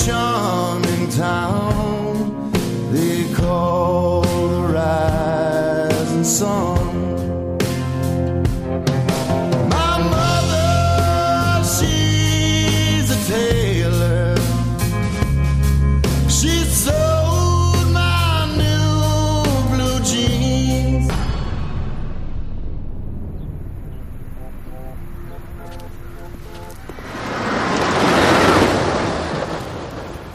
charming 0.04 1.08
town 1.10 1.59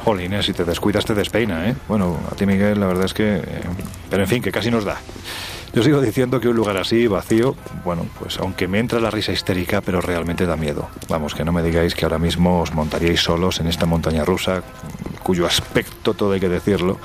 Jolines, 0.05 0.45
si 0.45 0.53
te 0.53 0.63
descuidas 0.63 1.03
te 1.03 1.15
despeina, 1.15 1.67
¿eh? 1.67 1.75
Bueno, 1.87 2.19
a 2.31 2.35
ti 2.35 2.45
Miguel, 2.45 2.79
la 2.79 2.85
verdad 2.85 3.05
es 3.05 3.13
que... 3.15 3.37
eh, 3.37 3.43
pero 4.07 4.21
en 4.21 4.29
fin, 4.29 4.43
que 4.43 4.51
casi 4.51 4.69
nos 4.69 4.85
da. 4.85 4.97
Yo 5.73 5.81
sigo 5.81 5.99
diciendo 5.99 6.39
que 6.39 6.47
un 6.47 6.55
lugar 6.55 6.77
así, 6.77 7.07
vacío, 7.07 7.55
bueno, 7.83 8.05
pues 8.19 8.37
aunque 8.37 8.67
me 8.67 8.77
entra 8.77 8.99
la 8.99 9.09
risa 9.09 9.31
histérica, 9.31 9.81
pero 9.81 10.01
realmente 10.01 10.45
da 10.45 10.55
miedo. 10.55 10.89
Vamos, 11.09 11.33
que 11.33 11.43
no 11.43 11.51
me 11.51 11.63
digáis 11.63 11.95
que 11.95 12.05
ahora 12.05 12.19
mismo 12.19 12.61
os 12.61 12.71
montaríais 12.71 13.19
solos 13.19 13.59
en 13.59 13.67
esta 13.67 13.87
montaña 13.87 14.23
rusa, 14.23 14.61
cuyo 15.23 15.47
aspecto, 15.47 16.13
todo 16.13 16.33
hay 16.33 16.39
que 16.39 16.49
decirlo, 16.49 16.99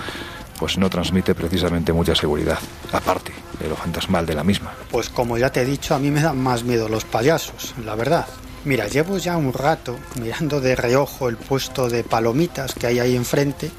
pues 0.58 0.76
no 0.76 0.90
transmite 0.90 1.34
precisamente 1.34 1.94
mucha 1.94 2.14
seguridad, 2.14 2.58
aparte 2.92 3.32
de 3.58 3.68
lo 3.68 3.76
fantasmal 3.76 4.26
de 4.26 4.34
la 4.34 4.44
misma. 4.44 4.72
Pues 4.90 5.08
como 5.08 5.38
ya 5.38 5.50
te 5.50 5.62
he 5.62 5.64
dicho, 5.64 5.94
a 5.94 5.98
mí 5.98 6.10
me 6.10 6.20
dan 6.20 6.38
más 6.38 6.64
miedo 6.64 6.86
los 6.88 7.06
payasos, 7.06 7.74
la 7.82 7.94
verdad. 7.94 8.26
Mira, 8.64 8.88
llevo 8.88 9.16
ya 9.16 9.38
un 9.38 9.54
rato 9.54 9.98
mirando 10.20 10.60
de 10.60 10.76
reojo 10.76 11.30
el 11.30 11.38
puesto 11.38 11.88
de 11.88 12.04
palomitas 12.04 12.74
que 12.74 12.88
hay 12.88 12.98
ahí 12.98 13.16
enfrente 13.16 13.70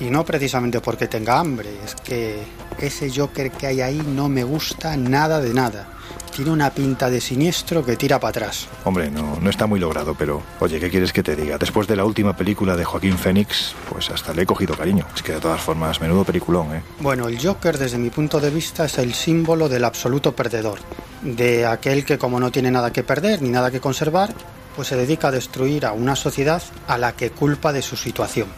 y 0.00 0.04
no 0.04 0.24
precisamente 0.24 0.80
porque 0.80 1.08
tenga 1.08 1.38
hambre, 1.38 1.68
es 1.84 1.94
que 1.94 2.42
ese 2.78 3.10
Joker 3.14 3.50
que 3.50 3.66
hay 3.66 3.82
ahí 3.82 4.02
no 4.06 4.30
me 4.30 4.42
gusta 4.42 4.96
nada 4.96 5.42
de 5.42 5.52
nada. 5.52 5.88
Tiene 6.34 6.50
una 6.52 6.70
pinta 6.70 7.10
de 7.10 7.20
siniestro 7.20 7.84
que 7.84 7.96
tira 7.96 8.18
para 8.18 8.30
atrás. 8.30 8.68
Hombre, 8.84 9.10
no, 9.10 9.38
no 9.40 9.50
está 9.50 9.66
muy 9.66 9.80
logrado, 9.80 10.14
pero 10.14 10.42
oye, 10.60 10.78
¿qué 10.80 10.88
quieres 10.88 11.12
que 11.12 11.22
te 11.22 11.36
diga? 11.36 11.58
Después 11.58 11.86
de 11.86 11.96
la 11.96 12.04
última 12.04 12.36
película 12.36 12.76
de 12.76 12.84
Joaquín 12.84 13.18
Fénix, 13.18 13.74
pues 13.88 14.10
hasta 14.10 14.32
le 14.32 14.42
he 14.42 14.46
cogido 14.46 14.76
cariño. 14.76 15.06
Es 15.14 15.22
que 15.22 15.32
de 15.32 15.40
todas 15.40 15.60
formas, 15.60 16.00
menudo 16.00 16.24
peliculón, 16.24 16.74
¿eh? 16.74 16.82
Bueno, 17.00 17.28
el 17.28 17.44
Joker 17.44 17.78
desde 17.78 17.98
mi 17.98 18.10
punto 18.10 18.40
de 18.40 18.50
vista 18.50 18.84
es 18.84 18.98
el 18.98 19.12
símbolo 19.12 19.68
del 19.68 19.84
absoluto 19.84 20.34
perdedor, 20.34 20.78
de 21.22 21.66
aquel 21.66 22.04
que 22.04 22.18
como 22.18 22.40
no 22.40 22.50
tiene 22.50 22.70
nada 22.70 22.92
que 22.92 23.02
perder 23.02 23.42
ni 23.42 23.50
nada 23.50 23.70
que 23.70 23.80
conservar, 23.80 24.32
pues 24.76 24.88
se 24.88 24.96
dedica 24.96 25.28
a 25.28 25.32
destruir 25.32 25.84
a 25.84 25.92
una 25.92 26.16
sociedad 26.16 26.62
a 26.86 26.96
la 26.96 27.12
que 27.12 27.30
culpa 27.30 27.72
de 27.72 27.82
su 27.82 27.96
situación. 27.96 28.48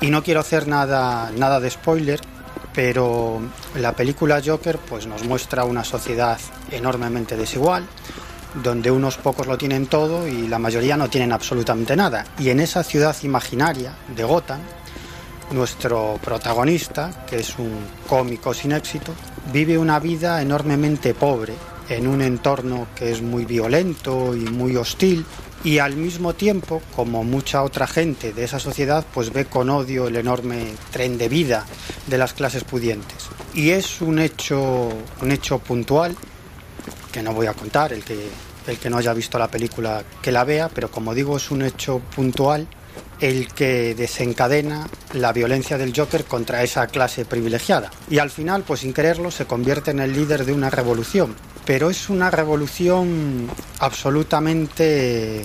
Y 0.00 0.10
no 0.10 0.22
quiero 0.22 0.40
hacer 0.40 0.66
nada, 0.66 1.30
nada 1.36 1.60
de 1.60 1.70
spoiler, 1.70 2.20
pero 2.74 3.40
la 3.76 3.92
película 3.92 4.40
Joker 4.44 4.78
pues 4.78 5.06
nos 5.06 5.24
muestra 5.24 5.64
una 5.64 5.84
sociedad 5.84 6.38
enormemente 6.70 7.36
desigual, 7.36 7.86
donde 8.62 8.90
unos 8.90 9.16
pocos 9.16 9.46
lo 9.46 9.58
tienen 9.58 9.86
todo 9.86 10.26
y 10.26 10.48
la 10.48 10.58
mayoría 10.58 10.96
no 10.96 11.08
tienen 11.08 11.32
absolutamente 11.32 11.96
nada. 11.96 12.24
Y 12.38 12.50
en 12.50 12.60
esa 12.60 12.82
ciudad 12.82 13.16
imaginaria 13.22 13.92
de 14.14 14.24
Gotham, 14.24 14.60
nuestro 15.52 16.18
protagonista, 16.22 17.24
que 17.28 17.40
es 17.40 17.58
un 17.58 17.72
cómico 18.08 18.54
sin 18.54 18.72
éxito, 18.72 19.12
vive 19.52 19.78
una 19.78 19.98
vida 19.98 20.40
enormemente 20.42 21.14
pobre 21.14 21.54
en 21.88 22.06
un 22.06 22.22
entorno 22.22 22.86
que 22.94 23.10
es 23.10 23.20
muy 23.20 23.44
violento 23.44 24.34
y 24.36 24.40
muy 24.40 24.76
hostil 24.76 25.24
y 25.62 25.78
al 25.78 25.96
mismo 25.96 26.34
tiempo, 26.34 26.82
como 26.96 27.22
mucha 27.22 27.62
otra 27.62 27.86
gente 27.86 28.32
de 28.32 28.44
esa 28.44 28.58
sociedad, 28.58 29.04
pues 29.12 29.32
ve 29.32 29.44
con 29.44 29.68
odio 29.68 30.08
el 30.08 30.16
enorme 30.16 30.72
tren 30.90 31.18
de 31.18 31.28
vida 31.28 31.66
de 32.06 32.18
las 32.18 32.32
clases 32.32 32.64
pudientes. 32.64 33.28
Y 33.54 33.70
es 33.70 34.00
un 34.00 34.18
hecho, 34.18 34.88
un 35.20 35.32
hecho 35.32 35.58
puntual 35.58 36.16
que 37.12 37.22
no 37.22 37.34
voy 37.34 37.46
a 37.46 37.52
contar, 37.52 37.92
el 37.92 38.04
que, 38.04 38.28
el 38.66 38.78
que 38.78 38.88
no 38.88 38.96
haya 38.96 39.12
visto 39.12 39.38
la 39.38 39.48
película 39.48 40.02
que 40.22 40.32
la 40.32 40.44
vea, 40.44 40.68
pero 40.68 40.90
como 40.90 41.14
digo, 41.14 41.36
es 41.36 41.50
un 41.50 41.62
hecho 41.62 42.00
puntual 42.14 42.66
el 43.20 43.48
que 43.48 43.94
desencadena 43.94 44.88
la 45.12 45.32
violencia 45.32 45.76
del 45.78 45.92
Joker 45.94 46.24
contra 46.24 46.62
esa 46.62 46.86
clase 46.86 47.24
privilegiada. 47.24 47.90
Y 48.08 48.18
al 48.18 48.30
final, 48.30 48.64
pues 48.66 48.80
sin 48.80 48.92
quererlo, 48.92 49.30
se 49.30 49.46
convierte 49.46 49.90
en 49.90 50.00
el 50.00 50.12
líder 50.12 50.44
de 50.44 50.52
una 50.52 50.70
revolución. 50.70 51.34
Pero 51.64 51.90
es 51.90 52.08
una 52.08 52.30
revolución 52.30 53.48
absolutamente 53.78 55.44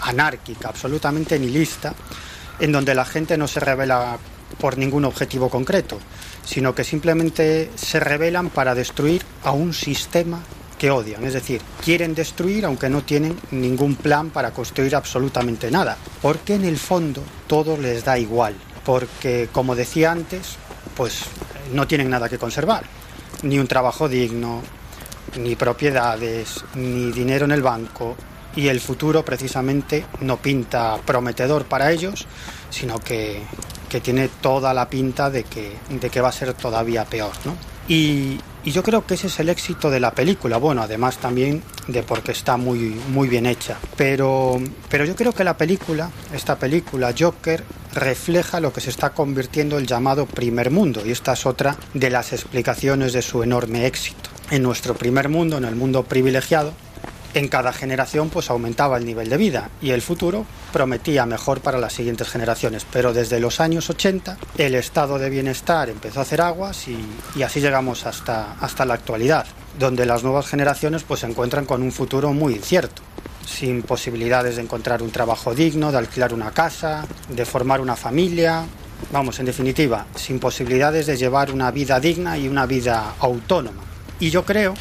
anárquica, 0.00 0.68
absolutamente 0.68 1.38
nihilista, 1.38 1.94
en 2.58 2.72
donde 2.72 2.94
la 2.94 3.04
gente 3.04 3.36
no 3.36 3.48
se 3.48 3.60
revela 3.60 4.18
por 4.58 4.76
ningún 4.76 5.04
objetivo 5.04 5.48
concreto, 5.48 5.98
sino 6.44 6.74
que 6.74 6.84
simplemente 6.84 7.70
se 7.76 8.00
rebelan 8.00 8.50
para 8.50 8.74
destruir 8.74 9.22
a 9.44 9.52
un 9.52 9.72
sistema 9.72 10.40
que 10.80 10.90
odian, 10.90 11.22
es 11.24 11.34
decir, 11.34 11.60
quieren 11.84 12.14
destruir 12.14 12.64
aunque 12.64 12.88
no 12.88 13.02
tienen 13.02 13.38
ningún 13.50 13.96
plan 13.96 14.30
para 14.30 14.52
construir 14.52 14.96
absolutamente 14.96 15.70
nada, 15.70 15.98
porque 16.22 16.54
en 16.54 16.64
el 16.64 16.78
fondo 16.78 17.22
todo 17.46 17.76
les 17.76 18.02
da 18.02 18.18
igual, 18.18 18.54
porque 18.82 19.50
como 19.52 19.76
decía 19.76 20.10
antes, 20.10 20.56
pues 20.96 21.24
no 21.74 21.86
tienen 21.86 22.08
nada 22.08 22.30
que 22.30 22.38
conservar, 22.38 22.84
ni 23.42 23.58
un 23.58 23.68
trabajo 23.68 24.08
digno, 24.08 24.62
ni 25.38 25.54
propiedades, 25.54 26.64
ni 26.74 27.12
dinero 27.12 27.44
en 27.44 27.52
el 27.52 27.60
banco, 27.60 28.16
y 28.56 28.68
el 28.68 28.80
futuro 28.80 29.22
precisamente 29.22 30.06
no 30.20 30.38
pinta 30.38 30.96
prometedor 31.04 31.66
para 31.66 31.92
ellos, 31.92 32.26
sino 32.70 33.00
que, 33.00 33.42
que 33.90 34.00
tiene 34.00 34.28
toda 34.40 34.72
la 34.72 34.88
pinta 34.88 35.28
de 35.28 35.44
que, 35.44 35.76
de 35.90 36.08
que 36.08 36.22
va 36.22 36.30
a 36.30 36.32
ser 36.32 36.54
todavía 36.54 37.04
peor. 37.04 37.32
¿no? 37.44 37.54
Y, 37.86 38.40
y 38.64 38.72
yo 38.72 38.82
creo 38.82 39.06
que 39.06 39.14
ese 39.14 39.28
es 39.28 39.40
el 39.40 39.48
éxito 39.48 39.90
de 39.90 40.00
la 40.00 40.12
película, 40.12 40.58
bueno, 40.58 40.82
además 40.82 41.18
también 41.18 41.62
de 41.88 42.02
porque 42.02 42.32
está 42.32 42.56
muy, 42.56 43.00
muy 43.08 43.28
bien 43.28 43.46
hecha. 43.46 43.78
Pero, 43.96 44.60
pero 44.88 45.04
yo 45.04 45.14
creo 45.16 45.32
que 45.32 45.44
la 45.44 45.56
película, 45.56 46.10
esta 46.32 46.58
película, 46.58 47.14
Joker, 47.18 47.64
refleja 47.94 48.60
lo 48.60 48.72
que 48.72 48.80
se 48.80 48.90
está 48.90 49.10
convirtiendo 49.10 49.78
el 49.78 49.86
llamado 49.86 50.26
primer 50.26 50.70
mundo, 50.70 51.02
y 51.04 51.10
esta 51.10 51.32
es 51.32 51.46
otra 51.46 51.76
de 51.94 52.10
las 52.10 52.32
explicaciones 52.32 53.12
de 53.12 53.22
su 53.22 53.42
enorme 53.42 53.86
éxito. 53.86 54.30
En 54.50 54.62
nuestro 54.62 54.94
primer 54.94 55.28
mundo, 55.28 55.58
en 55.58 55.64
el 55.64 55.76
mundo 55.76 56.04
privilegiado, 56.04 56.74
en 57.34 57.48
cada 57.48 57.72
generación 57.72 58.30
pues 58.30 58.50
aumentaba 58.50 58.96
el 58.98 59.04
nivel 59.04 59.28
de 59.28 59.36
vida 59.36 59.70
y 59.80 59.90
el 59.90 60.02
futuro 60.02 60.46
prometía 60.72 61.26
mejor 61.26 61.60
para 61.60 61.78
las 61.78 61.92
siguientes 61.92 62.28
generaciones. 62.28 62.86
Pero 62.90 63.12
desde 63.12 63.40
los 63.40 63.60
años 63.60 63.90
80 63.90 64.38
el 64.58 64.74
estado 64.74 65.18
de 65.18 65.30
bienestar 65.30 65.88
empezó 65.88 66.20
a 66.20 66.22
hacer 66.22 66.40
aguas 66.40 66.86
y, 66.88 67.42
así 67.42 67.60
llegamos 67.60 68.06
hasta, 68.06 68.52
hasta 68.60 68.84
la 68.84 68.94
actualidad, 68.94 69.46
donde 69.78 70.06
las 70.06 70.22
nuevas 70.22 70.46
generaciones 70.46 71.02
pues 71.02 71.20
se 71.20 71.26
encuentran 71.26 71.66
con 71.66 71.82
un 71.82 71.92
futuro 71.92 72.32
muy 72.32 72.54
incierto 72.54 73.02
sin 73.46 73.82
posibilidades 73.82 74.56
de 74.56 74.62
encontrar 74.62 75.02
un 75.02 75.10
trabajo 75.10 75.54
digno, 75.54 75.90
de 75.90 75.98
alquilar 75.98 76.32
una 76.32 76.52
casa, 76.52 77.04
de 77.28 77.44
formar 77.44 77.80
una 77.80 77.96
familia, 77.96 78.64
vamos, 79.12 79.40
en 79.40 79.46
definitiva, 79.46 80.06
sin 80.14 80.38
posibilidades 80.38 81.06
de 81.06 81.16
llevar 81.16 81.50
una 81.50 81.70
vida 81.70 81.98
digna 81.98 82.38
y 82.38 82.48
una 82.48 82.66
vida 82.66 83.14
autónoma. 83.18 83.82
Y 84.20 84.30
yo 84.30 84.44
creo 84.44 84.74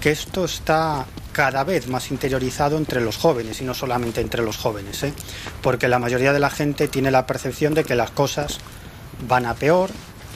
que 0.00 0.10
esto 0.10 0.44
está 0.44 1.06
cada 1.32 1.64
vez 1.64 1.88
más 1.88 2.10
interiorizado 2.10 2.76
entre 2.76 3.00
los 3.00 3.16
jóvenes 3.16 3.60
y 3.60 3.64
no 3.64 3.74
solamente 3.74 4.20
entre 4.20 4.42
los 4.42 4.56
jóvenes, 4.56 5.02
¿eh? 5.02 5.12
porque 5.62 5.88
la 5.88 5.98
mayoría 5.98 6.32
de 6.32 6.40
la 6.40 6.50
gente 6.50 6.88
tiene 6.88 7.10
la 7.10 7.26
percepción 7.26 7.74
de 7.74 7.84
que 7.84 7.94
las 7.94 8.10
cosas 8.10 8.58
van 9.28 9.46
a 9.46 9.54
peor, 9.54 9.90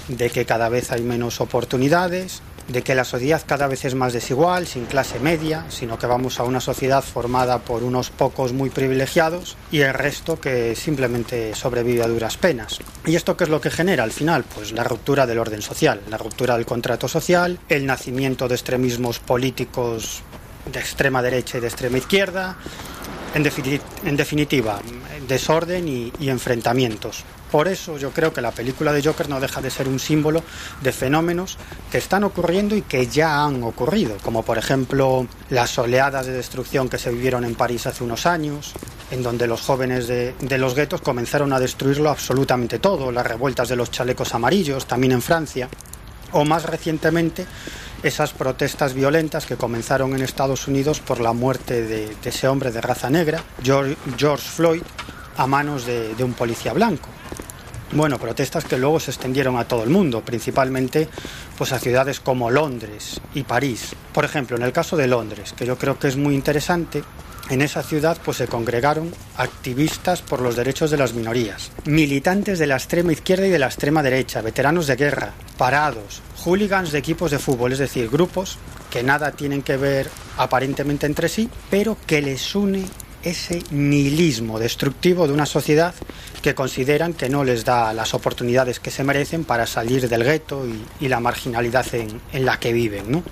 de 0.09 0.31
que 0.31 0.45
cada 0.45 0.69
vez 0.69 0.93
hay 0.93 1.03
menos 1.03 1.41
oportunidades, 1.41 2.43
de 2.69 2.83
que 2.83 2.95
la 2.95 3.05
sociedad 3.05 3.43
cada 3.45 3.67
vez 3.67 3.85
es 3.85 3.95
más 3.95 4.13
desigual, 4.13 4.67
sin 4.67 4.87
clase 4.87 5.21
media, 5.21 5.67
sino 5.69 5.99
que 5.99 6.07
vamos 6.07 6.41
a 6.41 6.45
una 6.45 6.61
sociedad 6.61 7.03
formada 7.03 7.59
por 7.59 7.83
unos 7.83 8.11
pocos 8.11 8.53
muy 8.53 8.71
privilegiados 8.71 9.57
y 9.71 9.81
el 9.81 9.95
resto 9.95 10.41
que 10.41 10.75
simplemente 10.75 11.55
sobrevive 11.55 12.03
a 12.03 12.09
duras 12.09 12.37
penas. 12.37 12.79
¿Y 13.07 13.17
esto 13.17 13.37
qué 13.37 13.45
es 13.45 13.51
lo 13.51 13.61
que 13.61 13.71
genera 13.71 14.05
al 14.05 14.13
final? 14.13 14.45
Pues 14.45 14.73
la 14.73 14.85
ruptura 14.85 15.27
del 15.27 15.39
orden 15.39 15.63
social, 15.63 16.01
la 16.09 16.17
ruptura 16.17 16.57
del 16.57 16.67
contrato 16.67 17.09
social, 17.09 17.59
el 17.69 17.87
nacimiento 17.87 18.49
de 18.49 18.55
extremismos 18.55 19.19
políticos 19.19 20.23
de 20.71 20.81
extrema 20.81 21.23
derecha 21.23 21.59
y 21.59 21.61
de 21.61 21.69
extrema 21.69 21.99
izquierda, 21.99 22.57
en, 23.35 23.45
defini- 23.45 23.81
en 24.05 24.17
definitiva, 24.17 24.81
desorden 25.29 25.89
y, 25.89 26.13
y 26.21 26.29
enfrentamientos. 26.29 27.25
Por 27.51 27.69
eso 27.69 27.99
yo 27.99 28.11
creo 28.11 28.33
que 28.33 28.41
la 28.41 28.51
película 28.51 28.93
de 28.93 29.01
Joker 29.01 29.29
no 29.29 29.39
deja 29.39 29.61
de 29.61 29.71
ser 29.71 29.87
un 29.87 30.01
símbolo 30.01 30.43
de 30.81 30.91
fenómenos 30.91 31.57
que 31.89 31.99
están 31.99 32.25
ocurriendo 32.25 32.75
y 32.75 32.83
que 32.83 33.07
ya 33.07 33.45
han 33.45 33.63
ocurrido, 33.63 34.17
como 34.25 34.43
por 34.43 34.59
ejemplo 34.59 35.29
las 35.51 35.79
oleadas 35.79 36.27
de 36.27 36.33
destrucción 36.33 36.89
que 36.89 36.99
se 36.99 37.11
vivieron 37.11 37.45
en 37.45 37.55
París 37.55 37.87
hace 37.87 38.03
unos 38.03 38.27
años, 38.27 38.73
en 39.13 39.23
donde 39.23 39.47
los 39.47 39.61
jóvenes 39.61 40.09
de, 40.09 40.35
de 40.41 40.59
los 40.59 40.75
guetos 40.75 41.01
comenzaron 41.01 41.53
a 41.53 41.61
destruirlo 41.61 42.11
absolutamente 42.11 42.81
todo, 42.81 43.13
las 43.13 43.27
revueltas 43.27 43.69
de 43.69 43.77
los 43.77 43.93
chalecos 43.93 44.35
amarillos, 44.35 44.87
también 44.87 45.13
en 45.13 45.23
Francia, 45.23 45.69
o 46.33 46.45
más 46.45 46.65
recientemente 46.65 47.47
esas 48.05 48.35
protestas 48.35 48.93
violentas 48.93 49.47
que 49.47 49.57
comenzaron 49.57 50.15
en 50.15 50.21
Estados 50.21 50.69
Unidos 50.69 51.01
por 51.01 51.21
la 51.21 51.33
muerte 51.33 51.83
de, 51.83 52.15
ese 52.23 52.47
hombre 52.47 52.71
de 52.71 52.83
raza 52.83 53.09
negra, 53.09 53.43
George, 53.63 53.97
George 54.19 54.47
Floyd, 54.47 54.83
a 55.39 55.47
manos 55.47 55.87
de, 55.87 56.15
de 56.15 56.23
un 56.23 56.35
policía 56.35 56.75
blanco. 56.75 57.09
Bueno, 57.93 58.19
protestas 58.19 58.65
que 58.65 58.77
luego 58.77 59.01
se 59.01 59.11
extendieron 59.11 59.57
a 59.57 59.65
todo 59.65 59.85
el 59.85 59.91
mundo, 59.91 60.21
principalmente 60.21 61.09
pues 61.57 61.73
a 61.73 61.79
ciudades 61.79 62.21
como 62.21 62.51
Londres 62.51 63.23
y 63.35 63.43
París. 63.43 63.97
Por 64.13 64.27
ejemplo, 64.27 64.57
en 64.59 64.65
el 64.65 64.73
caso 64.73 64.99
de 64.99 65.07
Londres, 65.07 65.55
que 65.57 65.65
yo 65.65 65.79
creo 65.79 65.99
que 65.99 66.09
es 66.09 66.17
muy 66.17 66.35
interesante, 66.35 67.03
en 67.51 67.63
esa 67.63 67.83
ciudad 67.83 68.17
pues 68.25 68.39
se 68.39 68.47
congregaron 68.47 69.13
activistas 69.37 70.23
por 70.23 70.41
los 70.41 70.57
derechos 70.57 70.91
de 70.91 70.97
las 70.97 71.15
minorías, 71.15 71.71
militantes 71.85 72.59
de 72.59 72.67
la 72.67 72.77
extrema 72.77 73.13
izquierda 73.13 73.47
y 73.47 73.51
de 73.51 73.59
la 73.59 73.67
extrema 73.67 74.03
derecha, 74.03 74.41
veteranos 74.41 74.87
de 74.87 74.97
guerra, 74.97 75.35
parados, 75.57 76.23
hooligans 76.45 76.93
de 76.93 76.99
equipos 76.99 77.31
de 77.31 77.39
fútbol, 77.39 77.73
es 77.73 77.79
decir, 77.79 78.09
grupos 78.09 78.59
que 78.91 79.03
nada 79.03 79.33
tienen 79.33 79.63
que 79.63 79.77
ver 79.77 80.09
aparentemente 80.37 81.07
entre 81.07 81.29
sí, 81.29 81.49
pero 81.71 81.97
que 82.07 82.23
les 82.23 82.55
une 82.55 82.85
ese 83.25 83.63
nihilismo 83.71 84.59
destructivo 84.59 85.27
de 85.27 85.33
una 85.33 85.47
sociedad 85.47 85.95
que 86.43 86.55
consideran 86.55 87.15
que 87.15 87.31
no 87.31 87.43
les 87.43 87.65
da 87.65 87.95
las 87.95 88.13
oportunidades 88.13 88.81
que 88.81 88.91
se 88.91 89.03
merecen 89.03 89.45
para 89.45 89.67
salir 89.67 90.09
del 90.09 90.25
gueto 90.25 90.67
y, 91.01 91.09
la 91.09 91.21
marginalidad 91.21 91.87
en, 91.95 92.21
en 92.33 92.45
la 92.45 92.61
que 92.61 92.73
viven. 92.73 93.11
¿no? 93.11 93.23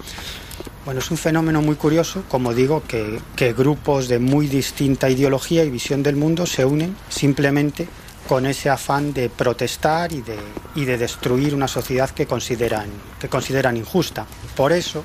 Bueno, 0.84 0.98
es 0.98 1.12
un 1.12 1.16
fenómeno 1.16 1.62
muy 1.62 1.76
curioso, 1.76 2.24
como 2.28 2.52
digo, 2.52 2.82
que, 2.88 3.52
grupos 3.52 4.08
de 4.08 4.18
muy 4.18 4.48
distinta 4.48 5.08
ideología 5.08 5.62
y 5.62 5.70
visión 5.70 6.02
del 6.02 6.16
mundo 6.16 6.44
se 6.44 6.64
unen 6.64 6.96
simplemente 7.08 7.86
con 8.28 8.46
ese 8.46 8.68
afán 8.68 9.12
de 9.12 9.30
protestar 9.30 10.12
y 10.12 10.22
de, 10.22 10.36
y 10.74 10.84
de 10.84 10.98
destruir 10.98 11.54
una 11.54 11.68
sociedad 11.68 12.10
que 12.10 12.26
consideran, 12.26 12.88
que 13.20 13.28
consideran 13.28 13.76
injusta. 13.76 14.26
Por 14.56 14.72
eso, 14.72 15.04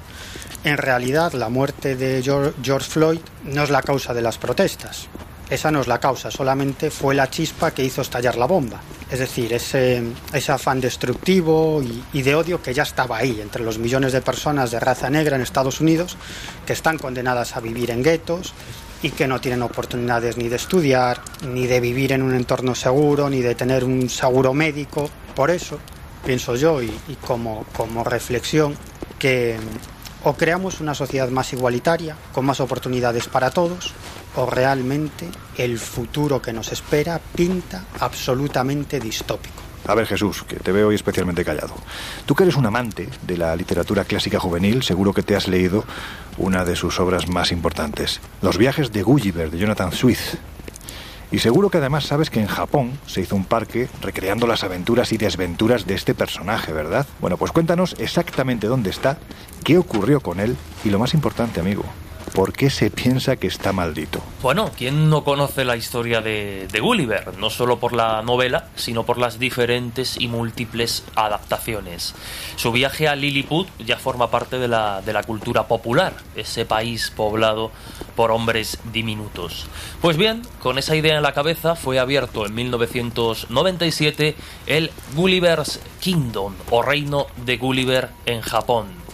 en 0.63 0.77
realidad, 0.77 1.33
la 1.33 1.49
muerte 1.49 1.95
de 1.95 2.23
George 2.23 2.89
Floyd 2.89 3.19
no 3.43 3.63
es 3.63 3.69
la 3.69 3.83
causa 3.83 4.15
de 4.15 4.23
las 4.23 4.39
protestas. 4.39 5.07
Esa 5.49 5.71
no 5.71 5.79
es 5.79 5.87
la 5.87 5.99
causa, 5.99 6.29
solamente 6.29 6.91
fue 6.91 7.15
la 7.15 7.29
chispa 7.29 7.71
que 7.71 7.83
hizo 7.83 8.01
estallar 8.01 8.35
la 8.35 8.45
bomba. 8.45 8.81
Es 9.09 9.19
decir, 9.19 9.53
ese, 9.53 10.03
afán 10.49 10.81
destructivo 10.81 11.81
y, 12.11 12.21
de 12.21 12.35
odio 12.35 12.61
que 12.61 12.73
ya 12.73 12.83
estaba 12.83 13.17
ahí 13.17 13.39
entre 13.41 13.63
los 13.63 13.77
millones 13.77 14.11
de 14.11 14.21
personas 14.21 14.71
de 14.71 14.79
raza 14.81 15.09
negra 15.09 15.37
en 15.37 15.41
Estados 15.41 15.79
Unidos 15.79 16.17
que 16.65 16.73
están 16.73 16.97
condenadas 16.97 17.55
a 17.55 17.61
vivir 17.61 17.91
en 17.91 18.03
guetos 18.03 18.53
y 19.01 19.11
que 19.11 19.27
no 19.27 19.39
tienen 19.39 19.61
oportunidades 19.61 20.35
ni 20.35 20.49
de 20.49 20.57
estudiar, 20.57 21.21
ni 21.47 21.65
de 21.65 21.79
vivir 21.79 22.11
en 22.11 22.23
un 22.23 22.35
entorno 22.35 22.75
seguro, 22.75 23.29
ni 23.29 23.41
de 23.41 23.55
tener 23.55 23.85
un 23.85 24.09
seguro 24.09 24.53
médico. 24.53 25.09
Por 25.33 25.49
eso, 25.49 25.79
pienso 26.25 26.57
yo, 26.57 26.81
y, 26.81 26.91
como 27.21 28.03
reflexión, 28.03 28.75
que 29.17 29.57
o 30.27 30.33
creamos 30.33 30.81
una 30.81 30.93
sociedad 30.93 31.29
más 31.29 31.53
igualitaria, 31.53 32.17
con 32.33 32.45
más 32.45 32.59
oportunidades 32.59 33.29
para 33.29 33.49
todos, 33.49 33.93
o 34.35 34.45
realmente 34.45 35.25
el 35.55 35.79
futuro 35.79 36.41
que 36.41 36.51
nos 36.51 36.73
espera 36.73 37.21
pinta 37.33 37.85
absolutamente 38.01 38.99
distópico. 38.99 39.63
A 39.85 39.95
ver, 39.95 40.05
Jesús, 40.05 40.43
que 40.43 40.57
te 40.57 40.73
veo 40.73 40.89
hoy 40.89 40.95
especialmente 40.95 41.45
callado. 41.45 41.75
Tú 42.25 42.35
que 42.35 42.43
eres 42.43 42.57
un 42.57 42.65
amante 42.65 43.07
de 43.21 43.37
la 43.37 43.55
literatura 43.55 44.03
clásica 44.03 44.37
juvenil, 44.37 44.83
seguro 44.83 45.13
que 45.13 45.23
te 45.23 45.33
has 45.33 45.47
leído 45.47 45.85
una 46.37 46.65
de 46.65 46.75
sus 46.75 46.99
obras 46.99 47.29
más 47.29 47.53
importantes, 47.53 48.19
Los 48.41 48.57
viajes 48.57 48.91
de 48.91 49.03
Gulliver, 49.03 49.49
de 49.49 49.57
Jonathan 49.57 49.93
Swift. 49.93 50.35
Y 51.31 51.39
seguro 51.39 51.69
que 51.69 51.79
además 51.79 52.05
sabes 52.05 52.29
que 52.29 52.39
en 52.39 52.47
Japón 52.47 52.97
se 53.05 53.21
hizo 53.21 53.35
un 53.35 53.43
parque 53.43 53.89
recreando 54.01 54.47
las 54.47 54.63
aventuras 54.63 55.11
y 55.11 55.17
desventuras 55.17 55.85
de 55.85 55.95
este 55.95 56.15
personaje, 56.15 56.71
¿verdad? 56.71 57.05
Bueno, 57.19 57.35
pues 57.37 57.51
cuéntanos 57.51 57.95
exactamente 57.99 58.67
dónde 58.67 58.89
está, 58.89 59.17
qué 59.63 59.77
ocurrió 59.77 60.21
con 60.21 60.39
él 60.39 60.55
y 60.85 60.89
lo 60.89 60.99
más 60.99 61.13
importante, 61.13 61.59
amigo, 61.59 61.83
¿por 62.37 62.53
qué 62.53 62.69
se 62.69 62.91
piensa 62.91 63.37
que 63.37 63.47
está 63.47 63.73
maldito? 63.73 64.21
Bueno, 64.43 64.69
¿quién 64.77 65.09
no 65.09 65.23
conoce 65.23 65.65
la 65.65 65.75
historia 65.75 66.21
de, 66.21 66.67
de, 66.71 66.79
Gulliver? 66.79 67.35
No 67.39 67.49
solo 67.49 67.79
por 67.79 67.93
la 67.93 68.21
novela, 68.21 68.67
sino 68.75 69.07
por 69.07 69.17
las 69.17 69.39
diferentes 69.39 70.21
y 70.21 70.27
múltiples 70.27 71.03
adaptaciones. 71.15 72.13
Su 72.55 72.71
viaje 72.71 73.07
a 73.07 73.15
Lilliput 73.15 73.67
ya 73.79 73.97
forma 73.97 74.29
parte 74.29 74.59
de 74.59 74.67
la, 74.67 75.01
de 75.01 75.13
la 75.13 75.23
cultura 75.23 75.67
popular, 75.67 76.13
ese 76.35 76.63
país 76.67 77.09
poblado 77.09 77.71
por 78.15 78.29
hombres 78.29 78.77
diminutos. 78.93 79.65
Pues 79.99 80.15
bien, 80.15 80.43
con 80.59 80.77
esa 80.77 80.95
idea 80.95 81.17
en 81.17 81.23
la 81.23 81.33
cabeza 81.33 81.73
fue 81.73 81.97
abierto 81.97 82.45
en 82.45 82.53
1997 82.53 84.35
el 84.67 84.91
Gulliver's 85.15 85.79
Kingdom 86.01 86.53
o 86.69 86.83
Reino 86.83 87.25
de 87.47 87.57
Gulliver 87.57 88.09
en 88.27 88.41
Japón. 88.41 89.06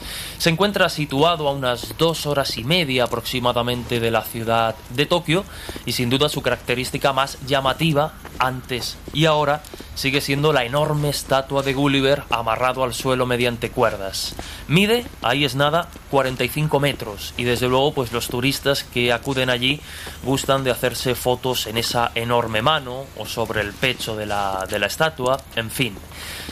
Se 0.44 0.50
encuentra 0.50 0.90
situado 0.90 1.48
a 1.48 1.54
unas 1.54 1.98
dos 1.98 2.26
horas 2.26 2.58
y 2.58 2.66
media 2.66 3.06
aproximadamente 3.06 4.02
de 4.02 4.12
la 4.12 4.24
ciudad 4.24 4.76
de 4.90 5.06
Tokio 5.06 5.46
y 5.86 5.94
sin 5.94 6.10
duda 6.10 6.28
su 6.28 6.42
característica 6.42 7.14
más 7.14 7.38
llamativa 7.48 8.16
antes 8.40 8.98
y 9.14 9.24
ahora 9.24 9.64
sigue 9.96 10.20
siendo 10.20 10.52
la 10.52 10.66
enorme 10.66 11.08
estatua 11.08 11.64
de 11.64 11.74
Gulliver 11.74 12.24
amarrado 12.30 12.84
al 12.84 12.94
suelo 12.94 13.26
mediante 13.26 13.72
cuerdas. 13.72 14.36
Mide, 14.68 15.06
ahí 15.22 15.46
es 15.46 15.56
nada, 15.56 15.88
45 16.12 16.78
metros 16.82 17.34
y 17.38 17.46
desde 17.46 17.70
luego 17.70 17.94
pues 17.94 18.12
los 18.12 18.28
turistas 18.28 18.84
que 18.84 19.14
acuden 19.14 19.50
allí 19.50 19.80
gustan 20.24 20.66
de 20.66 20.72
hacerse 20.72 21.16
fotos 21.16 21.68
en 21.68 21.78
esa 21.78 22.12
enorme 22.16 22.62
mano 22.62 23.06
o 23.18 23.26
sobre 23.26 23.62
el 23.62 23.72
pecho 23.72 24.18
de 24.18 24.26
la, 24.26 24.68
de 24.70 24.78
la 24.78 24.88
estatua, 24.88 25.40
en 25.56 25.72
fin. 25.72 25.96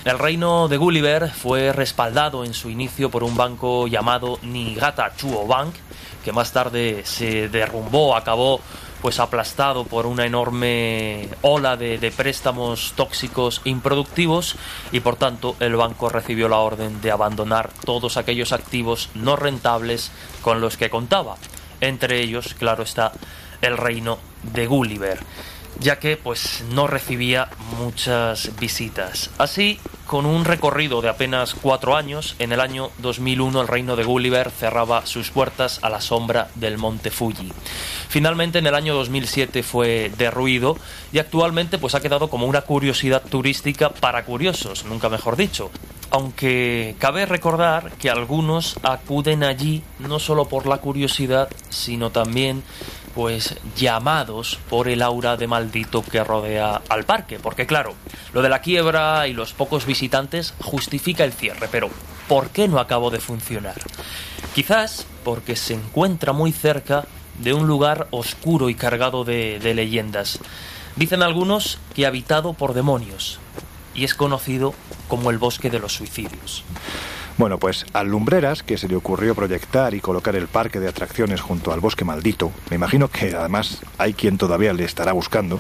El 0.04 0.18
reino 0.18 0.68
de 0.68 0.78
Gulliver 0.78 1.30
fue 1.30 1.72
respaldado 1.74 2.44
en 2.44 2.54
su 2.54 2.70
inicio 2.70 3.12
por 3.12 3.24
un 3.24 3.38
banco 3.38 3.88
llamado 3.88 4.40
Niigata 4.42 5.14
Chuo 5.16 5.46
Bank, 5.46 5.76
que 6.24 6.32
más 6.32 6.52
tarde 6.52 7.04
se 7.06 7.50
derrumbó, 7.50 8.16
acabó 8.16 8.62
pues 9.02 9.20
aplastado 9.20 9.84
por 9.84 10.06
una 10.06 10.26
enorme 10.26 11.30
ola 11.42 11.76
de, 11.76 11.98
de, 11.98 12.12
préstamos 12.12 12.94
tóxicos 12.96 13.62
improductivos 13.64 14.56
y 14.92 15.00
por 15.00 15.16
tanto 15.16 15.56
el 15.60 15.76
banco 15.76 16.10
recibió 16.10 16.48
la 16.48 16.58
orden 16.58 17.02
de 17.02 17.12
abandonar 17.12 17.72
todos 17.84 18.18
aquellos 18.18 18.52
activos 18.52 19.10
no 19.16 19.36
rentables 19.36 20.12
con 20.42 20.62
los 20.62 20.78
que 20.78 20.90
contaba. 20.90 21.38
Entre 21.80 22.22
ellos, 22.22 22.54
claro 22.54 22.84
está, 22.84 23.12
el 23.62 23.78
reino 23.78 24.20
de 24.44 24.68
Gulliver 24.68 25.20
ya 25.80 26.00
que 26.00 26.18
pues 26.18 26.64
no 26.72 26.88
recibía 26.88 27.50
muchas 27.80 28.52
visitas. 28.60 29.30
Así, 29.38 29.80
con 30.06 30.26
un 30.26 30.46
recorrido 30.46 31.02
de 31.02 31.10
apenas 31.10 31.54
cuatro 31.54 31.96
años, 31.96 32.36
en 32.40 32.52
el 32.52 32.60
año 32.60 32.92
2001 33.00 33.62
el 33.62 33.68
reino 33.68 33.96
de 33.96 34.04
Gulliver 34.04 34.52
cerraba 34.52 35.06
sus 35.06 35.32
puertas 35.32 35.80
a 35.82 35.90
la 35.90 36.02
sombra 36.02 36.50
del 36.56 36.78
monte 36.78 37.12
Fuji. 37.12 37.52
Finalmente 38.10 38.60
en 38.60 38.68
el 38.68 38.76
año 38.76 38.94
2007 38.94 39.64
fue 39.64 40.12
derruido 40.18 40.78
y 41.14 41.20
actualmente 41.20 41.78
pues 41.78 41.96
ha 41.96 42.02
quedado 42.02 42.30
como 42.30 42.46
una 42.46 42.62
curiosidad 42.62 43.24
turística 43.24 43.90
para 43.90 44.26
curiosos, 44.26 44.86
nunca 44.86 45.08
mejor 45.08 45.38
dicho. 45.38 45.72
Aunque 46.10 46.96
cabe 47.00 47.26
recordar 47.26 47.94
que 47.94 48.10
algunos 48.10 48.76
acuden 48.84 49.44
allí 49.46 49.82
no 50.00 50.20
solo 50.20 50.50
por 50.50 50.68
la 50.68 50.80
curiosidad, 50.80 51.48
sino 51.70 52.10
también 52.10 52.64
pues 53.14 53.56
llamados 53.76 54.60
por 54.70 54.88
el 54.88 55.02
aura 55.02 55.38
de 55.38 55.48
maldito 55.48 56.04
que 56.04 56.24
rodea 56.24 56.82
al 56.90 57.04
parque. 57.04 57.40
Porque 57.40 57.66
claro, 57.66 57.96
lo 58.34 58.42
de 58.42 58.50
la 58.50 58.62
quiebra 58.62 59.28
y 59.28 59.34
los 59.34 59.54
pocos 59.54 59.86
visitantes 59.86 60.54
justifica 60.62 61.24
el 61.24 61.34
cierre, 61.34 61.68
pero 61.72 61.90
¿por 62.28 62.50
qué 62.50 62.68
no 62.68 62.80
acabó 62.80 63.12
de 63.12 63.20
funcionar? 63.20 63.76
Quizás 64.56 65.06
porque 65.24 65.56
se 65.56 65.74
encuentra 65.74 66.34
muy 66.34 66.52
cerca 66.52 67.06
de 67.40 67.54
un 67.54 67.68
lugar 67.68 68.08
oscuro 68.12 68.70
y 68.70 68.76
cargado 68.76 69.24
de, 69.24 69.60
de 69.60 69.74
leyendas. 69.74 70.40
Dicen 70.96 71.24
algunos 71.24 71.80
que 71.96 72.06
habitado 72.06 72.54
por 72.54 72.74
demonios 72.74 73.40
y 73.94 74.04
es 74.04 74.14
conocido 74.14 74.74
como 75.08 75.30
el 75.30 75.38
bosque 75.38 75.70
de 75.70 75.80
los 75.80 75.94
suicidios. 75.94 76.64
Bueno, 77.38 77.58
pues 77.58 77.86
al 77.94 78.08
Lumbreras, 78.08 78.62
que 78.62 78.78
se 78.78 78.88
le 78.88 78.96
ocurrió 78.96 79.34
proyectar 79.34 79.94
y 79.94 80.00
colocar 80.00 80.36
el 80.36 80.48
parque 80.48 80.80
de 80.80 80.88
atracciones 80.88 81.42
junto 81.42 81.72
al 81.72 81.80
bosque 81.80 82.06
maldito, 82.06 82.52
me 82.70 82.76
imagino 82.76 83.08
que 83.08 83.34
además 83.36 83.82
hay 83.98 84.14
quien 84.14 84.38
todavía 84.38 84.74
le 84.74 84.84
estará 84.84 85.14
buscando, 85.14 85.60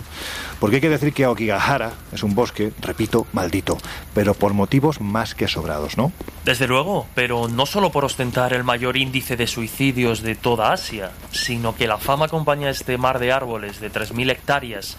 porque 0.62 0.76
hay 0.76 0.82
que 0.82 0.90
decir 0.90 1.12
que 1.12 1.24
Aokigahara 1.24 1.92
es 2.14 2.22
un 2.22 2.36
bosque, 2.36 2.72
repito, 2.82 3.26
maldito, 3.34 3.80
pero 4.14 4.36
por 4.36 4.54
motivos 4.54 5.02
más 5.02 5.34
que 5.34 5.48
sobrados, 5.48 5.98
¿no? 5.98 6.12
Desde 6.46 6.68
luego, 6.68 7.08
pero 7.16 7.48
no 7.48 7.66
solo 7.66 7.92
por 7.92 8.06
ostentar 8.06 8.54
el 8.54 8.64
mayor 8.64 8.96
índice 8.96 9.36
de 9.36 9.48
suicidios 9.48 10.22
de 10.22 10.36
toda 10.36 10.72
Asia, 10.72 11.14
sino 11.32 11.76
que 11.76 11.88
la 11.88 11.98
fama 11.98 12.26
acompaña 12.26 12.70
este 12.70 13.00
mar 13.00 13.18
de 13.18 13.32
árboles 13.32 13.80
de 13.80 13.92
3.000 13.92 14.30
hectáreas, 14.30 14.98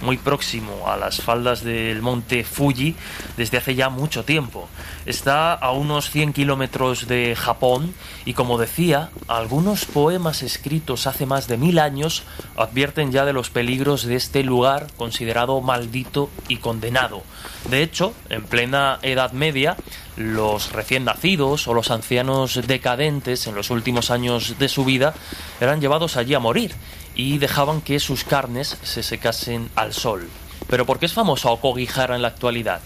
muy 0.00 0.16
próximo 0.16 0.88
a 0.88 0.96
las 0.96 1.20
faldas 1.20 1.62
del 1.62 2.02
monte 2.02 2.42
Fuji 2.42 2.96
desde 3.36 3.58
hace 3.58 3.74
ya 3.74 3.90
mucho 3.90 4.24
tiempo. 4.24 4.68
Está 5.06 5.52
a 5.52 5.72
unos 5.72 6.10
100 6.10 6.32
kilómetros 6.32 7.06
de 7.06 7.36
Japón 7.36 7.94
y 8.24 8.34
como 8.34 8.58
decía, 8.58 9.10
algunos 9.28 9.84
poemas 9.84 10.42
escritos 10.42 11.06
hace 11.06 11.26
más 11.26 11.48
de 11.48 11.56
mil 11.56 11.78
años 11.78 12.24
advierten 12.56 13.12
ya 13.12 13.24
de 13.24 13.32
los 13.32 13.50
peligros 13.50 14.04
de 14.04 14.16
este 14.16 14.42
lugar 14.42 14.88
considerado 15.02 15.60
maldito 15.60 16.30
y 16.46 16.58
condenado. 16.58 17.24
De 17.68 17.82
hecho, 17.82 18.14
en 18.28 18.44
plena 18.44 19.00
Edad 19.02 19.32
Media, 19.32 19.76
los 20.14 20.70
recién 20.70 21.04
nacidos 21.04 21.66
o 21.66 21.74
los 21.74 21.90
ancianos 21.90 22.60
decadentes 22.68 23.48
en 23.48 23.56
los 23.56 23.70
últimos 23.70 24.12
años 24.12 24.60
de 24.60 24.68
su 24.68 24.84
vida 24.84 25.12
eran 25.60 25.80
llevados 25.80 26.16
allí 26.16 26.34
a 26.34 26.38
morir 26.38 26.72
y 27.16 27.38
dejaban 27.38 27.80
que 27.80 27.98
sus 27.98 28.22
carnes 28.22 28.78
se 28.84 29.02
secasen 29.02 29.70
al 29.74 29.92
sol. 29.92 30.28
¿Pero 30.70 30.86
por 30.86 31.00
qué 31.00 31.06
es 31.06 31.14
famoso 31.14 31.50
Okogihara 31.50 32.14
en 32.14 32.22
la 32.22 32.28
actualidad? 32.28 32.80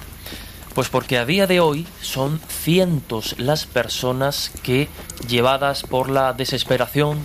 Pues 0.74 0.88
porque 0.88 1.18
a 1.18 1.26
día 1.26 1.46
de 1.46 1.60
hoy 1.60 1.86
son 2.00 2.40
cientos 2.48 3.34
las 3.38 3.66
personas 3.66 4.52
que, 4.62 4.88
llevadas 5.28 5.82
por 5.82 6.08
la 6.08 6.32
desesperación, 6.32 7.18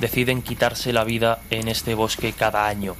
deciden 0.00 0.42
quitarse 0.42 0.92
la 0.92 1.02
vida 1.02 1.40
en 1.50 1.66
este 1.66 1.94
bosque 1.94 2.32
cada 2.32 2.68
año. 2.68 2.94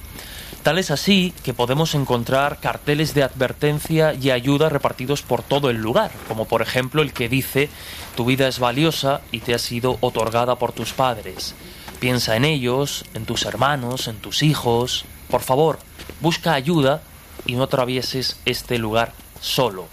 Tal 0.67 0.79
es 0.79 0.91
así 0.91 1.33
que 1.45 1.53
podemos 1.53 1.95
encontrar 1.95 2.59
carteles 2.59 3.13
de 3.13 3.23
advertencia 3.23 4.13
y 4.13 4.31
ayuda 4.31 4.67
repartidos 4.67 5.21
por 5.21 5.41
todo 5.41 5.69
el 5.69 5.77
lugar, 5.77 6.11
como 6.27 6.43
por 6.43 6.61
ejemplo 6.61 7.01
el 7.01 7.13
que 7.13 7.29
dice 7.29 7.69
tu 8.17 8.25
vida 8.25 8.49
es 8.49 8.59
valiosa 8.59 9.21
y 9.31 9.39
te 9.39 9.53
ha 9.53 9.59
sido 9.59 9.97
otorgada 10.01 10.57
por 10.57 10.73
tus 10.73 10.91
padres. 10.91 11.55
Piensa 12.01 12.35
en 12.35 12.43
ellos, 12.43 13.05
en 13.13 13.25
tus 13.25 13.45
hermanos, 13.45 14.09
en 14.09 14.17
tus 14.17 14.43
hijos. 14.43 15.05
Por 15.29 15.39
favor, 15.39 15.79
busca 16.19 16.53
ayuda 16.53 17.01
y 17.45 17.55
no 17.55 17.63
atravieses 17.63 18.37
este 18.43 18.77
lugar 18.77 19.13
solo. 19.39 19.87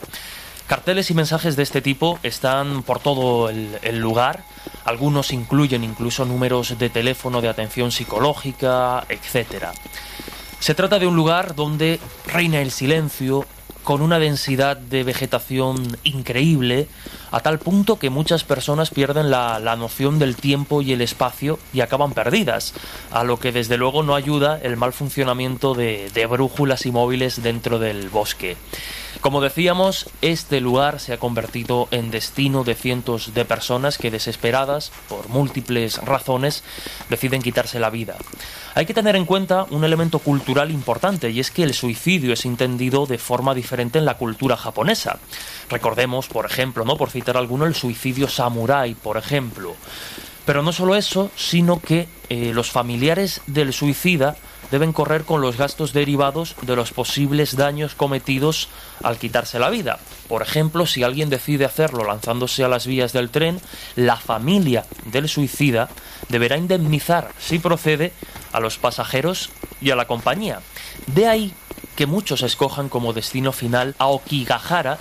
Carteles 0.67 1.09
y 1.09 1.15
mensajes 1.15 1.55
de 1.55 1.63
este 1.63 1.83
tipo 1.83 2.19
están 2.25 2.83
por 2.83 2.99
todo 2.99 3.49
el, 3.49 3.79
el, 3.83 4.01
lugar. 4.01 4.43
Algunos 4.85 5.33
incluyen 5.33 5.85
incluso 5.85 6.25
números 6.25 6.77
de 6.77 6.91
teléfono 6.91 7.41
de 7.41 7.49
atención 7.49 7.93
psicológica, 7.93 9.07
etc. 9.09 9.67
Se 10.65 10.75
trata 10.75 10.99
de 10.99 11.07
un 11.07 11.15
lugar 11.15 11.55
donde 11.55 12.01
reina 12.27 12.63
el 12.63 12.71
silencio, 12.71 13.45
con 13.83 14.01
una 14.01 14.19
densidad 14.19 14.79
de 14.79 15.05
vegetación 15.05 15.99
increíble, 16.05 16.89
a 17.33 17.41
tal 17.41 17.59
punto 17.59 17.99
que 17.99 18.09
muchas 18.09 18.45
personas 18.45 18.89
pierden 18.89 19.31
la, 19.31 19.59
la, 19.59 19.77
noción 19.77 20.19
del 20.19 20.37
tiempo 20.37 20.81
y 20.81 20.95
el 20.95 21.03
espacio 21.03 21.59
y 21.75 21.83
acaban 21.83 22.13
perdidas, 22.13 22.73
a 23.11 23.25
lo 23.25 23.39
que 23.39 23.53
desde 23.53 23.77
luego 23.77 24.03
no 24.03 24.15
ayuda 24.15 24.59
el 24.63 24.79
mal 24.79 24.95
funcionamiento 24.95 25.75
de, 25.75 26.11
de 26.15 26.25
brújulas 26.25 26.87
y 26.87 26.93
móviles 26.93 27.43
dentro 27.43 27.79
del 27.79 28.09
bosque. 28.09 28.57
Como 29.25 29.41
decíamos, 29.41 30.11
este 30.21 30.61
lugar 30.61 31.01
se 31.01 31.15
ha 31.15 31.19
convertido 31.19 31.89
en 31.91 32.11
destino 32.11 32.63
de 32.63 32.75
cientos 32.75 33.33
de 33.33 33.47
personas 33.47 33.97
que 33.97 34.11
desesperadas, 34.11 34.93
por 35.09 35.31
múltiples 35.31 35.97
razones, 35.97 36.63
deciden 37.09 37.41
quitarse 37.41 37.81
la 37.81 37.89
vida. 37.89 38.17
Hay 38.75 38.85
que 38.85 38.93
tener 38.93 39.17
en 39.17 39.25
cuenta 39.25 39.65
un 39.71 39.83
elemento 39.83 40.19
cultural 40.19 40.71
importante 40.71 41.31
y 41.31 41.41
es 41.41 41.51
que 41.51 41.63
el 41.63 41.73
suicidio 41.73 42.35
es 42.35 42.45
entendido 42.45 43.07
de 43.07 43.17
forma 43.17 43.55
diferente 43.55 43.99
en 43.99 44.05
la 44.05 44.19
cultura 44.19 44.59
japonesa. 44.59 45.19
Recordemos, 45.71 46.29
por 46.29 46.45
ejemplo, 46.45 46.85
no 46.85 46.99
por 46.99 47.09
citar 47.09 47.39
alguno, 47.39 47.65
el 47.65 47.75
suicidio 47.75 48.29
samurái, 48.29 48.95
por 48.95 49.17
ejemplo. 49.17 49.75
Pero 50.45 50.63
no 50.63 50.71
solo 50.71 50.97
eso, 50.97 51.31
sino 51.35 51.81
que 51.81 52.09
eh, 52.29 52.53
los 52.53 52.71
familiares 52.71 53.41
del 53.47 53.73
suicida 53.73 54.37
deben 54.71 54.93
correr 54.93 55.25
con 55.25 55.41
los 55.41 55.57
gastos 55.57 55.93
derivados 55.93 56.57
de 56.63 56.77
los 56.77 56.93
posibles 56.93 57.57
daños 57.57 57.95
cometidos 57.95 58.69
al 59.03 59.19
quitarse 59.19 59.59
la 59.59 59.71
vida. 59.71 59.99
Por 60.29 60.43
ejemplo, 60.43 60.87
si 60.87 61.03
alguien 61.03 61.31
decide 61.31 61.65
hacerlo 61.65 62.05
lanzándose 62.05 62.65
a 62.65 62.69
las 62.69 62.87
vías 62.87 63.13
del 63.13 63.31
tren, 63.31 63.61
la 63.97 64.17
familia 64.17 64.85
del 65.07 65.29
suicida 65.29 65.89
deberá 66.29 66.57
indemnizar, 66.57 67.31
si 67.39 67.59
procede, 67.59 68.13
a 68.53 68.61
los 68.61 68.79
pasajeros 68.79 69.51
y 69.81 69.91
a 69.91 69.97
la 69.97 70.07
compañía. 70.07 70.61
De 71.07 71.27
ahí 71.27 71.55
que 71.97 72.07
muchos 72.07 72.43
escojan 72.43 72.89
como 72.89 73.13
destino 73.13 73.53
final 73.53 73.95
a 73.99 74.07
Okigahara, 74.07 74.99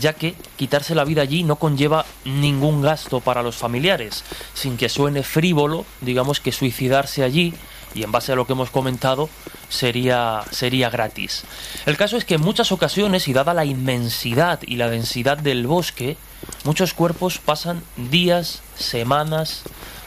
ya 0.00 0.12
que 0.14 0.34
quitarse 0.56 0.94
la 0.94 1.04
vida 1.04 1.22
allí 1.22 1.44
no 1.44 1.56
conlleva 1.56 2.04
ningún 2.24 2.82
gasto 2.82 3.20
para 3.20 3.42
los 3.42 3.56
familiares, 3.56 4.24
sin 4.52 4.76
que 4.76 4.88
suene 4.88 5.22
frívolo, 5.22 5.86
digamos 6.00 6.40
que 6.40 6.52
suicidarse 6.52 7.22
allí 7.22 7.54
y 7.94 8.02
en 8.02 8.12
base 8.12 8.32
a 8.32 8.36
lo 8.36 8.46
que 8.46 8.52
hemos 8.52 8.70
comentado 8.70 9.28
sería, 9.68 10.42
sería 10.50 10.90
gratis. 10.90 11.44
El 11.86 11.96
caso 11.96 12.16
es 12.16 12.24
que 12.24 12.34
en 12.34 12.40
muchas 12.40 12.72
ocasiones 12.72 13.28
y 13.28 13.32
dada 13.32 13.54
la 13.54 13.64
inmensidad 13.64 14.60
y 14.62 14.76
la 14.76 14.90
densidad 14.90 15.38
del 15.38 15.66
bosque, 15.66 16.16
muchos 16.64 16.94
cuerpos 16.94 17.38
pasan 17.38 17.82
días, 17.96 18.62
semanas, 18.76 19.64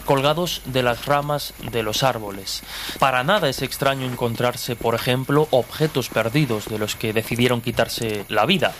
colgados 0.07 0.61
de 0.65 0.83
las 0.83 1.05
ramas 1.05 1.53
de 1.71 1.83
los 1.83 2.01
árboles. 2.01 2.63
Para 2.97 3.23
nada 3.23 3.49
es 3.49 3.61
extraño 3.61 4.05
encontrarse, 4.05 4.75
por 4.75 4.95
ejemplo, 4.95 5.47
objetos 5.51 6.09
perdidos 6.09 6.65
de 6.65 6.79
los 6.79 6.95
que 6.95 7.13
decidieron 7.13 7.61
quitarse 7.61 8.25
la 8.29 8.45
vida. 8.45 8.73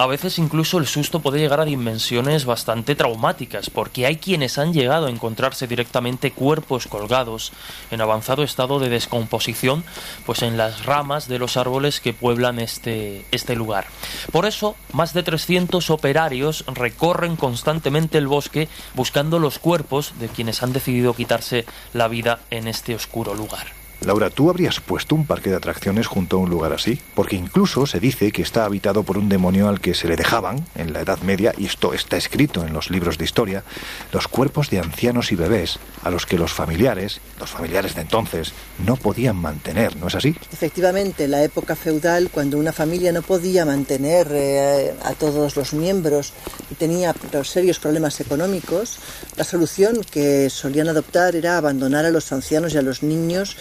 A 0.00 0.06
veces 0.06 0.38
incluso 0.38 0.78
el 0.78 0.86
susto 0.86 1.18
puede 1.18 1.40
llegar 1.40 1.60
a 1.60 1.64
dimensiones 1.64 2.44
bastante 2.44 2.94
traumáticas, 2.94 3.68
porque 3.68 4.06
hay 4.06 4.18
quienes 4.18 4.56
han 4.56 4.72
llegado 4.72 5.06
a 5.06 5.10
encontrarse 5.10 5.66
directamente 5.66 6.30
cuerpos 6.30 6.86
colgados 6.86 7.52
en 7.90 8.00
avanzado 8.00 8.44
estado 8.44 8.78
de 8.78 8.90
descomposición, 8.90 9.82
pues 10.24 10.42
en 10.42 10.56
las 10.56 10.86
ramas 10.86 11.26
de 11.26 11.40
los 11.40 11.56
árboles 11.56 12.00
que 12.00 12.12
pueblan 12.12 12.60
este, 12.60 13.24
este 13.32 13.56
lugar. 13.56 13.86
Por 14.30 14.46
eso, 14.46 14.76
más 14.92 15.14
de 15.14 15.24
300 15.24 15.90
operarios 15.90 16.64
recorren 16.68 17.34
constantemente 17.34 18.18
el 18.18 18.28
bosque 18.28 18.68
buscando 18.94 19.40
los 19.40 19.58
cuerpos 19.58 20.12
de 20.20 20.28
quienes 20.28 20.62
han 20.62 20.72
decidido 20.72 21.14
quitarse 21.14 21.66
la 21.92 22.06
vida 22.06 22.38
en 22.50 22.68
este 22.68 22.94
oscuro 22.94 23.34
lugar. 23.34 23.77
Laura, 24.00 24.30
¿tú 24.30 24.48
habrías 24.48 24.78
puesto 24.80 25.16
un 25.16 25.26
parque 25.26 25.50
de 25.50 25.56
atracciones 25.56 26.06
junto 26.06 26.36
a 26.36 26.40
un 26.40 26.50
lugar 26.50 26.72
así? 26.72 27.00
Porque 27.14 27.34
incluso 27.34 27.84
se 27.84 27.98
dice 27.98 28.30
que 28.30 28.42
está 28.42 28.64
habitado 28.64 29.02
por 29.02 29.18
un 29.18 29.28
demonio 29.28 29.68
al 29.68 29.80
que 29.80 29.92
se 29.92 30.06
le 30.06 30.16
dejaban, 30.16 30.64
en 30.76 30.92
la 30.92 31.00
Edad 31.00 31.18
Media, 31.22 31.52
y 31.58 31.66
esto 31.66 31.92
está 31.92 32.16
escrito 32.16 32.64
en 32.64 32.72
los 32.72 32.90
libros 32.90 33.18
de 33.18 33.24
historia, 33.24 33.64
los 34.12 34.28
cuerpos 34.28 34.70
de 34.70 34.78
ancianos 34.78 35.32
y 35.32 35.34
bebés 35.34 35.80
a 36.04 36.10
los 36.10 36.26
que 36.26 36.38
los 36.38 36.52
familiares, 36.52 37.20
los 37.40 37.50
familiares 37.50 37.96
de 37.96 38.02
entonces, 38.02 38.52
no 38.86 38.96
podían 38.96 39.36
mantener, 39.36 39.96
¿no 39.96 40.06
es 40.06 40.14
así? 40.14 40.36
Efectivamente, 40.52 41.24
en 41.24 41.32
la 41.32 41.42
época 41.42 41.74
feudal, 41.74 42.30
cuando 42.30 42.56
una 42.56 42.72
familia 42.72 43.12
no 43.12 43.22
podía 43.22 43.64
mantener 43.64 44.28
eh, 44.30 44.94
a 45.02 45.14
todos 45.14 45.56
los 45.56 45.72
miembros 45.72 46.32
y 46.70 46.76
tenía 46.76 47.14
serios 47.42 47.80
problemas 47.80 48.20
económicos, 48.20 48.98
la 49.36 49.44
solución 49.44 50.02
que 50.08 50.50
solían 50.50 50.88
adoptar 50.88 51.34
era 51.34 51.58
abandonar 51.58 52.04
a 52.04 52.10
los 52.10 52.30
ancianos 52.32 52.74
y 52.74 52.78
a 52.78 52.82
los 52.82 53.02
niños 53.02 53.56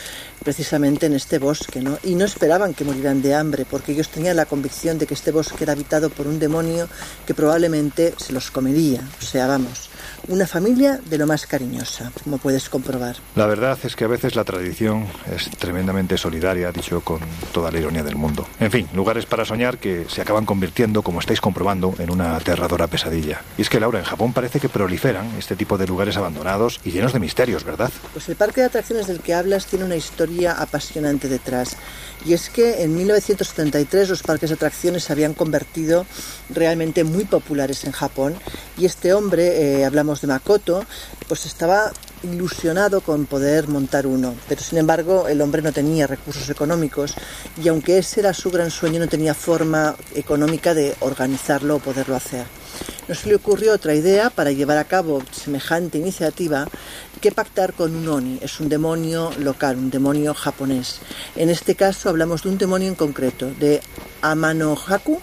precisamente 0.48 1.08
en 1.08 1.14
este 1.14 1.40
bosque, 1.40 1.82
¿no? 1.82 2.00
Y 2.04 2.16
no 2.16 2.24
esperaban 2.24 2.74
que 2.74 2.86
murieran 2.86 3.22
de 3.22 3.36
hambre, 3.36 3.66
porque 3.70 3.92
ellos 3.92 4.08
tenían 4.08 4.38
la 4.38 4.46
convicción 4.46 4.98
de 4.98 5.06
que 5.06 5.14
este 5.14 5.32
bosque 5.32 5.66
era 5.66 5.74
habitado 5.74 6.10
por 6.10 6.26
un 6.26 6.40
demonio 6.40 6.88
que 7.26 7.34
probablemente 7.34 8.14
se 8.16 8.32
los 8.32 8.50
comería. 8.50 9.02
O 9.20 9.26
sea, 9.26 9.46
vamos, 9.46 9.90
una 10.28 10.48
familia 10.48 11.00
de 11.10 11.18
lo 11.18 11.28
más 11.28 11.46
cariñosa, 11.46 12.12
como 12.24 12.38
puedes 12.38 12.70
comprobar. 12.70 13.16
La 13.36 13.48
verdad 13.48 13.78
es 13.84 13.96
que 13.96 14.06
a 14.06 14.08
veces 14.08 14.36
la 14.36 14.44
tradición 14.44 15.06
es 15.34 15.50
tremendamente 15.52 16.18
solidaria, 16.18 16.72
dicho 16.72 17.02
con 17.02 17.20
toda 17.54 17.72
la 17.72 17.80
ironía 17.80 18.04
del 18.04 18.16
mundo. 18.16 18.48
En 18.60 18.72
fin, 18.72 18.88
lugares 18.94 19.26
para 19.26 19.46
soñar 19.46 19.78
que 19.78 20.06
se 20.10 20.22
acaban 20.22 20.46
convirtiendo, 20.46 21.02
como 21.02 21.20
estáis 21.20 21.42
comprobando, 21.42 21.94
en 22.00 22.12
una 22.12 22.36
aterradora 22.36 22.88
pesadilla. 22.88 23.42
Y 23.58 23.62
es 23.62 23.70
que, 23.70 23.80
Laura, 23.80 24.00
en 24.00 24.06
Japón 24.06 24.34
parece 24.34 24.60
que 24.60 24.70
proliferan 24.70 25.28
este 25.38 25.56
tipo 25.56 25.78
de 25.78 25.88
lugares 25.88 26.18
abandonados 26.18 26.80
y 26.84 26.92
llenos 26.92 27.14
de 27.14 27.20
misterios, 27.20 27.64
¿verdad? 27.64 27.92
Pues 28.14 28.28
el 28.30 28.36
parque 28.36 28.62
de 28.62 28.68
atracciones 28.68 29.08
del 29.08 29.22
que 29.22 29.34
hablas 29.34 29.66
tiene 29.66 29.86
una 29.86 29.96
historia 29.96 30.54
apasionante 30.54 31.28
detrás. 31.30 31.78
Y 32.26 32.34
es 32.34 32.50
que 32.50 32.84
en 32.84 32.96
1973 32.96 34.10
los 34.10 34.24
parques 34.24 34.50
de 34.50 34.56
atracciones 34.56 35.04
se 35.04 35.14
habían 35.14 35.34
convertido 35.34 36.06
realmente 36.50 37.04
muy 37.04 37.26
populares 37.26 37.84
en 37.86 37.92
Japón 37.92 38.36
y 38.78 38.86
este 38.86 39.14
hombre, 39.14 39.80
eh, 39.80 39.86
hablamos 39.86 40.17
de 40.22 40.28
Makoto, 40.28 40.84
pues 41.28 41.46
estaba 41.46 41.92
ilusionado 42.24 43.02
con 43.02 43.26
poder 43.26 43.68
montar 43.68 44.08
uno, 44.08 44.34
pero 44.48 44.62
sin 44.62 44.80
embargo 44.80 45.28
el 45.28 45.42
hombre 45.42 45.62
no 45.62 45.72
tenía 45.72 46.08
recursos 46.08 46.50
económicos 46.50 47.14
y 47.62 47.68
aunque 47.68 48.00
ese 48.00 48.22
era 48.22 48.34
su 48.34 48.50
gran 48.50 48.72
sueño 48.72 49.00
no 49.00 49.08
tenía 49.08 49.34
forma 49.34 49.96
económica 50.16 50.74
de 50.74 50.96
organizarlo 51.02 51.76
o 51.76 51.80
poderlo 51.80 52.16
hacer. 52.16 52.46
No 53.08 53.16
se 53.16 53.30
le 53.30 53.36
ocurrió 53.36 53.74
otra 53.74 53.96
idea 53.96 54.30
para 54.30 54.52
llevar 54.52 54.78
a 54.78 54.84
cabo 54.84 55.22
semejante 55.32 55.98
iniciativa 55.98 56.68
que 57.22 57.32
pactar 57.32 57.74
con 57.74 57.96
un 57.96 58.08
Oni. 58.08 58.40
Es 58.42 58.60
un 58.60 58.68
demonio 58.70 59.32
local, 59.40 59.78
un 59.78 59.90
demonio 59.90 60.34
japonés. 60.34 61.00
En 61.36 61.50
este 61.50 61.76
caso 61.76 62.10
hablamos 62.10 62.44
de 62.44 62.50
un 62.50 62.58
demonio 62.58 62.90
en 62.90 62.96
concreto, 62.96 63.50
de 63.60 63.82
Amanohaku, 64.22 65.22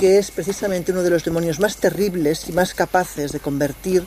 que 0.00 0.16
es 0.16 0.30
precisamente 0.30 0.92
uno 0.92 1.02
de 1.02 1.10
los 1.10 1.24
demonios 1.24 1.60
más 1.60 1.76
terribles 1.76 2.48
y 2.48 2.52
más 2.52 2.72
capaces 2.72 3.32
de 3.32 3.38
convertir 3.38 4.02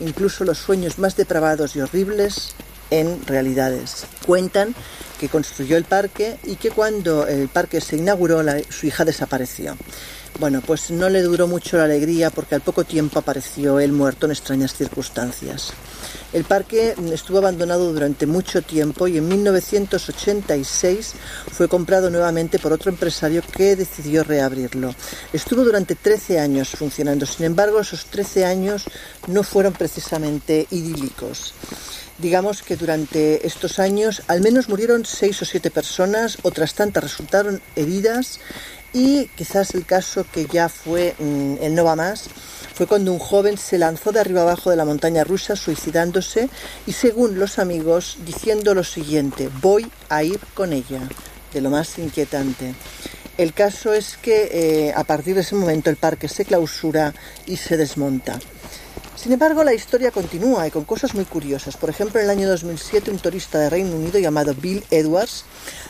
incluso 0.00 0.42
los 0.42 0.58
sueños 0.58 0.98
más 0.98 1.16
depravados 1.16 1.76
y 1.76 1.80
horribles 1.80 2.52
en 2.90 3.26
realidades. 3.26 4.06
Cuentan 4.26 4.74
que 5.18 5.28
construyó 5.28 5.76
el 5.76 5.84
parque 5.84 6.36
y 6.44 6.56
que 6.56 6.70
cuando 6.70 7.26
el 7.26 7.48
parque 7.48 7.80
se 7.80 7.96
inauguró 7.96 8.42
su 8.68 8.86
hija 8.86 9.04
desapareció. 9.04 9.76
Bueno, 10.38 10.60
pues 10.60 10.90
no 10.90 11.08
le 11.08 11.22
duró 11.22 11.46
mucho 11.46 11.78
la 11.78 11.84
alegría 11.84 12.28
porque 12.28 12.54
al 12.54 12.60
poco 12.60 12.84
tiempo 12.84 13.18
apareció 13.18 13.80
él 13.80 13.92
muerto 13.92 14.26
en 14.26 14.32
extrañas 14.32 14.74
circunstancias. 14.74 15.72
El 16.34 16.44
parque 16.44 16.94
estuvo 17.10 17.38
abandonado 17.38 17.90
durante 17.90 18.26
mucho 18.26 18.60
tiempo 18.60 19.08
y 19.08 19.16
en 19.16 19.28
1986 19.28 21.14
fue 21.52 21.68
comprado 21.68 22.10
nuevamente 22.10 22.58
por 22.58 22.74
otro 22.74 22.90
empresario 22.90 23.42
que 23.50 23.76
decidió 23.76 24.24
reabrirlo. 24.24 24.94
Estuvo 25.32 25.64
durante 25.64 25.94
13 25.94 26.38
años 26.38 26.68
funcionando, 26.68 27.24
sin 27.24 27.46
embargo 27.46 27.80
esos 27.80 28.04
13 28.04 28.44
años 28.44 28.84
no 29.28 29.42
fueron 29.42 29.72
precisamente 29.72 30.66
idílicos. 30.70 31.54
Digamos 32.18 32.62
que 32.62 32.76
durante 32.76 33.46
estos 33.46 33.78
años 33.78 34.22
al 34.26 34.40
menos 34.40 34.68
murieron 34.68 35.04
seis 35.04 35.40
o 35.42 35.44
siete 35.44 35.70
personas, 35.70 36.38
otras 36.42 36.74
tantas 36.74 37.04
resultaron 37.04 37.60
heridas 37.74 38.40
y 38.92 39.26
quizás 39.36 39.74
el 39.74 39.84
caso 39.84 40.24
que 40.32 40.46
ya 40.46 40.68
fue 40.70 41.14
mm, 41.18 41.56
el 41.60 41.74
no 41.74 41.84
va 41.84 41.96
más 41.96 42.30
fue 42.76 42.86
cuando 42.86 43.10
un 43.10 43.18
joven 43.18 43.56
se 43.56 43.78
lanzó 43.78 44.12
de 44.12 44.20
arriba 44.20 44.42
abajo 44.42 44.68
de 44.68 44.76
la 44.76 44.84
montaña 44.84 45.24
rusa 45.24 45.56
suicidándose 45.56 46.50
y 46.86 46.92
según 46.92 47.38
los 47.38 47.58
amigos 47.58 48.18
diciendo 48.26 48.74
lo 48.74 48.84
siguiente, 48.84 49.48
voy 49.62 49.90
a 50.10 50.22
ir 50.22 50.38
con 50.52 50.74
ella, 50.74 51.00
de 51.54 51.62
lo 51.62 51.70
más 51.70 51.98
inquietante. 51.98 52.74
El 53.38 53.54
caso 53.54 53.94
es 53.94 54.18
que 54.18 54.50
eh, 54.88 54.92
a 54.94 55.04
partir 55.04 55.36
de 55.36 55.40
ese 55.40 55.54
momento 55.54 55.88
el 55.88 55.96
parque 55.96 56.28
se 56.28 56.44
clausura 56.44 57.14
y 57.46 57.56
se 57.56 57.78
desmonta. 57.78 58.38
Sin 59.16 59.32
embargo, 59.32 59.64
la 59.64 59.72
historia 59.72 60.10
continúa 60.10 60.68
y 60.68 60.70
con 60.70 60.84
cosas 60.84 61.14
muy 61.14 61.24
curiosas. 61.24 61.78
Por 61.78 61.88
ejemplo, 61.88 62.20
en 62.20 62.26
el 62.26 62.30
año 62.30 62.48
2007, 62.48 63.10
un 63.10 63.18
turista 63.18 63.58
de 63.58 63.70
Reino 63.70 63.96
Unido 63.96 64.18
llamado 64.18 64.54
Bill 64.54 64.84
Edwards 64.90 65.44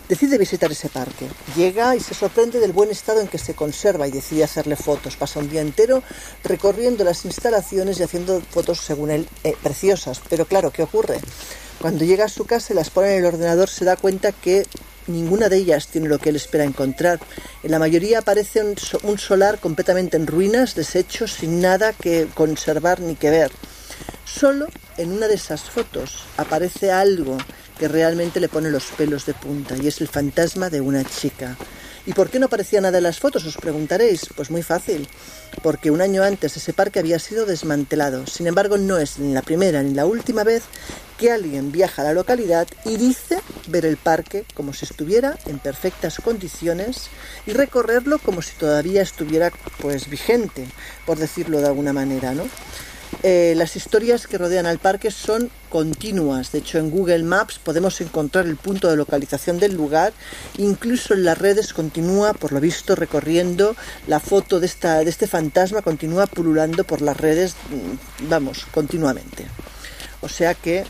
decide 0.09 0.39
visitar 0.39 0.71
ese 0.71 0.89
parque. 0.89 1.27
Llega 1.57 1.97
y 1.97 2.01
se 2.01 2.15
sorprende 2.15 2.61
del 2.61 2.73
buen 2.73 2.89
estado 2.89 3.21
en 3.21 3.27
que 3.27 3.39
se 3.39 3.55
conserva 3.55 4.07
y 4.07 4.13
decide 4.13 4.45
hacerle 4.45 4.77
fotos. 4.77 5.17
Pasa 5.17 5.41
un 5.41 5.51
día 5.51 5.61
entero 5.61 6.05
recorriendo 6.45 7.03
las 7.03 7.25
instalaciones 7.25 7.99
y 7.99 8.05
haciendo 8.05 8.41
fotos, 8.41 8.81
según 8.81 9.11
él, 9.11 9.29
eh, 9.43 9.57
preciosas. 9.61 10.23
Pero 10.31 10.47
claro, 10.47 10.71
¿qué 10.71 10.85
ocurre? 10.85 11.19
Cuando 11.81 12.05
llega 12.05 12.27
a 12.27 12.29
su 12.29 12.47
casa 12.47 12.73
y 12.73 12.77
las 12.77 12.91
pone 12.91 13.13
en 13.13 13.19
el 13.19 13.27
ordenador, 13.27 13.69
se 13.69 13.85
da 13.85 13.97
cuenta 13.97 14.31
que 14.31 14.67
ninguna 15.07 15.49
de 15.49 15.59
ellas 15.59 15.89
tiene 15.89 16.09
lo 16.09 16.19
que 16.19 16.31
él 16.31 16.37
espera 16.37 16.65
encontrar. 16.65 17.21
En 17.63 17.71
la 17.71 17.79
mayoría 17.79 18.21
aparece 18.21 18.63
un, 18.63 18.75
un 19.03 19.19
solar 19.19 19.59
completamente 19.59 20.17
en 20.17 20.27
ruinas, 20.27 20.75
deshecho, 20.75 21.27
sin 21.27 21.61
nada 21.61 21.93
que 21.93 22.29
conservar 22.35 23.01
ni 23.01 23.15
que 23.15 23.31
ver. 23.31 23.51
Solo 24.25 24.67
en 24.97 25.13
una 25.13 25.29
de 25.29 25.35
esas 25.35 25.63
fotos 25.63 26.25
aparece 26.37 26.91
algo 26.91 27.39
que 27.79 27.89
realmente 27.89 28.41
le 28.41 28.49
pone 28.49 28.71
los 28.71 28.87
pelos 28.87 29.27
de 29.27 29.35
punta 29.35 29.77
y 29.77 29.87
es 29.87 30.01
el 30.01 30.09
fantasma 30.09 30.71
de 30.71 30.81
una 30.81 31.05
chica. 31.05 31.57
¿Y 32.07 32.13
por 32.13 32.31
qué 32.31 32.39
no 32.39 32.47
aparecía 32.47 32.81
nada 32.81 32.99
en 32.99 33.05
las 33.05 33.19
fotos? 33.19 33.45
Os 33.45 33.57
preguntaréis. 33.57 34.29
Pues 34.35 34.51
muy 34.51 34.63
fácil. 34.63 35.09
Porque 35.63 35.91
un 35.91 36.01
año 36.01 36.23
antes 36.23 36.57
ese 36.57 36.73
parque 36.73 37.01
había 37.01 37.19
sido 37.19 37.47
desmantelado. 37.47 38.27
Sin 38.27 38.47
embargo, 38.47 38.79
no 38.79 38.99
es 38.99 39.19
ni 39.19 39.35
la 39.35 39.43
primera 39.43 39.83
ni 39.83 39.93
la 39.93 40.07
última 40.07 40.45
vez 40.45 40.63
que 41.19 41.33
alguien 41.33 41.73
viaja 41.73 42.03
a 42.03 42.05
la 42.05 42.13
localidad 42.13 42.69
y 42.85 42.97
dice 42.97 43.39
ver 43.69 43.87
el 43.87 43.97
parque 43.97 44.45
como 44.55 44.73
si 44.73 44.85
estuviera 44.85 45.39
en 45.47 45.59
perfectas 45.59 46.19
condiciones 46.23 47.09
y 47.47 47.53
recorrerlo 47.53 48.19
como 48.19 48.43
si 48.43 48.55
todavía 48.57 49.01
estuviera 49.03 49.51
pues 49.81 50.11
vigente, 50.11 50.67
por 51.07 51.19
decirlo 51.19 51.61
de 51.61 51.69
alguna 51.69 51.95
manera, 51.95 52.35
¿no? 52.35 52.45
Eh, 53.23 53.55
las 53.57 53.77
historias 53.77 54.27
que 54.27 54.39
rodean 54.39 54.67
al 54.67 54.79
parque 54.79 55.11
son 55.11 55.51
continuas. 55.69 56.53
De 56.53 56.59
hecho, 56.59 56.79
en 56.79 56.91
Google 56.91 57.23
Maps 57.23 57.59
podemos 57.59 58.01
encontrar 58.01 58.47
el 58.47 58.57
punto 58.57 58.89
de 58.89 58.97
localización 58.97 59.59
del 59.59 59.75
lugar. 59.75 60.13
Incluso 60.59 61.15
en 61.15 61.25
las 61.25 61.39
redes 61.39 61.73
continúa, 61.73 62.35
por 62.35 62.53
lo 62.53 62.61
visto, 62.61 62.95
recorriendo 62.95 63.77
la 64.07 64.21
foto 64.21 64.61
de, 64.61 64.67
esta, 64.67 64.99
de 64.99 65.11
este 65.11 65.27
fantasma, 65.27 65.83
continúa 65.83 66.27
pululando 66.27 66.85
por 66.85 67.03
las 67.03 67.17
redes, 67.17 67.55
mm, 67.71 68.29
vamos, 68.29 68.67
continuamente. 68.73 69.47
O 70.21 70.29
sea 70.29 70.55
que 70.55 70.85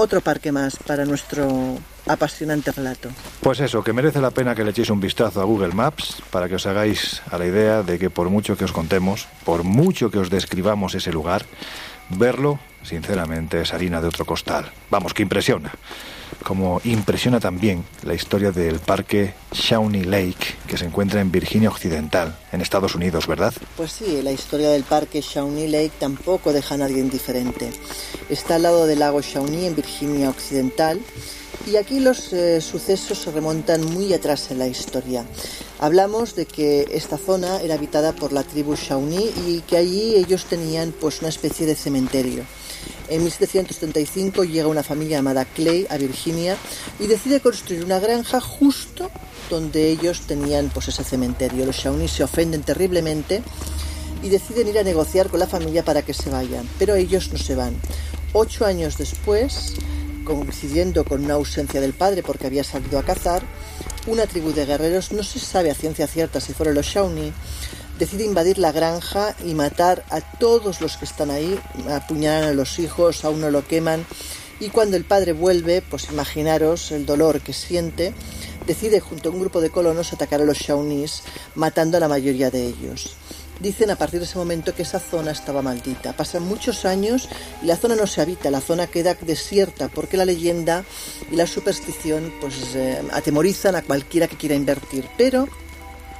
otro 0.00 0.20
parque 0.20 0.50
más 0.50 0.76
para 0.76 1.04
nuestro 1.04 1.78
apasionante 2.06 2.72
relato. 2.72 3.10
Pues 3.40 3.60
eso, 3.60 3.84
que 3.84 3.92
merece 3.92 4.20
la 4.20 4.30
pena 4.30 4.54
que 4.54 4.64
le 4.64 4.70
echéis 4.70 4.90
un 4.90 5.00
vistazo 5.00 5.40
a 5.40 5.44
Google 5.44 5.74
Maps 5.74 6.22
para 6.30 6.48
que 6.48 6.54
os 6.54 6.66
hagáis 6.66 7.22
a 7.30 7.38
la 7.38 7.46
idea 7.46 7.82
de 7.82 7.98
que 7.98 8.10
por 8.10 8.30
mucho 8.30 8.56
que 8.56 8.64
os 8.64 8.72
contemos, 8.72 9.28
por 9.44 9.62
mucho 9.62 10.10
que 10.10 10.18
os 10.18 10.30
describamos 10.30 10.94
ese 10.94 11.12
lugar, 11.12 11.44
verlo, 12.08 12.58
sinceramente, 12.82 13.60
es 13.60 13.74
harina 13.74 14.00
de 14.00 14.08
otro 14.08 14.24
costal. 14.24 14.72
Vamos, 14.90 15.12
que 15.12 15.22
impresiona. 15.22 15.70
Como 16.42 16.80
impresiona 16.84 17.40
también 17.40 17.84
la 18.02 18.14
historia 18.14 18.50
del 18.50 18.80
parque 18.80 19.34
Shawnee 19.52 20.04
Lake, 20.04 20.56
que 20.66 20.76
se 20.76 20.86
encuentra 20.86 21.20
en 21.20 21.30
Virginia 21.30 21.68
Occidental, 21.68 22.36
en 22.52 22.60
Estados 22.60 22.94
Unidos, 22.94 23.26
¿verdad? 23.26 23.52
Pues 23.76 23.92
sí, 23.92 24.20
la 24.22 24.32
historia 24.32 24.70
del 24.70 24.84
parque 24.84 25.20
Shawnee 25.20 25.68
Lake 25.68 25.92
tampoco 25.98 26.52
deja 26.52 26.74
a 26.74 26.78
nadie 26.78 26.98
indiferente. 26.98 27.70
Está 28.28 28.56
al 28.56 28.62
lado 28.62 28.86
del 28.86 29.00
lago 29.00 29.20
Shawnee 29.20 29.66
en 29.66 29.76
Virginia 29.76 30.30
Occidental 30.30 31.00
Y 31.66 31.76
aquí 31.76 32.00
los 32.00 32.32
eh, 32.32 32.60
sucesos 32.60 33.18
se 33.18 33.30
remontan 33.30 33.84
muy 33.84 34.12
atrás 34.14 34.50
en 34.50 34.58
la 34.58 34.66
historia. 34.66 35.24
Hablamos 35.78 36.34
de 36.34 36.46
que 36.46 36.88
esta 36.92 37.18
zona 37.18 37.60
era 37.60 37.74
habitada 37.74 38.12
por 38.12 38.32
la 38.32 38.42
tribu 38.42 38.74
Shawnee 38.76 39.32
y 39.46 39.60
que 39.60 39.76
allí 39.76 40.16
ellos 40.16 40.46
tenían 40.46 40.92
pues 40.92 41.20
una 41.20 41.28
especie 41.28 41.66
de 41.66 41.74
cementerio. 41.74 42.44
En 43.10 43.24
1735 43.24 44.44
llega 44.44 44.68
una 44.68 44.84
familia 44.84 45.18
llamada 45.18 45.44
Clay 45.44 45.84
a 45.90 45.96
Virginia 45.96 46.56
y 47.00 47.08
decide 47.08 47.40
construir 47.40 47.84
una 47.84 47.98
granja 47.98 48.40
justo 48.40 49.10
donde 49.50 49.90
ellos 49.90 50.20
tenían 50.28 50.70
pues 50.72 50.86
ese 50.86 51.02
cementerio. 51.02 51.66
Los 51.66 51.74
Shawnee 51.74 52.06
se 52.06 52.22
ofenden 52.22 52.62
terriblemente 52.62 53.42
y 54.22 54.28
deciden 54.28 54.68
ir 54.68 54.78
a 54.78 54.84
negociar 54.84 55.28
con 55.28 55.40
la 55.40 55.48
familia 55.48 55.84
para 55.84 56.02
que 56.02 56.14
se 56.14 56.30
vayan, 56.30 56.68
pero 56.78 56.94
ellos 56.94 57.32
no 57.32 57.38
se 57.38 57.56
van. 57.56 57.74
Ocho 58.32 58.64
años 58.64 58.96
después, 58.96 59.74
coincidiendo 60.24 61.04
con 61.04 61.24
una 61.24 61.34
ausencia 61.34 61.80
del 61.80 61.94
padre 61.94 62.22
porque 62.22 62.46
había 62.46 62.62
salido 62.62 62.96
a 62.96 63.02
cazar, 63.02 63.42
una 64.06 64.28
tribu 64.28 64.52
de 64.52 64.66
guerreros, 64.66 65.10
no 65.10 65.24
se 65.24 65.40
sabe 65.40 65.72
a 65.72 65.74
ciencia 65.74 66.06
cierta 66.06 66.40
si 66.40 66.52
fueron 66.52 66.76
los 66.76 66.86
Shawnee, 66.86 67.32
decide 68.00 68.24
invadir 68.24 68.58
la 68.58 68.72
granja 68.72 69.36
y 69.44 69.54
matar 69.54 70.04
a 70.10 70.20
todos 70.20 70.80
los 70.80 70.96
que 70.96 71.04
están 71.04 71.30
ahí, 71.30 71.60
apuñalan 71.88 72.48
a 72.48 72.52
los 72.54 72.80
hijos, 72.80 73.24
a 73.24 73.30
uno 73.30 73.50
lo 73.50 73.64
queman 73.64 74.04
y 74.58 74.68
cuando 74.68 74.96
el 74.96 75.04
padre 75.04 75.32
vuelve, 75.32 75.82
pues 75.82 76.10
imaginaros 76.10 76.92
el 76.92 77.06
dolor 77.06 77.40
que 77.40 77.52
siente, 77.52 78.12
decide 78.66 79.00
junto 79.00 79.28
a 79.28 79.32
un 79.32 79.40
grupo 79.40 79.60
de 79.60 79.70
colonos 79.70 80.12
atacar 80.12 80.40
a 80.40 80.44
los 80.44 80.58
Shawnees, 80.58 81.22
matando 81.54 81.96
a 81.96 82.00
la 82.00 82.08
mayoría 82.08 82.50
de 82.50 82.66
ellos. 82.66 83.16
Dicen 83.58 83.90
a 83.90 83.96
partir 83.96 84.20
de 84.20 84.26
ese 84.26 84.38
momento 84.38 84.74
que 84.74 84.82
esa 84.82 85.00
zona 85.00 85.32
estaba 85.32 85.60
maldita. 85.60 86.14
Pasan 86.14 86.44
muchos 86.44 86.86
años 86.86 87.28
y 87.62 87.66
la 87.66 87.76
zona 87.76 87.96
no 87.96 88.06
se 88.06 88.22
habita, 88.22 88.50
la 88.50 88.60
zona 88.60 88.86
queda 88.86 89.14
desierta 89.14 89.88
porque 89.88 90.16
la 90.16 90.24
leyenda 90.24 90.84
y 91.30 91.36
la 91.36 91.46
superstición 91.46 92.32
pues 92.40 92.54
eh, 92.74 93.02
atemorizan 93.12 93.76
a 93.76 93.82
cualquiera 93.82 94.28
que 94.28 94.36
quiera 94.36 94.54
invertir. 94.54 95.06
Pero 95.18 95.48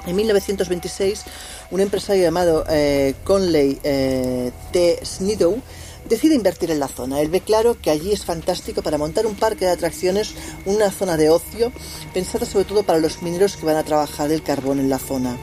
en 0.06 0.16
1926 0.16 1.24
un 1.70 1.80
empresario 1.80 2.22
llamado 2.22 2.64
eh, 2.68 3.14
Conley 3.24 3.78
eh, 3.82 4.50
T. 4.72 5.00
Snidow 5.04 5.60
decide 6.08 6.34
invertir 6.34 6.70
en 6.70 6.80
la 6.80 6.88
zona. 6.88 7.20
Él 7.20 7.28
ve 7.28 7.40
claro 7.40 7.76
que 7.80 7.90
allí 7.90 8.12
es 8.12 8.24
fantástico 8.24 8.82
para 8.82 8.98
montar 8.98 9.26
un 9.26 9.36
parque 9.36 9.66
de 9.66 9.72
atracciones, 9.72 10.34
una 10.66 10.90
zona 10.90 11.16
de 11.16 11.30
ocio, 11.30 11.72
pensada 12.12 12.46
sobre 12.46 12.64
todo 12.64 12.82
para 12.82 12.98
los 12.98 13.22
mineros 13.22 13.56
que 13.56 13.66
van 13.66 13.76
a 13.76 13.84
trabajar 13.84 14.32
el 14.32 14.42
carbón 14.42 14.80
en 14.80 14.90
la 14.90 14.98
zona. 14.98 15.36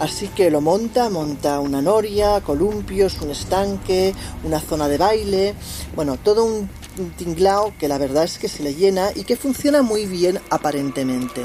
Así 0.00 0.28
que 0.28 0.50
lo 0.50 0.62
monta, 0.62 1.10
monta 1.10 1.60
una 1.60 1.82
noria, 1.82 2.40
columpios, 2.40 3.20
un 3.20 3.30
estanque, 3.30 4.14
una 4.44 4.58
zona 4.58 4.88
de 4.88 4.96
baile, 4.96 5.54
bueno, 5.94 6.16
todo 6.16 6.46
un 6.46 6.70
tinglao 7.18 7.74
que 7.78 7.86
la 7.86 7.98
verdad 7.98 8.24
es 8.24 8.38
que 8.38 8.48
se 8.48 8.62
le 8.62 8.74
llena 8.74 9.10
y 9.14 9.24
que 9.24 9.36
funciona 9.36 9.82
muy 9.82 10.06
bien 10.06 10.40
aparentemente. 10.48 11.42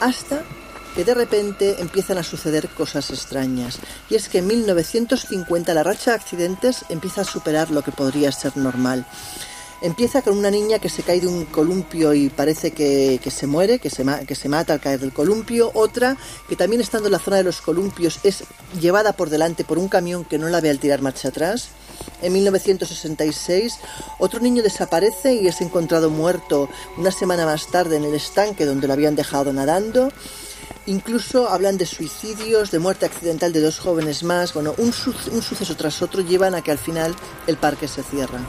Hasta 0.00 0.44
que 0.94 1.04
de 1.04 1.14
repente 1.14 1.76
empiezan 1.80 2.18
a 2.18 2.22
suceder 2.22 2.68
cosas 2.68 3.10
extrañas. 3.10 3.78
Y 4.08 4.14
es 4.14 4.28
que 4.28 4.38
en 4.38 4.46
1950 4.46 5.74
la 5.74 5.82
racha 5.82 6.12
de 6.12 6.16
accidentes 6.16 6.84
empieza 6.88 7.22
a 7.22 7.24
superar 7.24 7.70
lo 7.70 7.82
que 7.82 7.92
podría 7.92 8.30
ser 8.32 8.56
normal. 8.56 9.06
Empieza 9.82 10.22
con 10.22 10.38
una 10.38 10.50
niña 10.50 10.78
que 10.78 10.88
se 10.88 11.02
cae 11.02 11.20
de 11.20 11.26
un 11.26 11.44
columpio 11.44 12.14
y 12.14 12.30
parece 12.30 12.70
que, 12.70 13.20
que 13.22 13.30
se 13.30 13.46
muere, 13.46 13.80
que 13.80 13.90
se, 13.90 14.02
que 14.26 14.34
se 14.34 14.48
mata 14.48 14.72
al 14.72 14.80
caer 14.80 15.00
del 15.00 15.12
columpio. 15.12 15.70
Otra 15.74 16.16
que 16.48 16.56
también 16.56 16.80
estando 16.80 17.08
en 17.08 17.12
la 17.12 17.18
zona 17.18 17.36
de 17.36 17.44
los 17.44 17.60
columpios 17.60 18.20
es 18.22 18.44
llevada 18.80 19.12
por 19.12 19.28
delante 19.28 19.62
por 19.62 19.78
un 19.78 19.88
camión 19.88 20.24
que 20.24 20.38
no 20.38 20.48
la 20.48 20.62
ve 20.62 20.70
al 20.70 20.78
tirar 20.78 21.02
marcha 21.02 21.28
atrás. 21.28 21.68
En 22.22 22.32
1966 22.32 23.78
otro 24.18 24.40
niño 24.40 24.62
desaparece 24.62 25.34
y 25.34 25.48
es 25.48 25.60
encontrado 25.60 26.08
muerto 26.08 26.70
una 26.96 27.10
semana 27.10 27.44
más 27.44 27.66
tarde 27.66 27.96
en 27.96 28.04
el 28.04 28.14
estanque 28.14 28.64
donde 28.64 28.86
lo 28.86 28.94
habían 28.94 29.16
dejado 29.16 29.52
nadando. 29.52 30.10
Incluso 30.86 31.48
hablan 31.48 31.78
de 31.78 31.86
suicidios, 31.86 32.70
de 32.70 32.78
muerte 32.78 33.06
accidental 33.06 33.52
de 33.52 33.60
dos 33.60 33.78
jóvenes 33.78 34.22
más. 34.22 34.52
Bueno, 34.52 34.74
un, 34.76 34.92
su- 34.92 35.14
un 35.32 35.40
suceso 35.42 35.76
tras 35.76 36.02
otro 36.02 36.20
llevan 36.20 36.54
a 36.54 36.62
que 36.62 36.70
al 36.70 36.78
final 36.78 37.14
el 37.46 37.56
parque 37.56 37.88
se 37.88 38.02
cierra. 38.02 38.40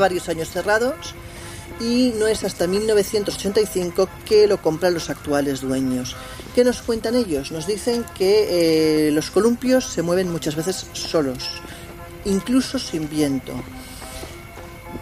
Varios 0.00 0.28
años 0.28 0.50
cerrados 0.50 1.14
y 1.80 2.12
no 2.18 2.26
es 2.26 2.44
hasta 2.44 2.66
1985 2.66 4.08
que 4.24 4.46
lo 4.46 4.60
compran 4.60 4.94
los 4.94 5.10
actuales 5.10 5.60
dueños. 5.60 6.16
¿Qué 6.54 6.64
nos 6.64 6.82
cuentan 6.82 7.14
ellos? 7.14 7.52
Nos 7.52 7.66
dicen 7.66 8.04
que 8.16 9.08
eh, 9.08 9.10
los 9.10 9.30
columpios 9.30 9.84
se 9.86 10.02
mueven 10.02 10.30
muchas 10.30 10.56
veces 10.56 10.86
solos, 10.92 11.44
incluso 12.24 12.78
sin 12.78 13.08
viento. 13.08 13.52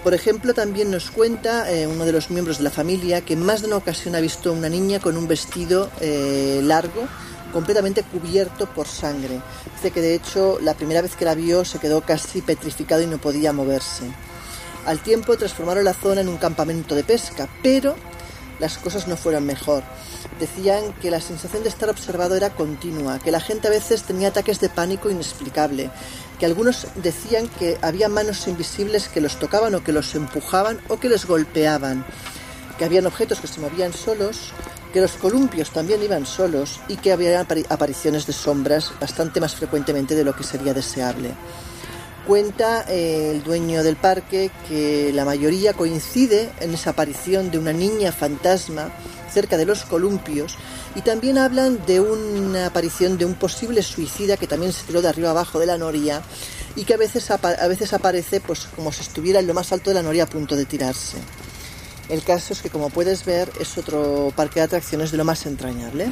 Por 0.03 0.15
ejemplo, 0.15 0.53
también 0.53 0.91
nos 0.91 1.11
cuenta 1.11 1.71
eh, 1.71 1.87
uno 1.87 2.05
de 2.05 2.13
los 2.13 2.31
miembros 2.31 2.59
de 2.59 2.65
la 2.65 2.71
familia 2.71 3.21
que 3.21 3.37
más 3.37 3.61
de 3.61 3.69
una 3.69 3.77
ocasión 3.77 4.15
ha 4.15 4.21
visto 4.21 4.53
una 4.53 4.69
niña 4.69 4.99
con 4.99 5.17
un 5.17 5.29
vestido 5.29 5.91
eh, 6.01 6.61
largo 6.63 7.07
completamente 7.53 8.03
cubierto 8.03 8.67
por 8.67 8.89
sangre. 8.89 9.41
Dice 9.77 9.93
que 9.93 10.01
de 10.01 10.17
hecho 10.17 10.59
la 10.61 10.75
primera 10.75 11.03
vez 11.03 11.15
que 11.15 11.25
la 11.25 11.37
vio 11.37 11.65
se 11.65 11.79
quedó 11.79 12.01
casi 12.01 12.43
petrificado 12.43 13.01
y 13.01 13.07
no 13.07 13.19
podía 13.19 13.53
moverse. 13.53 14.05
Al 14.87 15.01
tiempo 15.01 15.37
transformaron 15.37 15.85
la 15.85 15.95
zona 15.95 16.21
en 16.21 16.29
un 16.29 16.37
campamento 16.37 16.95
de 16.95 17.05
pesca, 17.05 17.49
pero 17.63 17.97
las 18.59 18.79
cosas 18.79 19.09
no 19.09 19.17
fueron 19.17 19.47
mejor. 19.47 19.83
Decían 20.39 20.93
que 21.01 21.11
la 21.11 21.21
sensación 21.21 21.63
de 21.63 21.69
estar 21.69 21.89
observado 21.89 22.37
era 22.37 22.51
continua, 22.51 23.19
que 23.19 23.31
la 23.33 23.41
gente 23.41 23.69
a 23.69 23.71
veces 23.71 24.03
tenía 24.03 24.29
ataques 24.29 24.61
de 24.61 24.69
pánico 24.69 25.11
inexplicable, 25.11 25.91
que 26.39 26.47
algunos 26.47 26.87
decían 26.97 27.49
que 27.49 27.79
había 27.83 28.09
manos 28.09 28.47
invisibles 28.47 29.09
que 29.09 29.21
los 29.21 29.39
tocaban 29.39 29.75
o 29.75 29.83
que 29.83 29.93
los 29.93 30.15
empujaban 30.15 30.81
o 30.89 30.99
que 30.99 31.09
les 31.09 31.27
golpeaban, 31.27 32.05
que 32.79 32.85
habían 32.85 33.07
objetos 33.07 33.41
que 33.41 33.47
se 33.47 33.61
movían 33.61 33.93
solos, 33.93 34.53
que 34.93 35.01
los 35.01 35.13
columpios 35.13 35.71
también 35.71 36.03
iban 36.03 36.27
solos 36.27 36.81
y 36.89 36.97
que 36.97 37.13
había 37.13 37.45
apari- 37.45 37.67
apariciones 37.69 38.27
de 38.27 38.33
sombras 38.33 38.93
bastante 39.01 39.41
más 39.41 39.55
frecuentemente 39.55 40.15
de 40.15 40.25
lo 40.25 40.37
que 40.37 40.45
sería 40.45 40.75
deseable. 40.75 41.35
Cuenta 42.27 42.87
eh, 42.89 43.33
el 43.33 43.43
dueño 43.43 43.83
del 43.83 43.97
parque 43.97 44.51
que 44.67 45.13
la 45.13 45.27
mayoría 45.27 45.75
coincide 45.75 46.51
en 46.61 46.73
esa 46.73 46.91
aparición 46.91 47.51
de 47.51 47.59
una 47.59 47.75
niña 47.75 48.13
fantasma 48.13 48.91
cerca 49.31 49.59
de 49.59 49.67
los 49.67 49.85
columpios 49.85 50.57
y 50.95 51.03
también 51.03 51.37
hablan 51.37 51.85
de 51.85 52.01
una 52.01 52.67
aparición 52.67 53.19
de 53.19 53.27
un 53.27 53.35
posible 53.35 53.83
suicida 53.83 54.39
que 54.39 54.47
también 54.47 54.73
se 54.73 54.85
tiró 54.85 55.03
de 55.03 55.09
arriba 55.09 55.31
abajo 55.31 55.59
de 55.59 55.67
la 55.67 55.77
noria 55.77 56.23
y 56.77 56.85
que 56.85 56.95
a 56.95 56.97
veces, 56.97 57.31
a 57.31 57.69
veces 57.69 57.93
aparece 57.93 58.41
pues 58.41 58.69
como 58.75 58.91
si 58.91 59.03
estuviera 59.03 59.41
en 59.41 59.47
lo 59.47 59.53
más 59.53 59.71
alto 59.73 59.91
de 59.91 59.95
la 59.95 60.03
noria 60.03 60.23
a 60.23 60.27
punto 60.27 60.57
de 60.57 60.65
tirarse. 60.65 61.19
El 62.09 62.23
caso 62.23 62.55
es 62.55 62.63
que 62.63 62.71
como 62.71 62.89
puedes 62.89 63.25
ver 63.27 63.51
es 63.61 63.77
otro 63.77 64.33
parque 64.35 64.61
de 64.61 64.65
atracciones 64.65 65.11
de 65.11 65.19
lo 65.19 65.25
más 65.25 65.45
entrañable. 65.45 66.07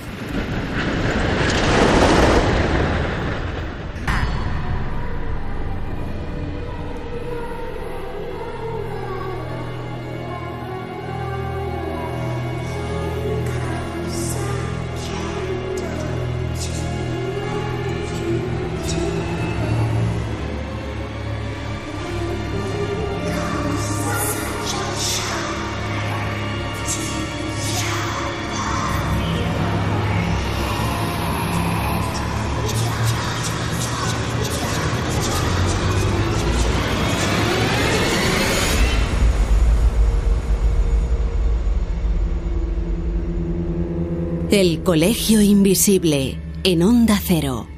Colegio 44.85 45.41
Invisible 45.41 46.41
en 46.64 46.83
Onda 46.83 47.16
Cero. 47.22 47.68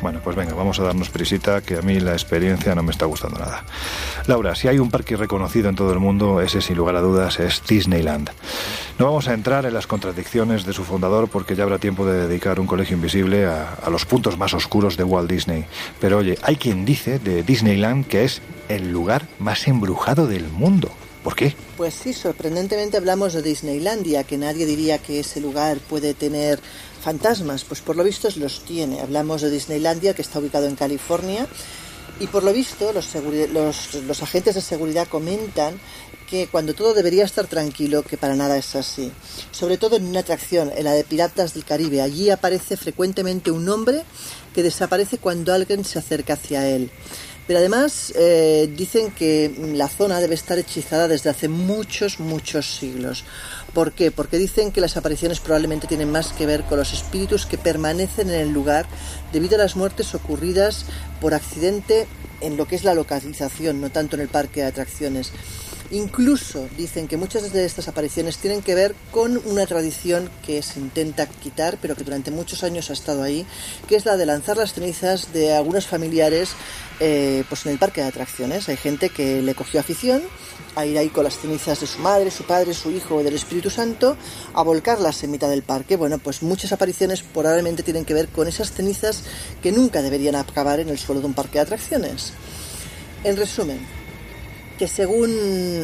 Bueno, 0.00 0.20
pues 0.22 0.36
venga, 0.36 0.54
vamos 0.54 0.78
a 0.78 0.84
darnos 0.84 1.10
prisita, 1.10 1.62
que 1.62 1.78
a 1.78 1.82
mí 1.82 1.98
la 1.98 2.12
experiencia 2.12 2.72
no 2.76 2.84
me 2.84 2.92
está 2.92 3.06
gustando 3.06 3.40
nada. 3.40 3.64
Laura, 4.28 4.54
si 4.54 4.68
hay 4.68 4.78
un 4.78 4.92
parque 4.92 5.16
reconocido 5.16 5.68
en 5.68 5.74
todo 5.74 5.92
el 5.92 5.98
mundo, 5.98 6.40
ese 6.40 6.60
sin 6.60 6.76
lugar 6.76 6.94
a 6.94 7.00
dudas 7.00 7.40
es 7.40 7.60
Disneyland. 7.66 8.30
No 9.00 9.06
vamos 9.06 9.26
a 9.26 9.34
entrar 9.34 9.66
en 9.66 9.74
las 9.74 9.88
contradicciones 9.88 10.66
de 10.66 10.72
su 10.72 10.84
fundador 10.84 11.26
porque 11.26 11.56
ya 11.56 11.64
habrá 11.64 11.78
tiempo 11.78 12.06
de 12.06 12.28
dedicar 12.28 12.60
un 12.60 12.68
colegio 12.68 12.94
invisible 12.94 13.44
a 13.46 13.90
los 13.90 14.06
puntos 14.06 14.38
más 14.38 14.54
oscuros 14.54 14.96
de 14.96 15.02
Walt 15.02 15.28
Disney. 15.28 15.64
Pero 16.00 16.18
oye, 16.18 16.38
hay 16.42 16.54
quien 16.54 16.84
dice 16.84 17.18
de 17.18 17.42
Disneyland 17.42 18.06
que 18.06 18.22
es 18.22 18.40
el 18.68 18.92
lugar 18.92 19.26
más 19.40 19.66
embrujado 19.66 20.28
del 20.28 20.48
mundo. 20.48 20.92
¿Por 21.26 21.34
qué? 21.34 21.56
Pues 21.76 21.92
sí, 21.92 22.12
sorprendentemente 22.12 22.96
hablamos 22.96 23.32
de 23.32 23.42
Disneylandia, 23.42 24.22
que 24.22 24.38
nadie 24.38 24.64
diría 24.64 24.98
que 24.98 25.18
ese 25.18 25.40
lugar 25.40 25.78
puede 25.78 26.14
tener 26.14 26.60
fantasmas, 27.02 27.64
pues 27.64 27.80
por 27.80 27.96
lo 27.96 28.04
visto 28.04 28.28
los 28.36 28.60
tiene. 28.60 29.00
Hablamos 29.00 29.42
de 29.42 29.50
Disneylandia, 29.50 30.14
que 30.14 30.22
está 30.22 30.38
ubicado 30.38 30.68
en 30.68 30.76
California, 30.76 31.48
y 32.20 32.28
por 32.28 32.44
lo 32.44 32.52
visto 32.52 32.92
los, 32.92 33.12
los 34.06 34.22
agentes 34.22 34.54
de 34.54 34.60
seguridad 34.60 35.08
comentan 35.08 35.80
que 36.30 36.46
cuando 36.46 36.74
todo 36.74 36.94
debería 36.94 37.24
estar 37.24 37.48
tranquilo, 37.48 38.04
que 38.04 38.16
para 38.16 38.36
nada 38.36 38.56
es 38.56 38.76
así. 38.76 39.10
Sobre 39.50 39.78
todo 39.78 39.96
en 39.96 40.06
una 40.06 40.20
atracción, 40.20 40.70
en 40.76 40.84
la 40.84 40.92
de 40.92 41.02
Piratas 41.02 41.54
del 41.54 41.64
Caribe, 41.64 42.02
allí 42.02 42.30
aparece 42.30 42.76
frecuentemente 42.76 43.50
un 43.50 43.68
hombre 43.68 44.04
que 44.54 44.62
desaparece 44.62 45.18
cuando 45.18 45.52
alguien 45.52 45.84
se 45.84 45.98
acerca 45.98 46.34
hacia 46.34 46.68
él. 46.68 46.90
Pero 47.46 47.60
además 47.60 48.12
eh, 48.16 48.68
dicen 48.76 49.12
que 49.12 49.54
la 49.74 49.88
zona 49.88 50.20
debe 50.20 50.34
estar 50.34 50.58
hechizada 50.58 51.06
desde 51.06 51.30
hace 51.30 51.48
muchos, 51.48 52.18
muchos 52.18 52.76
siglos. 52.76 53.24
¿Por 53.72 53.92
qué? 53.92 54.10
Porque 54.10 54.36
dicen 54.36 54.72
que 54.72 54.80
las 54.80 54.96
apariciones 54.96 55.38
probablemente 55.38 55.86
tienen 55.86 56.10
más 56.10 56.32
que 56.32 56.46
ver 56.46 56.64
con 56.64 56.78
los 56.78 56.92
espíritus 56.92 57.46
que 57.46 57.58
permanecen 57.58 58.30
en 58.30 58.40
el 58.40 58.50
lugar 58.50 58.86
debido 59.32 59.54
a 59.54 59.58
las 59.58 59.76
muertes 59.76 60.14
ocurridas 60.14 60.86
por 61.20 61.34
accidente 61.34 62.08
en 62.40 62.56
lo 62.56 62.66
que 62.66 62.76
es 62.76 62.84
la 62.84 62.94
localización, 62.94 63.80
no 63.80 63.90
tanto 63.90 64.16
en 64.16 64.22
el 64.22 64.28
parque 64.28 64.60
de 64.60 64.66
atracciones. 64.66 65.32
Incluso 65.90 66.68
dicen 66.76 67.06
que 67.06 67.16
muchas 67.16 67.52
de 67.52 67.64
estas 67.64 67.86
apariciones 67.86 68.38
tienen 68.38 68.62
que 68.62 68.74
ver 68.74 68.94
con 69.12 69.40
una 69.46 69.66
tradición 69.66 70.28
que 70.44 70.62
se 70.62 70.80
intenta 70.80 71.26
quitar, 71.26 71.78
pero 71.80 71.94
que 71.94 72.02
durante 72.02 72.30
muchos 72.30 72.64
años 72.64 72.90
ha 72.90 72.92
estado 72.92 73.22
ahí, 73.22 73.46
que 73.88 73.94
es 73.94 74.04
la 74.04 74.16
de 74.16 74.26
lanzar 74.26 74.56
las 74.56 74.72
cenizas 74.72 75.32
de 75.32 75.54
algunos 75.54 75.86
familiares 75.86 76.50
eh, 76.98 77.44
pues 77.48 77.66
en 77.66 77.72
el 77.72 77.78
parque 77.78 78.00
de 78.00 78.08
atracciones. 78.08 78.68
Hay 78.68 78.76
gente 78.76 79.10
que 79.10 79.42
le 79.42 79.54
cogió 79.54 79.78
afición 79.78 80.22
a 80.74 80.84
ir 80.84 80.98
ahí 80.98 81.08
con 81.08 81.24
las 81.24 81.38
cenizas 81.38 81.80
de 81.80 81.86
su 81.86 82.00
madre, 82.00 82.30
su 82.30 82.44
padre, 82.44 82.74
su 82.74 82.90
hijo 82.90 83.16
o 83.16 83.22
del 83.22 83.34
Espíritu 83.34 83.70
Santo, 83.70 84.16
a 84.54 84.62
volcarlas 84.62 85.22
en 85.22 85.30
mitad 85.30 85.48
del 85.48 85.62
parque. 85.62 85.96
Bueno, 85.96 86.18
pues 86.18 86.42
muchas 86.42 86.72
apariciones 86.72 87.22
probablemente 87.22 87.82
tienen 87.82 88.04
que 88.04 88.14
ver 88.14 88.28
con 88.28 88.48
esas 88.48 88.72
cenizas 88.72 89.22
que 89.62 89.72
nunca 89.72 90.02
deberían 90.02 90.34
acabar 90.34 90.80
en 90.80 90.88
el 90.88 90.98
suelo 90.98 91.20
de 91.20 91.28
un 91.28 91.34
parque 91.34 91.58
de 91.58 91.60
atracciones. 91.60 92.32
En 93.24 93.36
resumen, 93.36 93.78
que 94.78 94.88
según 94.88 95.30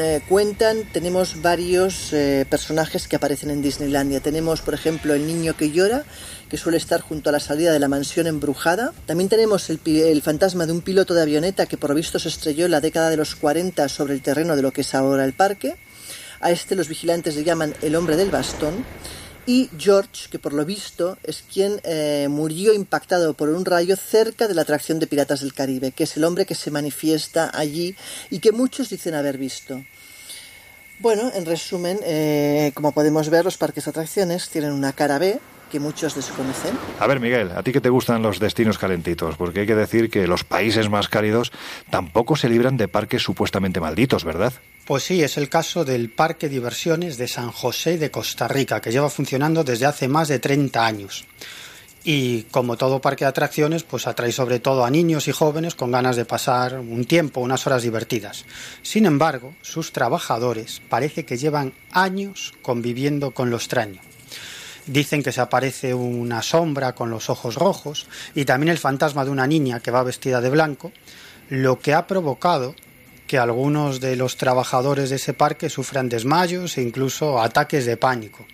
eh, 0.00 0.20
cuentan 0.28 0.84
tenemos 0.92 1.40
varios 1.40 2.12
eh, 2.12 2.46
personajes 2.48 3.08
que 3.08 3.16
aparecen 3.16 3.50
en 3.50 3.62
Disneylandia. 3.62 4.20
Tenemos, 4.20 4.60
por 4.60 4.74
ejemplo, 4.74 5.14
el 5.14 5.26
niño 5.26 5.56
que 5.56 5.70
llora, 5.70 6.04
que 6.50 6.58
suele 6.58 6.76
estar 6.76 7.00
junto 7.00 7.30
a 7.30 7.32
la 7.32 7.40
salida 7.40 7.72
de 7.72 7.78
la 7.78 7.88
mansión 7.88 8.26
embrujada. 8.26 8.92
También 9.06 9.30
tenemos 9.30 9.70
el, 9.70 10.22
fantasma 10.22 10.66
de 10.66 10.72
un 10.72 10.82
piloto 10.82 11.14
de 11.14 11.22
avioneta 11.22 11.66
que 11.66 11.78
por 11.78 11.94
visto 11.94 12.18
se 12.18 12.28
estrelló 12.28 12.66
en 12.66 12.72
la 12.72 12.80
década 12.80 13.08
de 13.08 13.16
los 13.16 13.34
40 13.34 13.88
sobre 13.88 14.12
el 14.14 14.22
terreno 14.22 14.56
de 14.56 14.62
lo 14.62 14.72
que 14.72 14.82
es 14.82 14.94
ahora 14.94 15.24
el 15.24 15.32
parque. 15.32 15.76
A 16.40 16.50
este 16.50 16.74
los 16.74 16.88
vigilantes 16.88 17.36
le 17.36 17.44
llaman 17.44 17.74
el 17.82 17.96
hombre 17.96 18.16
del 18.16 18.30
bastón. 18.30 18.84
Y 19.44 19.70
George, 19.76 20.28
que 20.30 20.38
por 20.38 20.52
lo 20.52 20.64
visto 20.64 21.18
es 21.24 21.42
quien 21.52 21.80
eh, 21.82 22.28
murió 22.30 22.72
impactado 22.72 23.34
por 23.34 23.48
un 23.48 23.64
rayo 23.64 23.96
cerca 23.96 24.46
de 24.46 24.54
la 24.54 24.62
atracción 24.62 25.00
de 25.00 25.08
Piratas 25.08 25.40
del 25.40 25.52
Caribe, 25.52 25.90
que 25.90 26.04
es 26.04 26.16
el 26.16 26.24
hombre 26.24 26.46
que 26.46 26.54
se 26.54 26.70
manifiesta 26.70 27.50
allí 27.52 27.96
y 28.30 28.38
que 28.38 28.52
muchos 28.52 28.88
dicen 28.88 29.14
haber 29.14 29.38
visto. 29.38 29.82
Bueno, 31.00 31.32
en 31.34 31.44
resumen, 31.44 31.98
eh, 32.04 32.70
como 32.74 32.92
podemos 32.92 33.28
ver, 33.28 33.44
los 33.44 33.56
parques 33.56 33.88
atracciones 33.88 34.48
tienen 34.48 34.70
una 34.70 34.92
cara 34.92 35.18
B 35.18 35.40
que 35.72 35.80
muchos 35.80 36.14
desconocen. 36.14 36.78
A 37.00 37.06
ver, 37.08 37.18
Miguel, 37.18 37.50
a 37.56 37.62
ti 37.64 37.72
que 37.72 37.80
te 37.80 37.88
gustan 37.88 38.22
los 38.22 38.38
destinos 38.38 38.78
calentitos, 38.78 39.36
porque 39.36 39.60
hay 39.60 39.66
que 39.66 39.74
decir 39.74 40.10
que 40.10 40.28
los 40.28 40.44
países 40.44 40.88
más 40.88 41.08
cálidos 41.08 41.50
tampoco 41.90 42.36
se 42.36 42.48
libran 42.48 42.76
de 42.76 42.86
parques 42.86 43.22
supuestamente 43.22 43.80
malditos, 43.80 44.22
¿verdad? 44.22 44.52
Pues 44.84 45.04
sí, 45.04 45.22
es 45.22 45.36
el 45.36 45.48
caso 45.48 45.84
del 45.84 46.10
Parque 46.10 46.48
Diversiones 46.48 47.16
de 47.16 47.28
San 47.28 47.52
José 47.52 47.98
de 47.98 48.10
Costa 48.10 48.48
Rica, 48.48 48.80
que 48.80 48.90
lleva 48.90 49.08
funcionando 49.08 49.62
desde 49.62 49.86
hace 49.86 50.08
más 50.08 50.26
de 50.26 50.40
30 50.40 50.84
años. 50.84 51.24
Y 52.02 52.42
como 52.50 52.76
todo 52.76 53.00
parque 53.00 53.24
de 53.24 53.28
atracciones, 53.28 53.84
pues 53.84 54.08
atrae 54.08 54.32
sobre 54.32 54.58
todo 54.58 54.84
a 54.84 54.90
niños 54.90 55.28
y 55.28 55.32
jóvenes 55.32 55.76
con 55.76 55.92
ganas 55.92 56.16
de 56.16 56.24
pasar 56.24 56.80
un 56.80 57.04
tiempo, 57.04 57.40
unas 57.40 57.64
horas 57.64 57.84
divertidas. 57.84 58.44
Sin 58.82 59.06
embargo, 59.06 59.54
sus 59.62 59.92
trabajadores 59.92 60.82
parece 60.88 61.24
que 61.24 61.36
llevan 61.36 61.74
años 61.92 62.52
conviviendo 62.60 63.30
con 63.30 63.50
lo 63.50 63.58
extraño. 63.58 64.00
Dicen 64.86 65.22
que 65.22 65.30
se 65.30 65.40
aparece 65.40 65.94
una 65.94 66.42
sombra 66.42 66.96
con 66.96 67.08
los 67.08 67.30
ojos 67.30 67.54
rojos 67.54 68.06
y 68.34 68.46
también 68.46 68.70
el 68.70 68.78
fantasma 68.78 69.24
de 69.24 69.30
una 69.30 69.46
niña 69.46 69.78
que 69.78 69.92
va 69.92 70.02
vestida 70.02 70.40
de 70.40 70.50
blanco, 70.50 70.90
lo 71.50 71.78
que 71.78 71.94
ha 71.94 72.08
provocado 72.08 72.74
que 73.32 73.38
algunos 73.38 73.98
de 74.00 74.14
los 74.14 74.36
trabajadores 74.36 75.08
de 75.08 75.16
ese 75.16 75.32
parque 75.32 75.70
sufran 75.70 76.10
desmayos 76.10 76.76
e 76.76 76.82
incluso 76.82 77.40
ataques 77.40 77.86
de 77.86 77.96
pánico. 77.96 78.44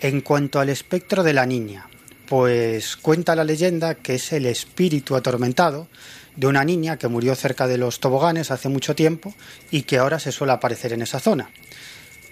En 0.00 0.20
cuanto 0.20 0.58
al 0.58 0.68
espectro 0.68 1.22
de 1.22 1.32
la 1.32 1.46
niña, 1.46 1.86
pues 2.28 2.96
cuenta 2.96 3.36
la 3.36 3.44
leyenda 3.44 3.94
que 3.94 4.16
es 4.16 4.32
el 4.32 4.46
espíritu 4.46 5.14
atormentado 5.14 5.86
de 6.34 6.48
una 6.48 6.64
niña 6.64 6.96
que 6.96 7.06
murió 7.06 7.36
cerca 7.36 7.68
de 7.68 7.78
los 7.78 8.00
toboganes 8.00 8.50
hace 8.50 8.68
mucho 8.68 8.96
tiempo 8.96 9.32
y 9.70 9.82
que 9.82 9.98
ahora 9.98 10.18
se 10.18 10.32
suele 10.32 10.54
aparecer 10.54 10.92
en 10.92 11.02
esa 11.02 11.20
zona. 11.20 11.48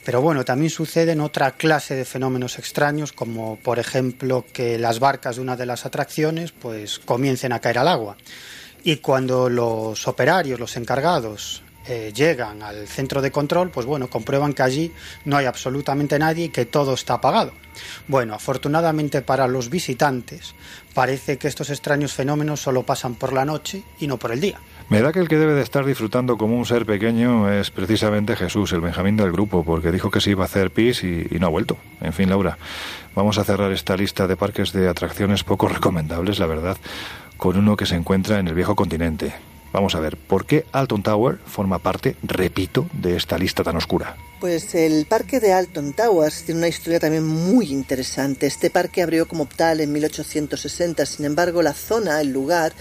Pero 0.05 0.21
bueno, 0.21 0.45
también 0.45 0.71
suceden 0.71 1.21
otra 1.21 1.53
clase 1.53 1.95
de 1.95 2.05
fenómenos 2.05 2.59
extraños, 2.59 3.13
como 3.13 3.55
por 3.63 3.79
ejemplo 3.79 4.45
que 4.53 4.79
las 4.79 4.99
barcas 4.99 5.37
de 5.37 5.43
una 5.43 5.57
de 5.57 5.67
las 5.67 5.87
atracciones 5.87 6.51
pues 6.51 6.99
comiencen 6.99 7.53
a 7.53 7.61
caer 7.61 7.79
al 7.79 7.87
agua. 7.87 8.17
Y 8.87 8.99
cuando 8.99 9.51
los 9.51 10.07
operarios, 10.07 10.61
los 10.61 10.77
encargados, 10.77 11.61
eh, 11.89 12.13
llegan 12.15 12.63
al 12.63 12.87
centro 12.87 13.21
de 13.21 13.33
control, 13.33 13.71
pues 13.71 13.85
bueno, 13.85 14.07
comprueban 14.07 14.53
que 14.53 14.63
allí 14.63 14.93
no 15.25 15.37
hay 15.37 15.47
absolutamente 15.47 16.21
nadie 16.21 16.45
y 16.45 16.49
que 16.51 16.67
todo 16.67 16.95
está 16.95 17.15
apagado. 17.15 17.51
Bueno, 18.07 18.33
afortunadamente 18.33 19.23
para 19.23 19.49
los 19.49 19.71
visitantes, 19.71 20.55
parece 20.95 21.37
que 21.37 21.49
estos 21.49 21.71
extraños 21.71 22.13
fenómenos 22.13 22.61
solo 22.61 22.85
pasan 22.85 23.17
por 23.17 23.33
la 23.33 23.45
noche 23.45 23.83
y 23.99 24.07
no 24.07 24.19
por 24.19 24.31
el 24.31 24.41
día. 24.41 24.61
Me 24.89 25.03
da 25.03 25.13
que 25.13 25.19
el 25.19 25.27
que 25.27 25.37
debe 25.37 25.55
de 25.55 25.63
estar 25.63 25.85
disfrutando 25.85 26.39
como 26.39 26.57
un 26.57 26.65
ser 26.65 26.87
pequeño 26.87 27.51
es 27.53 27.73
precisamente 27.73 28.37
Jesús, 28.37 28.73
el 28.73 28.83
Benjamín 28.83 29.17
del 29.17 29.33
grupo, 29.33 29.65
porque 29.65 29.91
dijo 29.91 30.13
que 30.13 30.21
se 30.21 30.31
iba 30.31 30.45
a 30.45 30.47
hacer 30.47 30.71
pis 30.71 31.03
y, 31.03 31.27
y 31.29 31.41
no 31.41 31.49
ha 31.49 31.51
vuelto. 31.51 31.77
En 32.01 32.13
fin, 32.13 32.31
Laura, 32.31 32.57
vamos 33.17 33.37
a 33.39 33.43
cerrar 33.43 33.73
esta 33.73 33.97
lista 33.97 34.29
de 34.29 34.37
parques 34.37 34.73
de 34.73 34.89
atracciones 34.89 35.43
poco 35.43 35.67
recomendables, 35.69 36.39
la 36.39 36.47
verdad, 36.47 36.77
con 37.37 37.57
uno 37.57 37.77
que 37.77 37.87
se 37.87 37.95
encuentra 37.95 38.39
en 38.39 38.49
el 38.49 38.55
viejo 38.55 38.75
continente. 38.77 39.35
Vamos 39.73 39.95
a 39.95 40.01
ver, 40.01 40.17
¿por 40.17 40.47
qué 40.47 40.65
Alton 40.73 41.03
Tower 41.03 41.39
forma 41.45 41.79
parte, 41.79 42.17
repito, 42.23 42.87
de 42.93 43.17
esta 43.17 43.37
lista 43.37 43.63
tan 43.63 43.77
oscura? 43.77 44.17
Pues 44.41 44.75
el 44.75 45.07
parque 45.07 45.41
de 45.41 45.53
Alton 45.53 45.93
Towers 45.93 46.45
tiene 46.45 46.61
una 46.61 46.69
historia 46.69 47.01
también 47.01 47.27
muy 47.27 47.73
interesante. 47.73 48.47
Este 48.47 48.71
parque 48.71 49.03
abrió 49.03 49.27
como 49.27 49.47
tal 49.47 49.81
en 49.81 49.93
1860, 49.93 51.05
sin 51.05 51.27
embargo 51.27 51.63
la 51.63 51.73
zona, 51.73 52.21
el 52.21 52.33
lugar, 52.33 52.73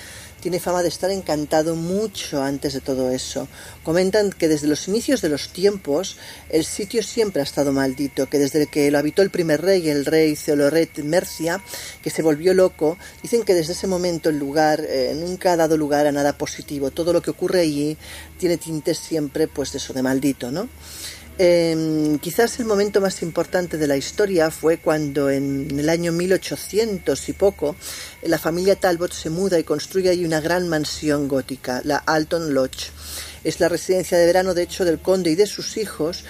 tiene 0.45 0.59
fama 0.59 0.83
de 0.83 0.89
estar 0.89 1.09
encantado 1.09 1.75
mucho 1.75 2.43
antes 2.43 2.73
de 2.73 2.79
todo 2.79 3.09
eso. 3.09 3.47
Comentan 3.83 4.29
que 4.29 4.47
desde 4.47 4.67
los 4.67 4.87
inicios 4.87 5.23
de 5.23 5.29
los 5.29 5.49
tiempos 5.49 6.17
el 6.51 6.65
sitio 6.65 7.01
siempre 7.01 7.41
ha 7.41 7.43
estado 7.43 7.73
maldito, 7.73 8.29
que 8.29 8.37
desde 8.37 8.67
que 8.67 8.91
lo 8.91 8.99
habitó 8.99 9.23
el 9.23 9.31
primer 9.31 9.63
rey, 9.63 9.89
el 9.89 10.05
rey 10.05 10.35
Ceoloret 10.35 10.99
Mercia, 10.99 11.63
que 12.03 12.11
se 12.11 12.21
volvió 12.21 12.53
loco, 12.53 12.95
dicen 13.23 13.41
que 13.41 13.55
desde 13.55 13.73
ese 13.73 13.87
momento 13.87 14.29
el 14.29 14.37
lugar 14.37 14.85
eh, 14.87 15.15
nunca 15.15 15.53
ha 15.53 15.57
dado 15.57 15.77
lugar 15.77 16.05
a 16.05 16.11
nada 16.11 16.37
positivo. 16.37 16.91
Todo 16.91 17.11
lo 17.11 17.23
que 17.23 17.31
ocurre 17.31 17.61
allí 17.61 17.97
tiene 18.37 18.57
tintes 18.57 18.99
siempre 18.99 19.47
pues 19.47 19.71
de 19.71 19.79
eso 19.79 19.93
de 19.93 20.03
maldito, 20.03 20.51
¿no? 20.51 20.69
Eh, 21.37 22.17
quizás 22.21 22.59
el 22.59 22.65
momento 22.65 23.01
más 23.01 23.21
importante 23.21 23.77
de 23.77 23.87
la 23.87 23.97
historia 23.97 24.49
fue 24.51 24.77
cuando 24.77 25.29
en 25.29 25.77
el 25.77 25.89
año 25.89 26.13
1800 26.13 27.27
y 27.27 27.33
poco 27.33 27.75
la 28.23 28.37
familia 28.39 28.77
Talbot 28.77 29.11
se 29.11 29.29
muda 29.29 29.59
y 29.59 29.63
construye 29.63 30.09
ahí 30.09 30.23
una 30.23 30.39
gran 30.39 30.69
mansión 30.69 31.27
gótica, 31.27 31.81
la 31.83 31.97
Alton 31.97 32.53
Lodge. 32.53 32.89
Es 33.43 33.59
la 33.59 33.69
residencia 33.69 34.17
de 34.17 34.25
verano, 34.25 34.53
de 34.53 34.63
hecho, 34.63 34.85
del 34.85 34.99
conde 34.99 35.29
y 35.29 35.35
de 35.35 35.45
sus 35.45 35.77
hijos. 35.77 36.23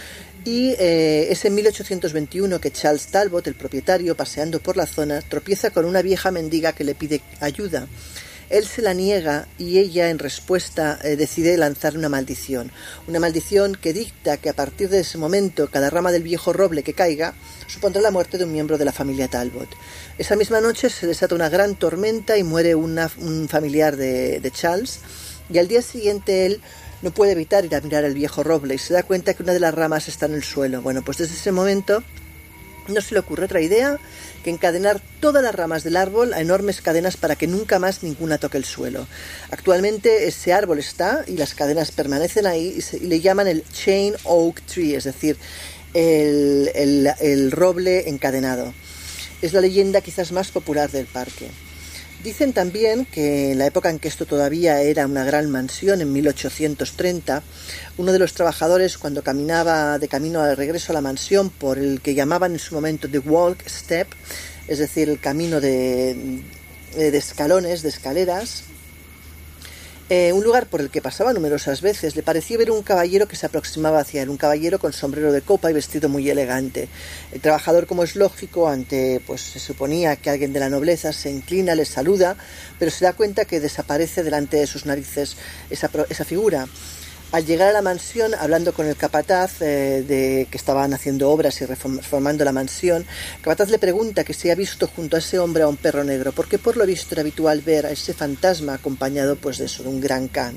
Y 0.44 0.76
eh, 0.78 1.28
es 1.32 1.46
en 1.46 1.56
1821 1.56 2.60
que 2.60 2.72
Charles 2.72 3.08
Talbot, 3.08 3.48
el 3.48 3.56
propietario, 3.56 4.16
paseando 4.16 4.60
por 4.60 4.76
la 4.76 4.86
zona, 4.86 5.22
tropieza 5.22 5.70
con 5.70 5.86
una 5.86 6.02
vieja 6.02 6.30
mendiga 6.32 6.74
que 6.74 6.84
le 6.84 6.94
pide 6.94 7.22
ayuda. 7.40 7.88
Él 8.50 8.66
se 8.66 8.82
la 8.82 8.94
niega 8.94 9.48
y 9.58 9.80
ella 9.80 10.10
en 10.10 10.20
respuesta 10.20 11.00
eh, 11.04 11.16
decide 11.16 11.58
lanzar 11.58 11.98
una 11.98 12.10
maldición. 12.10 12.72
Una 13.08 13.20
maldición 13.20 13.76
que 13.76 13.94
dicta 13.94 14.38
que 14.38 14.50
a 14.50 14.54
partir 14.54 14.90
de 14.90 15.00
ese 15.00 15.18
momento 15.18 15.70
cada 15.70 15.90
rama 15.90 16.12
del 16.12 16.24
viejo 16.24 16.54
roble 16.54 16.84
que 16.84 16.94
caiga 16.94 17.34
supondrá 17.68 18.02
la 18.02 18.12
muerte 18.12 18.38
de 18.38 18.46
un 18.46 18.54
miembro 18.54 18.78
de 18.78 18.86
la 18.86 18.92
familia 18.92 19.28
Talbot. 19.28 19.70
Esa 20.18 20.36
misma 20.36 20.62
noche 20.62 20.90
se 20.90 21.08
desata 21.08 21.36
una 21.36 21.50
gran 21.50 21.76
tormenta 21.76 22.38
y 22.38 22.44
muere 22.44 22.76
un 22.76 23.48
familiar 23.50 23.96
de, 23.96 24.40
de 24.40 24.52
Charles 24.52 25.00
y 25.50 25.58
al 25.58 25.68
día 25.68 25.82
siguiente 25.82 26.46
él 26.46 26.62
no 27.02 27.12
puede 27.12 27.34
evitar 27.34 27.66
ir 27.66 27.76
a 27.76 27.82
mirar 27.82 28.04
el 28.04 28.14
viejo 28.14 28.44
roble 28.44 28.76
y 28.76 28.78
se 28.78 28.94
da 28.94 29.04
cuenta 29.04 29.34
que 29.34 29.44
una 29.44 29.54
de 29.54 29.60
las 29.60 29.74
ramas 29.74 30.08
está 30.08 30.26
en 30.26 30.34
el 30.34 30.44
suelo. 30.44 30.82
Bueno, 30.82 31.04
pues 31.04 31.18
desde 31.18 31.36
ese 31.36 31.52
momento 31.52 32.04
no 32.88 33.02
se 33.02 33.14
le 33.14 33.20
ocurre 33.20 33.46
otra 33.46 33.62
idea 33.62 34.00
que 34.46 34.52
encadenar 34.52 35.02
todas 35.20 35.42
las 35.44 35.56
ramas 35.56 35.84
del 35.84 35.98
árbol 35.98 36.32
a 36.34 36.40
enormes 36.40 36.80
cadenas 36.80 37.18
para 37.18 37.36
que 37.36 37.48
nunca 37.48 37.80
más 37.80 38.04
ninguna 38.04 38.38
toque 38.38 38.58
el 38.60 38.64
suelo. 38.64 39.08
Actualmente 39.50 40.28
ese 40.28 40.54
árbol 40.54 40.78
está 40.78 41.24
y 41.28 41.36
las 41.36 41.56
cadenas 41.56 41.92
permanecen 41.92 42.46
ahí 42.46 42.76
y, 42.78 42.82
se- 42.82 43.00
le 43.00 43.20
llaman 43.22 43.48
el 43.48 43.64
Chain 43.74 44.14
Oak 44.24 44.62
Tree, 44.62 44.96
es 44.96 45.06
decir, 45.06 45.36
el- 45.96 46.70
el 47.20 47.52
roble 47.52 48.08
encadenado. 48.08 48.72
Es 49.42 49.52
la 49.54 49.62
leyenda 49.62 50.02
quizás 50.02 50.32
más 50.32 50.52
popular 50.52 50.92
del 50.92 51.08
parque. 51.08 51.48
Dicen 52.26 52.54
también 52.54 53.06
que 53.06 53.52
en 53.52 53.60
la 53.60 53.68
época 53.68 53.92
en 53.92 54.00
que 54.00 54.08
esto 54.08 54.26
todavía 54.26 54.82
era 54.82 55.06
una 55.06 55.24
gran 55.24 55.52
mansión, 55.52 56.02
en 56.02 56.12
1830, 56.12 57.44
uno 57.98 58.12
de 58.12 58.18
los 58.18 58.34
trabajadores 58.34 58.98
cuando 58.98 59.22
caminaba 59.22 60.00
de 60.00 60.08
camino 60.08 60.42
al 60.42 60.58
regreso 60.58 60.92
a 60.92 60.96
la 60.96 61.02
mansión 61.02 61.52
por 61.52 61.78
el 61.78 62.02
que 62.02 62.16
llamaban 62.16 62.54
en 62.54 62.58
su 62.58 62.74
momento 62.74 63.08
The 63.08 63.20
Walk 63.20 63.60
Step, 63.70 64.08
es 64.68 64.80
decir, 64.80 65.08
el 65.08 65.20
camino 65.20 65.62
de, 65.62 66.42
de 66.96 67.16
escalones, 67.16 67.84
de 67.84 67.90
escaleras, 67.90 68.64
eh, 70.10 70.34
un 70.34 70.44
lugar 70.44 70.68
por 70.68 70.82
el 70.82 70.92
que 70.92 71.02
pasaba 71.02 71.34
numerosas 71.34 71.82
veces, 71.82 72.16
le 72.16 72.22
pareció 72.22 72.60
ver 72.60 72.70
un 72.70 72.84
caballero 72.84 73.28
que 73.28 73.36
se 73.36 73.48
aproximaba 73.48 74.00
hacia 74.00 74.22
él, 74.22 74.30
un 74.30 74.38
caballero 74.38 74.78
con 74.78 74.94
sombrero 74.94 75.32
de 75.32 75.42
copa 75.42 75.72
y 75.72 75.74
vestido 75.74 76.10
muy 76.10 76.30
elegante. 76.30 76.90
El 77.32 77.42
trabajador, 77.42 77.88
como 77.88 78.04
es 78.04 78.16
lógico, 78.16 78.70
ante, 78.70 79.20
pues 79.26 79.42
se 79.42 79.60
suponía 79.60 80.16
que 80.16 80.30
alguien 80.30 80.54
de 80.54 80.60
la 80.60 80.70
nobleza 80.70 81.12
se 81.12 81.32
inclina, 81.32 81.74
le 81.74 81.86
saluda, 81.86 82.38
pero 82.78 82.92
se 82.92 83.04
da 83.04 83.14
cuenta 83.14 83.46
que 83.46 83.60
desaparece 83.60 84.22
delante 84.22 84.58
de 84.58 84.68
sus 84.68 84.86
narices 84.86 85.38
esa, 85.72 85.90
esa 86.08 86.24
figura. 86.24 86.68
Al 87.32 87.46
llegar 87.46 87.68
a 87.68 87.74
la 87.74 87.82
mansión, 87.82 88.34
hablando 88.34 88.74
con 88.74 88.86
el 88.88 88.96
capataz 88.96 89.62
eh, 89.62 90.06
de 90.08 90.48
que 90.50 90.58
estaban 90.58 90.94
haciendo 90.94 91.30
obras 91.32 91.60
y 91.60 91.66
reform- 91.66 91.98
reformando 91.98 92.46
la 92.46 92.54
mansión, 92.54 93.06
capataz 93.42 93.70
le 93.70 93.78
pregunta 93.80 94.24
que 94.24 94.34
si 94.34 94.50
ha 94.50 94.56
visto 94.56 94.88
junto 94.88 95.18
a 95.18 95.20
ese 95.20 95.40
hombre 95.40 95.64
a 95.64 95.68
un 95.68 95.76
perro 95.76 96.06
negro, 96.06 96.32
porque 96.32 96.60
por 96.60 96.78
lo 96.78 96.86
visto 96.86 97.14
era 97.14 97.22
habitual 97.22 97.60
ver 97.60 97.88
a 97.88 97.92
ese 97.92 98.14
fantasma 98.14 98.76
acompañado 98.76 99.36
pues 99.36 99.58
de 99.58 99.66
eso, 99.66 99.84
de 99.84 99.90
un 99.90 100.00
gran 100.00 100.30
can. 100.30 100.56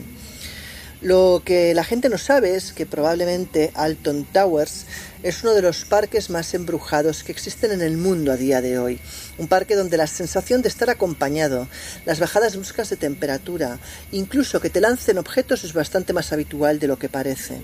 Lo 1.01 1.43
que 1.45 1.75
la 1.75 1.85
gente 1.85 2.09
no 2.09 2.19
sabe 2.19 2.55
es 2.55 2.73
que 2.73 2.87
probablemente 2.87 3.73
Alton 3.75 4.25
Towers 4.33 4.85
es 5.23 5.43
uno 5.43 5.55
de 5.55 5.63
los 5.63 5.85
parques 5.85 6.31
más 6.31 6.55
embrujados 6.55 7.25
que 7.25 7.33
existen 7.33 7.73
en 7.73 7.83
el 7.83 7.97
mundo 7.97 8.31
a 8.31 8.37
día 8.37 8.61
de 8.61 8.79
hoy. 8.79 9.01
Un 9.37 9.49
parque 9.49 9.75
donde 9.75 9.97
la 9.97 10.07
sensación 10.07 10.63
de 10.63 10.69
estar 10.69 10.91
acompañado, 10.91 11.69
las 12.05 12.21
bajadas 12.21 12.55
bruscas 12.55 12.91
de 12.91 12.97
temperatura, 12.97 13.79
incluso 14.13 14.61
que 14.61 14.71
te 14.71 14.81
lancen 14.81 15.19
objetos 15.19 15.65
es 15.65 15.73
bastante 15.73 16.13
más 16.13 16.33
habitual 16.33 16.79
de 16.79 16.87
lo 16.87 16.99
que 16.99 17.09
parece. 17.09 17.61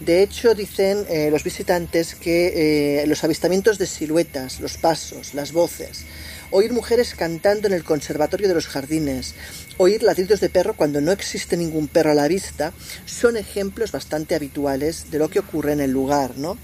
De 0.00 0.22
hecho, 0.22 0.54
dicen 0.54 1.04
eh, 1.08 1.28
los 1.30 1.42
visitantes 1.42 2.14
que 2.14 3.02
eh, 3.02 3.06
los 3.06 3.24
avistamientos 3.24 3.78
de 3.78 3.86
siluetas, 3.86 4.60
los 4.60 4.76
pasos, 4.78 5.34
las 5.34 5.52
voces, 5.52 6.04
oír 6.50 6.72
mujeres 6.72 7.14
cantando 7.14 7.66
en 7.66 7.74
el 7.74 7.84
conservatorio 7.84 8.48
de 8.48 8.54
los 8.54 8.68
jardines, 8.68 9.34
oír 9.76 10.04
ladridos 10.04 10.40
de 10.40 10.50
perro 10.50 10.74
cuando 10.74 11.00
no 11.00 11.10
existe 11.10 11.56
ningún 11.56 11.88
perro 11.88 12.12
a 12.12 12.14
la 12.14 12.28
vista, 12.28 12.72
son 13.06 13.36
ejemplos 13.36 13.90
bastante 13.90 14.36
habituales 14.36 15.10
de 15.10 15.18
lo 15.18 15.28
que 15.28 15.40
ocurre 15.40 15.72
en 15.72 15.80
el 15.80 15.90
lugar, 15.90 16.38
¿no? 16.38 16.56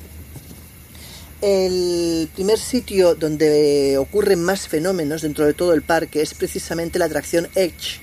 El 1.47 2.31
primer 2.35 2.59
sitio 2.59 3.15
donde 3.15 3.99
ocurren 3.99 4.43
más 4.43 4.67
fenómenos 4.67 5.21
dentro 5.21 5.45
de 5.45 5.53
todo 5.53 5.75
el 5.75 5.83
parque 5.83 6.23
es 6.23 6.33
precisamente 6.33 6.99
la 6.99 7.05
atracción 7.05 7.49
Edge, 7.55 8.01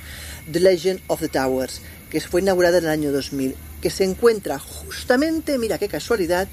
The 0.52 0.60
Legend 0.60 1.02
of 1.08 1.22
the 1.22 1.28
Towers, 1.28 1.82
que 2.12 2.22
fue 2.22 2.42
inaugurada 2.42 2.78
en 2.78 2.84
el 2.84 2.92
año 2.92 3.12
2000, 3.12 3.56
que 3.82 3.90
se 3.90 4.04
encuentra 4.04 4.60
justamente, 4.60 5.58
mira 5.58 5.80
qué 5.80 5.88
casualidad, 5.88 6.48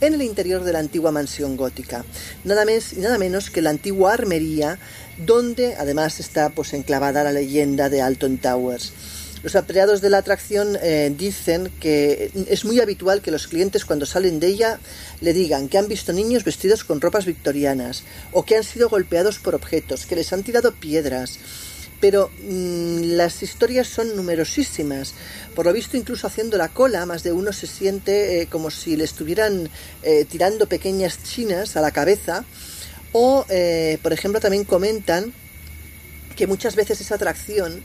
en 0.00 0.14
el 0.14 0.22
interior 0.22 0.64
de 0.64 0.72
la 0.72 0.80
antigua 0.80 1.12
mansión 1.12 1.56
gótica. 1.56 2.04
Nada 2.42 2.64
más 2.64 2.94
y 2.94 2.96
nada 2.96 3.16
menos 3.16 3.50
que 3.50 3.62
la 3.62 3.70
antigua 3.70 4.14
armería, 4.14 4.80
donde 5.24 5.76
además 5.76 6.18
está 6.18 6.50
pues 6.50 6.74
enclavada 6.74 7.22
la 7.22 7.30
leyenda 7.30 7.88
de 7.90 8.02
Alton 8.02 8.38
Towers. 8.38 8.92
Los 9.44 9.54
empleados 9.56 10.00
de 10.00 10.08
la 10.08 10.16
atracción 10.16 10.78
eh, 10.80 11.12
dicen 11.14 11.70
que 11.78 12.30
es 12.48 12.64
muy 12.64 12.80
habitual 12.80 13.20
que 13.20 13.30
los 13.30 13.46
clientes 13.46 13.84
cuando 13.84 14.06
salen 14.06 14.40
de 14.40 14.46
ella 14.46 14.80
le 15.20 15.34
digan 15.34 15.68
que 15.68 15.76
han 15.76 15.86
visto 15.86 16.14
niños 16.14 16.44
vestidos 16.44 16.82
con 16.82 17.02
ropas 17.02 17.26
victorianas 17.26 18.04
o 18.32 18.46
que 18.46 18.56
han 18.56 18.64
sido 18.64 18.88
golpeados 18.88 19.38
por 19.38 19.54
objetos, 19.54 20.06
que 20.06 20.16
les 20.16 20.32
han 20.32 20.44
tirado 20.44 20.72
piedras. 20.72 21.38
Pero 22.00 22.30
mm, 22.42 23.02
las 23.16 23.42
historias 23.42 23.86
son 23.86 24.16
numerosísimas. 24.16 25.12
Por 25.54 25.66
lo 25.66 25.74
visto, 25.74 25.98
incluso 25.98 26.26
haciendo 26.26 26.56
la 26.56 26.70
cola, 26.70 27.04
más 27.04 27.22
de 27.22 27.32
uno 27.32 27.52
se 27.52 27.66
siente 27.66 28.40
eh, 28.40 28.46
como 28.46 28.70
si 28.70 28.96
le 28.96 29.04
estuvieran 29.04 29.68
eh, 30.02 30.24
tirando 30.24 30.70
pequeñas 30.70 31.22
chinas 31.22 31.76
a 31.76 31.82
la 31.82 31.90
cabeza. 31.90 32.46
O, 33.12 33.44
por 34.02 34.12
ejemplo, 34.12 34.40
también 34.40 34.64
comentan 34.64 35.32
que 36.34 36.46
muchas 36.46 36.74
veces 36.76 37.00
esa 37.00 37.14
atracción 37.14 37.82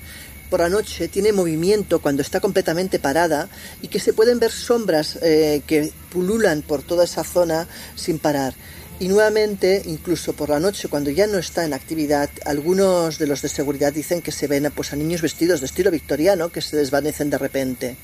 por 0.50 0.62
la 0.62 0.70
noche 0.70 1.08
tiene 1.08 1.32
movimiento 1.32 2.00
cuando 2.00 2.22
está 2.22 2.40
completamente 2.40 3.00
parada 3.00 3.50
y 3.82 3.88
que 3.88 4.00
se 4.00 4.14
pueden 4.14 4.40
ver 4.40 4.52
sombras 4.52 5.18
eh, 5.22 5.62
que 5.68 5.92
pululan 6.12 6.62
por 6.62 6.82
toda 6.82 7.04
esa 7.06 7.24
zona 7.24 7.68
sin 7.96 8.20
parar. 8.20 8.54
Y 9.00 9.08
nuevamente, 9.08 9.82
incluso 9.86 10.34
por 10.34 10.50
la 10.50 10.60
noche, 10.60 10.90
cuando 10.90 11.10
ya 11.10 11.26
no 11.26 11.38
está 11.38 11.64
en 11.64 11.74
actividad, 11.74 12.30
algunos 12.46 13.18
de 13.18 13.28
los 13.28 13.42
de 13.42 13.48
seguridad 13.48 13.94
dicen 13.94 14.22
que 14.22 14.34
se 14.34 14.48
ven 14.48 14.70
pues, 14.76 14.92
a 14.92 14.98
niños 14.98 15.22
vestidos 15.22 15.62
de 15.62 15.68
estilo 15.68 15.90
victoriano 15.90 16.50
que 16.50 16.62
se 16.62 16.76
desvanecen 16.76 17.30
de 17.30 17.38
repente. 17.38 17.96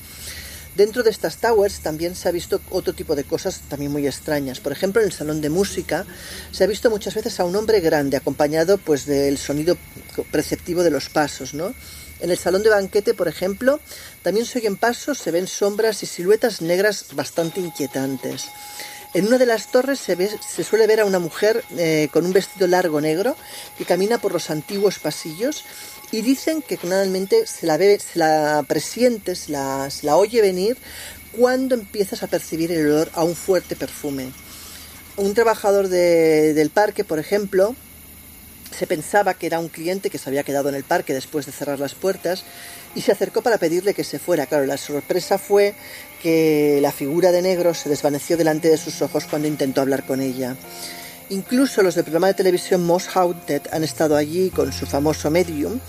Dentro 0.74 1.02
de 1.02 1.10
estas 1.10 1.36
towers 1.36 1.80
también 1.80 2.14
se 2.14 2.28
ha 2.28 2.32
visto 2.32 2.60
otro 2.70 2.94
tipo 2.94 3.14
de 3.14 3.24
cosas 3.24 3.60
también 3.68 3.92
muy 3.92 4.06
extrañas. 4.06 4.60
Por 4.60 4.72
ejemplo, 4.72 5.02
en 5.02 5.08
el 5.08 5.12
salón 5.12 5.42
de 5.42 5.50
música 5.50 6.06
se 6.50 6.64
ha 6.64 6.66
visto 6.66 6.90
muchas 6.90 7.14
veces 7.14 7.40
a 7.40 7.44
un 7.44 7.56
hombre 7.56 7.80
grande 7.80 8.16
acompañado 8.16 8.78
pues 8.78 9.04
del 9.06 9.36
sonido 9.36 9.76
preceptivo 10.30 10.82
de 10.82 10.90
los 10.90 11.08
pasos, 11.08 11.52
¿no? 11.52 11.74
En 12.20 12.30
el 12.30 12.38
salón 12.38 12.62
de 12.62 12.70
banquete, 12.70 13.12
por 13.14 13.28
ejemplo, 13.28 13.78
también 14.22 14.46
se 14.46 14.58
oyen 14.58 14.76
pasos, 14.76 15.18
se 15.18 15.30
ven 15.30 15.46
sombras 15.46 16.02
y 16.02 16.06
siluetas 16.06 16.62
negras 16.62 17.06
bastante 17.12 17.60
inquietantes. 17.60 18.46
En 19.14 19.26
una 19.26 19.38
de 19.38 19.46
las 19.46 19.70
torres 19.70 19.98
se, 19.98 20.14
ve, 20.14 20.30
se 20.46 20.64
suele 20.64 20.86
ver 20.86 21.00
a 21.00 21.04
una 21.04 21.18
mujer 21.18 21.62
eh, 21.78 22.08
con 22.12 22.26
un 22.26 22.32
vestido 22.32 22.66
largo 22.66 23.00
negro 23.00 23.36
que 23.78 23.84
camina 23.84 24.18
por 24.18 24.32
los 24.32 24.50
antiguos 24.50 24.98
pasillos 24.98 25.64
y 26.12 26.22
dicen 26.22 26.62
que 26.62 26.76
generalmente 26.76 27.46
se 27.46 27.66
la 27.66 27.76
ve, 27.76 27.98
se 27.98 28.18
la 28.18 28.64
presiente, 28.68 29.34
se 29.34 29.52
la, 29.52 29.88
oye 30.16 30.40
venir 30.42 30.76
cuando 31.36 31.74
empiezas 31.74 32.22
a 32.22 32.26
percibir 32.26 32.72
el 32.72 32.86
olor 32.86 33.10
a 33.14 33.24
un 33.24 33.34
fuerte 33.36 33.76
perfume. 33.76 34.32
Un 35.16 35.34
trabajador 35.34 35.88
de- 35.88 36.52
del 36.54 36.70
parque, 36.70 37.04
por 37.04 37.18
ejemplo, 37.18 37.74
se 38.76 38.86
pensaba 38.86 39.34
que 39.34 39.46
era 39.46 39.58
un 39.58 39.68
cliente 39.68 40.10
que 40.10 40.18
se 40.18 40.28
había 40.28 40.42
quedado 40.42 40.68
en 40.68 40.74
el 40.74 40.84
parque 40.84 41.14
después 41.14 41.46
de 41.46 41.52
cerrar 41.52 41.78
las 41.78 41.94
puertas 41.94 42.44
y 42.94 43.00
se 43.00 43.12
acercó 43.12 43.42
para 43.42 43.58
pedirle 43.58 43.94
que 43.94 44.04
se 44.04 44.18
fuera. 44.18 44.46
Claro, 44.46 44.66
la 44.66 44.76
sorpresa 44.76 45.38
fue 45.38 45.74
que 46.22 46.78
la 46.82 46.92
figura 46.92 47.32
de 47.32 47.42
negro 47.42 47.74
se 47.74 47.88
desvaneció 47.88 48.36
delante 48.36 48.68
de 48.68 48.76
sus 48.76 49.00
ojos 49.02 49.24
cuando 49.24 49.48
intentó 49.48 49.80
hablar 49.80 50.04
con 50.04 50.20
ella. 50.20 50.56
Incluso 51.30 51.82
los 51.82 51.94
del 51.94 52.04
programa 52.04 52.28
de 52.28 52.34
televisión 52.34 52.84
Most 52.84 53.16
Haunted 53.16 53.62
han 53.72 53.82
estado 53.82 54.16
allí 54.16 54.50
con 54.50 54.72
su 54.72 54.86
famoso 54.86 55.30
medium 55.30 55.80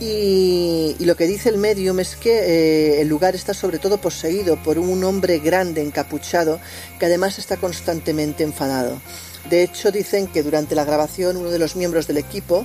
y, 0.00 0.96
lo 1.00 1.16
que 1.16 1.26
dice 1.26 1.48
el 1.48 1.58
medium 1.58 2.00
es 2.00 2.16
que 2.16 2.32
eh, 2.32 3.00
el 3.00 3.08
lugar 3.08 3.34
está 3.34 3.54
sobre 3.54 3.78
todo 3.78 3.98
poseído 3.98 4.56
por 4.62 4.78
un 4.78 5.04
hombre 5.04 5.38
grande 5.38 5.82
encapuchado 5.82 6.60
que 6.98 7.06
además 7.06 7.38
está 7.38 7.56
constantemente 7.56 8.42
enfadado. 8.42 9.00
De 9.48 9.62
hecho, 9.62 9.92
dicen 9.92 10.26
que 10.26 10.42
durante 10.42 10.74
la 10.74 10.84
grabación 10.84 11.36
uno 11.36 11.50
de 11.50 11.58
los 11.58 11.76
miembros 11.76 12.06
del 12.06 12.18
equipo 12.18 12.64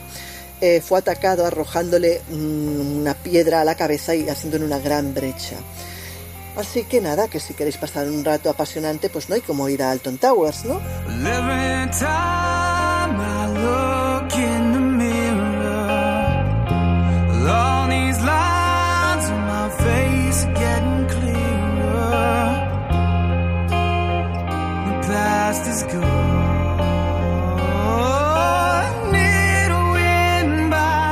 eh, 0.62 0.82
fue 0.82 1.00
atacado 1.00 1.46
arrojándole 1.46 2.22
mm, 2.30 3.00
una 3.00 3.14
piedra 3.14 3.62
a 3.62 3.66
la 3.66 3.76
cabeza 3.76 4.16
y 4.16 4.28
haciéndole 4.28 4.66
una 4.66 4.80
gran 4.80 5.14
brecha. 5.14 5.58
Así 6.56 6.84
que 6.84 7.00
nada, 7.00 7.28
que 7.28 7.40
si 7.40 7.54
queréis 7.54 7.78
pasar 7.78 8.08
un 8.08 8.26
rato 8.26 8.50
apasionante, 8.50 9.10
pues 9.10 9.30
no 9.30 9.36
hay 9.36 9.42
como 9.42 9.70
ir 9.70 9.82
a 9.84 9.92
Alton 9.92 10.18
Towers, 10.18 10.66
¿no? 10.66 10.82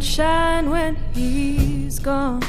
Sunshine 0.00 0.68
when 0.68 0.94
he's 1.14 1.98
gone. 1.98 2.42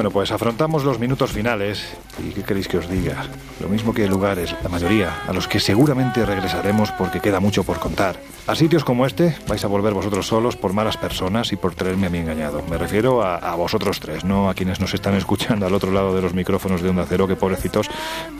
Bueno, 0.00 0.12
pues 0.12 0.32
afrontamos 0.32 0.82
los 0.82 0.98
minutos 0.98 1.30
finales. 1.30 1.94
¿Y 2.26 2.30
qué 2.30 2.42
queréis 2.42 2.68
que 2.68 2.78
os 2.78 2.88
diga? 2.88 3.22
Lo 3.60 3.68
mismo 3.68 3.92
que 3.92 4.08
lugares, 4.08 4.56
la 4.62 4.70
mayoría, 4.70 5.24
a 5.28 5.32
los 5.34 5.46
que 5.46 5.60
seguramente 5.60 6.24
regresaremos 6.24 6.90
porque 6.92 7.20
queda 7.20 7.38
mucho 7.38 7.64
por 7.64 7.78
contar. 7.78 8.16
A 8.46 8.54
sitios 8.54 8.82
como 8.82 9.04
este 9.04 9.36
vais 9.46 9.62
a 9.62 9.68
volver 9.68 9.92
vosotros 9.92 10.26
solos 10.26 10.56
por 10.56 10.72
malas 10.72 10.96
personas 10.96 11.52
y 11.52 11.56
por 11.56 11.74
tenerme 11.74 12.06
a 12.06 12.08
mí 12.08 12.16
engañado. 12.16 12.62
Me 12.70 12.78
refiero 12.78 13.22
a, 13.22 13.54
vosotros 13.56 14.00
tres, 14.00 14.24
no 14.24 14.48
a 14.48 14.54
quienes 14.54 14.80
nos 14.80 14.94
están 14.94 15.16
escuchando 15.16 15.66
al 15.66 15.74
otro 15.74 15.92
lado 15.92 16.16
de 16.16 16.22
los 16.22 16.32
micrófonos 16.32 16.80
de 16.80 16.88
Onda 16.88 17.04
Cero, 17.06 17.28
que 17.28 17.36
pobrecitos, 17.36 17.86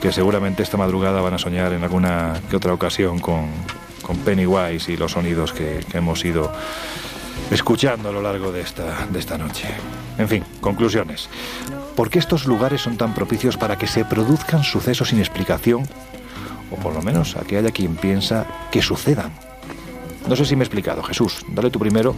que 0.01 0.11
seguramente 0.11 0.63
esta 0.63 0.77
madrugada 0.77 1.21
van 1.21 1.35
a 1.35 1.37
soñar 1.37 1.73
en 1.73 1.83
alguna 1.83 2.41
que 2.49 2.55
otra 2.55 2.73
ocasión 2.73 3.19
con, 3.19 3.45
con 4.01 4.17
Pennywise 4.17 4.91
y 4.91 4.97
los 4.97 5.11
sonidos 5.11 5.53
que, 5.53 5.81
que 5.91 5.99
hemos 5.99 6.25
ido 6.25 6.51
escuchando 7.51 8.09
a 8.09 8.11
lo 8.11 8.23
largo 8.23 8.51
de 8.51 8.61
esta, 8.61 9.05
de 9.05 9.19
esta 9.19 9.37
noche. 9.37 9.67
En 10.17 10.27
fin, 10.27 10.43
conclusiones. 10.59 11.29
¿Por 11.95 12.09
qué 12.09 12.19
estos 12.19 12.45
lugares 12.45 12.81
son 12.81 12.97
tan 12.97 13.13
propicios 13.13 13.57
para 13.57 13.77
que 13.77 13.87
se 13.87 14.05
produzcan 14.05 14.63
sucesos 14.63 15.09
sin 15.09 15.19
explicación? 15.19 15.83
O 16.71 16.75
por 16.75 16.93
lo 16.93 17.01
menos 17.01 17.35
a 17.35 17.41
que 17.41 17.57
haya 17.57 17.71
quien 17.71 17.95
piensa 17.95 18.45
que 18.71 18.81
sucedan. 18.81 19.31
No 20.27 20.35
sé 20.35 20.45
si 20.45 20.55
me 20.55 20.63
he 20.63 20.65
explicado, 20.65 21.03
Jesús. 21.03 21.43
Dale 21.49 21.71
tú 21.71 21.79
primero, 21.79 22.15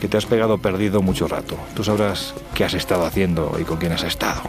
que 0.00 0.08
te 0.08 0.16
has 0.16 0.26
pegado 0.26 0.58
perdido 0.58 1.02
mucho 1.02 1.28
rato. 1.28 1.56
Tú 1.74 1.84
sabrás 1.84 2.34
qué 2.54 2.64
has 2.64 2.74
estado 2.74 3.06
haciendo 3.06 3.56
y 3.60 3.64
con 3.64 3.78
quién 3.78 3.92
has 3.92 4.02
estado. 4.02 4.42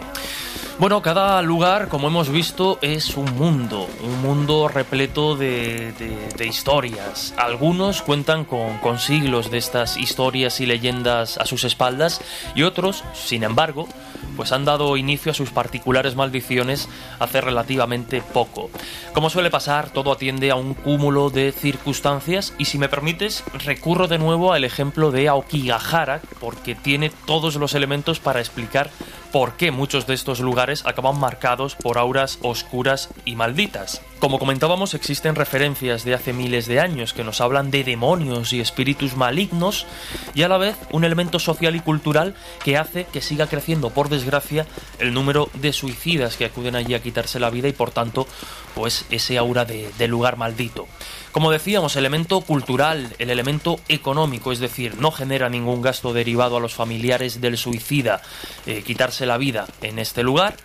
Bueno, 0.78 1.02
cada 1.02 1.42
lugar, 1.42 1.88
como 1.88 2.08
hemos 2.10 2.28
visto, 2.30 2.80
es 2.82 3.16
un 3.16 3.34
mundo, 3.38 3.88
un 4.04 4.22
mundo 4.22 4.68
repleto 4.68 5.38
de, 5.38 5.94
de- 5.94 6.46
historias. 6.46 7.34
Algunos 7.38 8.02
cuentan 8.02 8.44
con, 8.44 8.78
con 8.80 9.00
siglos 9.00 9.50
de 9.50 9.58
estas 9.58 9.96
historias 9.96 10.60
y 10.60 10.66
leyendas 10.66 11.38
a 11.38 11.46
sus 11.46 11.64
espaldas 11.64 12.20
y 12.56 12.64
otros, 12.64 13.04
sin 13.14 13.44
embargo, 13.44 13.88
pues 14.36 14.52
han 14.52 14.66
dado 14.66 14.98
inicio 14.98 15.32
a 15.32 15.36
sus 15.36 15.52
particulares 15.52 16.16
maldiciones 16.16 16.90
hace 17.20 17.42
relativamente 17.42 18.22
poco. 18.22 18.70
Como 19.14 19.30
suele 19.30 19.50
pasar, 19.50 19.90
todo 19.90 20.12
atiende 20.12 20.52
a 20.52 20.56
un 20.56 20.74
cúmulo 20.74 21.30
de 21.30 21.52
circunstancias 21.52 22.54
y 22.58 22.66
si 22.66 22.78
me 22.78 22.90
permites, 22.90 23.44
recurro 23.66 24.08
de 24.08 24.18
nuevo 24.18 24.54
al 24.54 24.64
ejemplo 24.64 25.12
de 25.12 25.28
Aokigahara 25.28 26.22
porque 26.40 26.76
tiene 26.76 27.12
todos 27.26 27.56
los 27.56 27.74
elementos 27.74 28.20
para 28.20 28.40
explicar 28.40 28.90
por 29.32 29.54
qué 29.58 29.72
muchos 29.72 30.08
de 30.08 30.14
estos 30.14 30.40
lugares 30.40 30.86
acaban 30.86 31.20
marcados 31.20 31.76
por 31.76 31.98
auras 31.98 32.40
oscuras 32.42 33.10
y 33.26 33.36
malditas. 33.36 34.02
Como 34.20 34.40
comentábamos, 34.40 34.94
existen 34.94 35.36
referencias 35.36 36.06
de 36.06 36.14
hace 36.14 36.32
miles 36.32 36.68
de 36.68 36.80
años 36.80 37.14
que 37.14 37.26
nos 37.26 37.42
hablan 37.42 37.70
de 37.70 37.84
demonios 37.84 38.54
y 38.54 38.62
espíritus 38.62 39.18
malignos 39.18 39.86
y 40.34 40.44
a 40.44 40.48
la 40.48 40.58
vez 40.58 40.78
un 40.92 41.04
elemento 41.04 41.38
social 41.38 41.76
y 41.76 41.82
cultural 41.82 42.34
que 42.64 42.78
hace 42.78 43.06
que 43.06 43.22
siga 43.22 43.48
creciendo, 43.48 43.90
por 43.90 44.08
desgracia, 44.08 44.66
el 45.00 45.14
número 45.14 45.50
de 45.54 45.74
suicidas 45.74 46.38
que 46.38 46.46
acuden 46.46 46.76
allí 46.76 46.94
a 46.94 47.04
quitarse 47.04 47.40
la 47.40 47.50
vida 47.50 47.68
y 47.68 47.74
por 47.74 47.92
tanto, 47.92 48.26
pues 48.74 49.06
ese 49.12 49.38
aura 49.38 49.66
de, 49.66 50.08
lugar 50.08 50.38
maldito. 50.38 50.88
Como 51.34 51.52
decíamos, 51.52 51.98
elemento 51.98 52.40
cultural, 52.42 53.14
el 53.20 53.30
elemento 53.30 53.80
económico, 53.90 54.54
es 54.54 54.60
decir, 54.60 54.96
no 54.98 55.12
genera 55.12 55.50
ningún 55.50 55.82
gasto 55.82 56.14
derivado 56.14 56.56
a 56.56 56.62
los 56.62 56.74
familiares 56.74 57.42
del 57.42 57.58
suicida 57.58 58.22
eh, 58.66 58.82
quitarse 58.82 59.26
la 59.26 59.38
vida 59.38 59.68
en 59.82 60.00
este 60.00 60.24
lugar. 60.24 60.56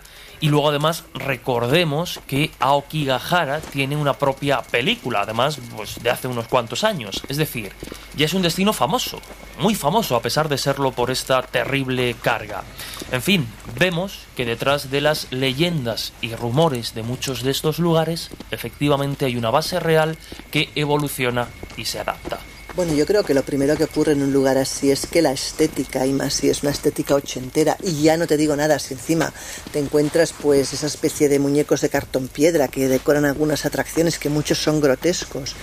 Y 0.41 0.49
luego 0.49 0.69
además 0.69 1.03
recordemos 1.13 2.19
que 2.25 2.49
Aokigahara 2.59 3.61
tiene 3.61 3.95
una 3.95 4.13
propia 4.13 4.63
película, 4.63 5.21
además 5.21 5.59
pues, 5.75 6.01
de 6.01 6.09
hace 6.09 6.27
unos 6.27 6.47
cuantos 6.47 6.83
años. 6.83 7.21
Es 7.29 7.37
decir, 7.37 7.71
ya 8.15 8.25
es 8.25 8.33
un 8.33 8.41
destino 8.41 8.73
famoso, 8.73 9.21
muy 9.59 9.75
famoso 9.75 10.15
a 10.15 10.21
pesar 10.21 10.49
de 10.49 10.57
serlo 10.57 10.91
por 10.91 11.11
esta 11.11 11.43
terrible 11.43 12.15
carga. 12.21 12.63
En 13.11 13.21
fin, 13.21 13.47
vemos 13.77 14.21
que 14.35 14.45
detrás 14.45 14.89
de 14.89 15.01
las 15.01 15.31
leyendas 15.31 16.11
y 16.21 16.33
rumores 16.33 16.95
de 16.95 17.03
muchos 17.03 17.43
de 17.43 17.51
estos 17.51 17.77
lugares, 17.77 18.31
efectivamente 18.49 19.25
hay 19.25 19.37
una 19.37 19.51
base 19.51 19.79
real 19.79 20.17
que 20.49 20.69
evoluciona 20.73 21.49
y 21.77 21.85
se 21.85 21.99
adapta. 21.99 22.39
Bueno, 22.73 22.93
yo 22.93 23.05
creo 23.05 23.23
que 23.23 23.33
lo 23.33 23.43
primero 23.43 23.75
que 23.75 23.83
ocurre 23.83 24.13
en 24.13 24.23
un 24.23 24.31
lugar 24.31 24.57
así 24.57 24.91
es 24.91 25.05
que 25.05 25.21
la 25.21 25.33
estética, 25.33 26.05
y 26.05 26.13
más 26.13 26.35
si 26.35 26.49
es 26.49 26.63
una 26.63 26.71
estética 26.71 27.15
ochentera, 27.15 27.75
y 27.83 28.01
ya 28.01 28.15
no 28.15 28.27
te 28.27 28.37
digo 28.37 28.55
nada, 28.55 28.79
si 28.79 28.93
encima 28.93 29.33
te 29.73 29.79
encuentras 29.79 30.33
pues 30.33 30.71
esa 30.71 30.87
especie 30.87 31.27
de 31.27 31.37
muñecos 31.37 31.81
de 31.81 31.89
cartón 31.89 32.29
piedra 32.29 32.69
que 32.69 32.87
decoran 32.87 33.25
algunas 33.25 33.65
atracciones 33.65 34.17
que 34.17 34.29
muchos 34.29 34.57
son 34.57 34.79
grotescos, 34.79 35.55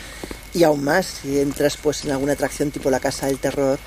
y 0.52 0.64
aún 0.64 0.85
más 0.85 1.06
si 1.06 1.40
entras 1.40 1.78
pues 1.78 2.05
en 2.05 2.10
alguna 2.10 2.35
atracción 2.35 2.70
tipo 2.70 2.90
la 2.90 3.01
Casa 3.01 3.26
del 3.26 3.39
Terror, 3.39 3.78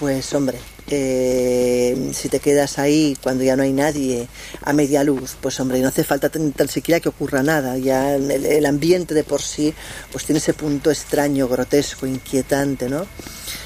pues 0.00 0.34
hombre, 0.34 0.58
si 0.88 2.28
te 2.28 2.40
quedas 2.40 2.78
ahí 2.78 3.16
cuando 3.22 3.44
ya 3.44 3.56
no 3.56 3.62
hay 3.62 3.72
nadie 3.72 4.28
a 4.62 4.72
media 4.72 5.02
luz, 5.02 5.36
pues 5.40 5.58
hombre, 5.60 5.80
no 5.80 5.88
hace 5.88 6.04
falta 6.04 6.28
tan, 6.28 6.52
tan 6.52 6.68
siquiera 6.68 7.00
que 7.00 7.08
ocurra 7.08 7.42
nada. 7.42 7.76
Ya 7.78 8.14
el, 8.14 8.30
el 8.30 8.66
ambiente 8.66 9.14
de 9.14 9.24
por 9.24 9.42
sí, 9.42 9.74
pues 10.12 10.24
tiene 10.24 10.38
ese 10.38 10.54
punto 10.54 10.90
extraño, 10.90 11.48
grotesco, 11.48 12.06
inquietante, 12.06 12.88
¿no? 12.88 13.06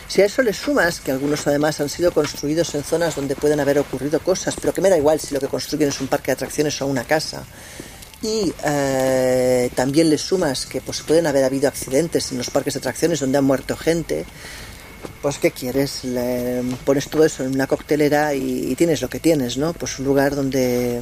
Si 0.09 0.23
a 0.23 0.25
eso 0.25 0.43
le 0.43 0.53
sumas 0.53 1.01
que 1.01 1.13
algunos 1.13 1.47
además 1.47 1.81
han 1.81 1.89
sido 1.89 2.11
construidos 2.11 2.75
en 2.75 2.83
zonas 2.83 3.15
donde 3.15 3.37
pueden 3.37 3.61
haber 3.61 3.79
ocurrido 3.79 4.19
cosas, 4.19 4.57
pero 4.61 4.75
que 4.75 4.81
me 4.81 4.91
da 4.91 4.99
igual 4.99 5.21
si 5.21 5.33
lo 5.35 5.41
que 5.41 5.47
construyen 5.47 5.91
es 5.91 6.01
un 6.01 6.09
parque 6.09 6.33
de 6.33 6.33
atracciones 6.33 6.83
o 6.83 6.87
una 6.87 7.05
casa, 7.05 7.45
y 8.23 8.53
eh, 8.65 9.71
también 9.75 10.11
le 10.11 10.19
sumas 10.19 10.67
que 10.67 10.81
pues, 10.81 11.01
pueden 11.03 11.27
haber 11.27 11.45
habido 11.45 11.69
accidentes 11.69 12.33
en 12.33 12.39
los 12.39 12.51
parques 12.51 12.75
de 12.75 12.79
atracciones 12.79 13.21
donde 13.21 13.39
han 13.39 13.45
muerto 13.45 13.77
gente, 13.77 14.27
pues 15.23 15.39
¿qué 15.39 15.51
quieres? 15.51 16.05
Le 16.05 16.63
pones 16.85 17.09
todo 17.09 17.25
eso 17.25 17.45
en 17.45 17.55
una 17.55 17.67
coctelera 17.67 18.35
y, 18.35 18.73
y 18.73 18.75
tienes 18.75 19.03
lo 19.03 19.09
que 19.09 19.21
tienes, 19.21 19.57
¿no? 19.57 19.73
Pues 19.73 19.99
un 19.99 20.07
lugar 20.07 20.35
donde 20.35 21.01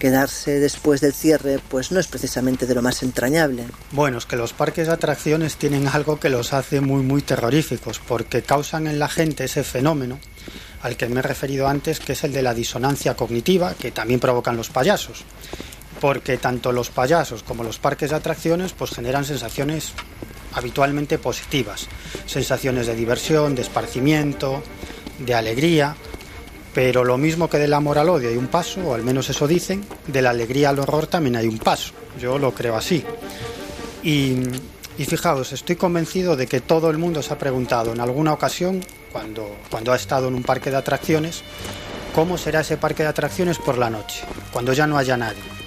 quedarse 0.00 0.58
después 0.58 1.00
del 1.00 1.12
cierre 1.12 1.60
pues 1.68 1.92
no 1.92 2.00
es 2.00 2.08
precisamente 2.08 2.66
de 2.66 2.74
lo 2.74 2.82
más 2.82 3.02
entrañable. 3.04 3.66
Bueno, 3.92 4.18
es 4.18 4.26
que 4.26 4.36
los 4.36 4.52
parques 4.52 4.88
de 4.88 4.94
atracciones 4.94 5.56
tienen 5.56 5.86
algo 5.86 6.18
que 6.18 6.30
los 6.30 6.52
hace 6.52 6.80
muy 6.80 7.02
muy 7.02 7.22
terroríficos, 7.22 8.00
porque 8.00 8.42
causan 8.42 8.88
en 8.88 8.98
la 8.98 9.08
gente 9.08 9.44
ese 9.44 9.62
fenómeno 9.62 10.18
al 10.82 10.96
que 10.96 11.08
me 11.08 11.20
he 11.20 11.22
referido 11.22 11.68
antes, 11.68 12.00
que 12.00 12.14
es 12.14 12.24
el 12.24 12.32
de 12.32 12.42
la 12.42 12.54
disonancia 12.54 13.14
cognitiva, 13.14 13.74
que 13.74 13.90
también 13.90 14.18
provocan 14.18 14.56
los 14.56 14.70
payasos. 14.70 15.24
Porque 16.00 16.38
tanto 16.38 16.72
los 16.72 16.88
payasos 16.88 17.42
como 17.42 17.62
los 17.62 17.78
parques 17.78 18.10
de 18.10 18.16
atracciones 18.16 18.72
pues 18.72 18.92
generan 18.92 19.26
sensaciones 19.26 19.92
habitualmente 20.52 21.18
positivas, 21.18 21.88
sensaciones 22.26 22.86
de 22.86 22.94
diversión, 22.94 23.54
de 23.54 23.62
esparcimiento, 23.62 24.62
de 25.18 25.34
alegría, 25.34 25.96
pero 26.74 27.04
lo 27.04 27.18
mismo 27.18 27.48
que 27.48 27.58
del 27.58 27.74
amor 27.74 27.98
al 27.98 28.08
odio 28.08 28.28
hay 28.28 28.36
un 28.36 28.46
paso, 28.46 28.80
o 28.80 28.94
al 28.94 29.02
menos 29.02 29.28
eso 29.28 29.46
dicen, 29.48 29.84
de 30.06 30.22
la 30.22 30.30
alegría 30.30 30.70
al 30.70 30.78
horror 30.78 31.06
también 31.06 31.36
hay 31.36 31.46
un 31.46 31.58
paso, 31.58 31.92
yo 32.18 32.38
lo 32.38 32.54
creo 32.54 32.76
así. 32.76 33.04
Y, 34.02 34.36
y 34.98 35.04
fijaos, 35.04 35.52
estoy 35.52 35.76
convencido 35.76 36.36
de 36.36 36.46
que 36.46 36.60
todo 36.60 36.90
el 36.90 36.98
mundo 36.98 37.22
se 37.22 37.32
ha 37.32 37.38
preguntado 37.38 37.92
en 37.92 38.00
alguna 38.00 38.32
ocasión, 38.32 38.84
cuando, 39.12 39.56
cuando 39.70 39.92
ha 39.92 39.96
estado 39.96 40.28
en 40.28 40.34
un 40.34 40.42
parque 40.42 40.70
de 40.70 40.76
atracciones, 40.76 41.42
cómo 42.14 42.38
será 42.38 42.60
ese 42.60 42.76
parque 42.76 43.02
de 43.02 43.08
atracciones 43.08 43.58
por 43.58 43.78
la 43.78 43.90
noche, 43.90 44.22
cuando 44.52 44.72
ya 44.72 44.86
no 44.86 44.96
haya 44.96 45.16
nadie. 45.16 45.59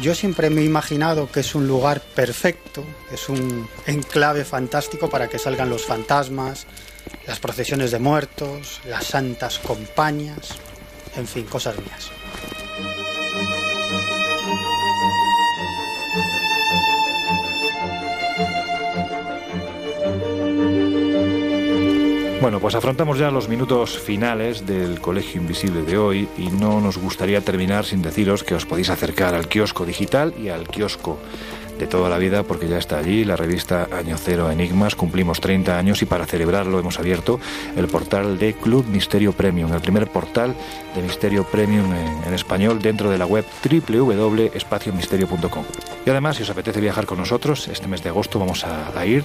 Yo 0.00 0.14
siempre 0.14 0.50
me 0.50 0.60
he 0.60 0.64
imaginado 0.64 1.30
que 1.30 1.40
es 1.40 1.54
un 1.54 1.66
lugar 1.66 2.02
perfecto, 2.02 2.84
es 3.12 3.30
un 3.30 3.66
enclave 3.86 4.44
fantástico 4.44 5.08
para 5.08 5.28
que 5.28 5.38
salgan 5.38 5.70
los 5.70 5.86
fantasmas, 5.86 6.66
las 7.26 7.40
procesiones 7.40 7.92
de 7.92 7.98
muertos, 7.98 8.82
las 8.86 9.06
santas 9.06 9.58
compañías, 9.58 10.50
en 11.16 11.26
fin, 11.26 11.44
cosas 11.46 11.76
mías. 11.78 12.10
Bueno, 22.40 22.60
pues 22.60 22.74
afrontamos 22.74 23.18
ya 23.18 23.30
los 23.30 23.48
minutos 23.48 23.98
finales 23.98 24.66
del 24.66 25.00
Colegio 25.00 25.40
Invisible 25.40 25.82
de 25.82 25.96
hoy 25.96 26.28
y 26.36 26.48
no 26.48 26.82
nos 26.82 26.98
gustaría 26.98 27.40
terminar 27.40 27.86
sin 27.86 28.02
deciros 28.02 28.44
que 28.44 28.54
os 28.54 28.66
podéis 28.66 28.90
acercar 28.90 29.34
al 29.34 29.48
kiosco 29.48 29.86
digital 29.86 30.34
y 30.38 30.48
al 30.48 30.68
kiosco 30.68 31.18
de 31.78 31.86
toda 31.86 32.08
la 32.08 32.18
vida 32.18 32.42
porque 32.42 32.68
ya 32.68 32.78
está 32.78 32.98
allí 32.98 33.24
la 33.24 33.36
revista 33.36 33.88
Año 33.92 34.16
Cero 34.18 34.50
Enigmas. 34.50 34.94
Cumplimos 34.94 35.40
30 35.40 35.78
años 35.78 36.02
y 36.02 36.06
para 36.06 36.26
celebrarlo 36.26 36.78
hemos 36.78 36.98
abierto 36.98 37.40
el 37.76 37.86
portal 37.88 38.38
de 38.38 38.54
Club 38.54 38.86
Misterio 38.86 39.32
Premium, 39.32 39.72
el 39.72 39.80
primer 39.80 40.08
portal 40.08 40.54
de 40.94 41.02
Misterio 41.02 41.44
Premium 41.44 41.92
en, 41.92 42.34
español 42.34 42.80
dentro 42.80 43.10
de 43.10 43.18
la 43.18 43.26
web 43.26 43.44
www.espaciomisterio.com. 43.64 45.64
Y 46.04 46.10
además, 46.10 46.36
si 46.36 46.42
os 46.42 46.50
apetece 46.50 46.80
viajar 46.80 47.06
con 47.06 47.18
nosotros, 47.18 47.66
este 47.68 47.88
mes 47.88 48.02
de 48.02 48.10
agosto 48.10 48.38
vamos 48.38 48.64
a, 48.64 48.96
a 48.96 49.06
ir, 49.06 49.24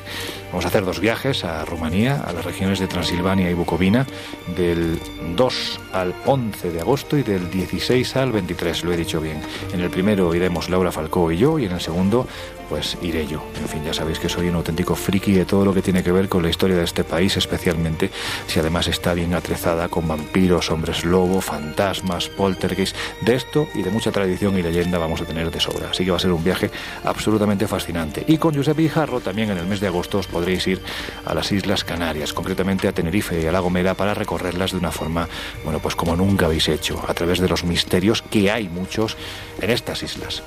vamos 0.50 0.66
a 0.66 0.70
hacer 0.70 0.86
dos 0.86 1.00
viajes 1.00 1.44
a 1.44 1.64
Rumanía, 1.66 2.22
a 2.22 2.34
las 2.34 2.44
regiones 2.44 2.80
de 2.80 2.88
Transilvania 2.88 3.52
y 3.52 3.54
Bucovina, 3.54 4.08
del 4.56 5.00
2 5.36 5.80
al 5.94 6.16
11 6.26 6.72
de 6.72 6.82
agosto 6.82 7.18
y 7.18 7.24
del 7.24 7.52
16 7.52 8.16
al 8.16 8.32
23, 8.32 8.84
lo 8.84 8.94
he 8.94 8.98
dicho 8.98 9.22
bien. 9.22 9.42
En 9.74 9.82
el 9.82 9.90
primero 9.90 10.34
iremos 10.34 10.70
Laura 10.70 10.92
Falcó 10.92 11.32
y 11.32 11.38
yo, 11.38 11.60
y 11.60 11.66
en 11.66 11.74
el 11.74 11.82
segundo 11.82 12.28
pues 12.72 12.98
iré 13.02 13.28
yo. 13.28 13.44
En 13.60 13.68
fin, 13.68 13.84
ya 13.84 13.94
sabéis 13.94 14.18
que 14.18 14.30
soy 14.30 14.48
un 14.48 14.56
auténtico 14.56 14.96
friki 14.96 15.34
de 15.34 15.44
todo 15.44 15.66
lo 15.66 15.74
que 15.74 15.82
tiene 15.82 16.04
que 16.04 16.12
ver 16.14 16.30
con 16.30 16.42
la 16.42 16.50
historia 16.50 16.78
de 16.78 16.86
este 16.86 17.04
país, 17.04 17.36
especialmente 17.36 18.10
si 18.48 18.60
además 18.60 18.88
está 18.88 19.14
bien 19.14 19.34
atrezada 19.34 19.90
con 19.90 20.08
vampiros, 20.08 20.72
hombres 20.72 21.04
lobo, 21.04 21.42
fantasmas, 21.42 22.30
poltergeist. 22.30 22.96
De 23.20 23.36
esto 23.36 23.68
y 23.76 23.82
de 23.82 23.90
mucha 23.90 24.14
tradición 24.14 24.58
y 24.58 24.62
leyenda 24.62 24.98
vamos 25.00 25.20
a 25.20 25.26
tener 25.26 25.52
de 25.52 25.60
sobra. 25.60 25.90
Así 25.90 26.06
que 26.06 26.12
va 26.12 26.18
a 26.18 26.22
ser 26.22 26.32
un 26.32 26.46
viaje 26.46 26.72
absolutamente 27.04 27.68
fascinante. 27.68 28.24
Y 28.26 28.38
con 28.38 28.56
Josep 28.56 28.78
Guijarro 28.78 29.20
también 29.20 29.50
en 29.50 29.58
el 29.58 29.68
mes 29.68 29.82
de 29.82 29.88
agosto 29.88 30.20
os 30.20 30.28
podréis 30.28 30.66
ir 30.66 30.82
a 31.26 31.34
las 31.34 31.52
Islas 31.52 31.84
Canarias, 31.84 32.32
concretamente 32.32 32.88
a 32.88 32.94
Tenerife 32.94 33.42
y 33.42 33.48
a 33.48 33.52
La 33.52 33.60
Gomera 33.60 33.96
para 33.96 34.14
recorrerlas 34.14 34.72
de 34.72 34.78
una 34.78 34.94
forma, 34.94 35.28
bueno, 35.66 35.80
pues 35.80 35.98
como 35.98 36.16
nunca 36.16 36.46
habéis 36.46 36.70
hecho, 36.70 37.04
a 37.06 37.14
través 37.14 37.40
de 37.40 37.50
los 37.50 37.66
misterios 37.66 38.22
que 38.22 38.50
hay 38.50 38.70
muchos 38.70 39.18
en 39.60 39.72
estas 39.72 40.04
islas. 40.04 40.42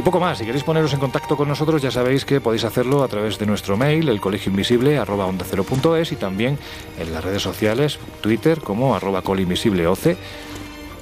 Y 0.00 0.02
poco 0.02 0.18
más, 0.18 0.38
si 0.38 0.46
queréis 0.46 0.64
poneros 0.64 0.94
en 0.94 0.98
contacto 0.98 1.36
con 1.36 1.46
nosotros 1.46 1.82
ya 1.82 1.90
sabéis 1.90 2.24
que 2.24 2.40
podéis 2.40 2.64
hacerlo 2.64 3.04
a 3.04 3.08
través 3.08 3.38
de 3.38 3.44
nuestro 3.44 3.76
mail, 3.76 4.08
el 4.08 4.18
colegio 4.18 4.48
invisible 4.48 4.96
arroba 4.96 5.26
onda 5.26 5.44
cero 5.46 5.62
punto 5.62 5.94
es, 5.94 6.10
y 6.10 6.16
también 6.16 6.58
en 6.98 7.12
las 7.12 7.22
redes 7.22 7.42
sociales, 7.42 7.98
Twitter 8.22 8.60
como 8.62 8.96
arroba 8.96 9.20
colinvisibleoc 9.20 9.98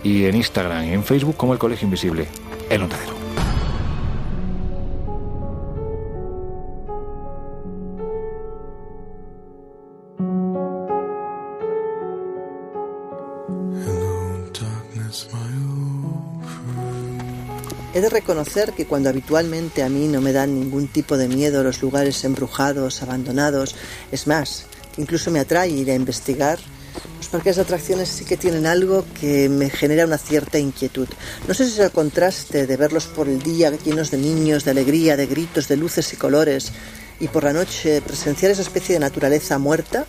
y 0.03 0.25
en 0.25 0.35
Instagram 0.35 0.87
y 0.87 0.95
en 0.95 1.05
Facebook 1.05 1.37
como 1.37 1.53
el 1.53 1.61
colegio 1.61 1.85
invisible, 1.85 2.27
el 2.71 2.83
onda 2.83 2.97
cero. 3.01 3.48
He 17.99 18.01
de 18.01 18.11
reconocer 18.11 18.75
que 18.75 18.87
cuando 18.87 19.09
habitualmente 19.09 19.83
a 19.83 19.89
mí 19.89 20.07
no 20.07 20.21
me 20.21 20.33
dan 20.33 20.55
ningún 20.55 20.87
tipo 20.87 21.17
de 21.17 21.27
miedo 21.27 21.65
los 21.65 21.83
lugares 21.83 22.23
embrujados, 22.23 23.03
abandonados, 23.03 23.75
es 24.13 24.29
más, 24.29 24.67
incluso 24.99 25.33
me 25.33 25.41
atrae 25.41 25.71
ir 25.71 25.91
a 25.91 25.97
investigar, 25.97 26.61
los 27.17 27.27
parques 27.27 27.57
de 27.57 27.63
atracciones 27.63 28.09
sí 28.09 28.25
que 28.25 28.37
tienen 28.37 28.67
algo 28.67 29.05
que 29.21 29.49
me 29.49 29.69
genera 29.69 30.05
una 30.05 30.17
cierta 30.17 30.61
inquietud. 30.61 31.09
No 31.49 31.55
sé 31.55 31.65
si 31.65 31.73
es 31.73 31.79
el 31.81 31.91
contraste 31.91 32.69
de 32.69 32.77
verlos 32.77 33.07
por 33.07 33.29
el 33.29 33.43
día 33.43 33.73
llenos 33.85 34.13
de 34.13 34.19
niños, 34.19 34.65
de 34.65 34.71
alegría, 34.71 35.17
de 35.17 35.27
gritos, 35.27 35.67
de 35.67 35.77
luces 35.77 36.13
y 36.13 36.17
colores, 36.17 36.71
y 37.19 37.27
por 37.27 37.43
la 37.43 37.53
noche 37.53 38.01
presenciar 38.01 38.53
esa 38.53 38.63
especie 38.63 38.93
de 38.93 39.01
naturaleza 39.01 39.59
muerta, 39.59 40.07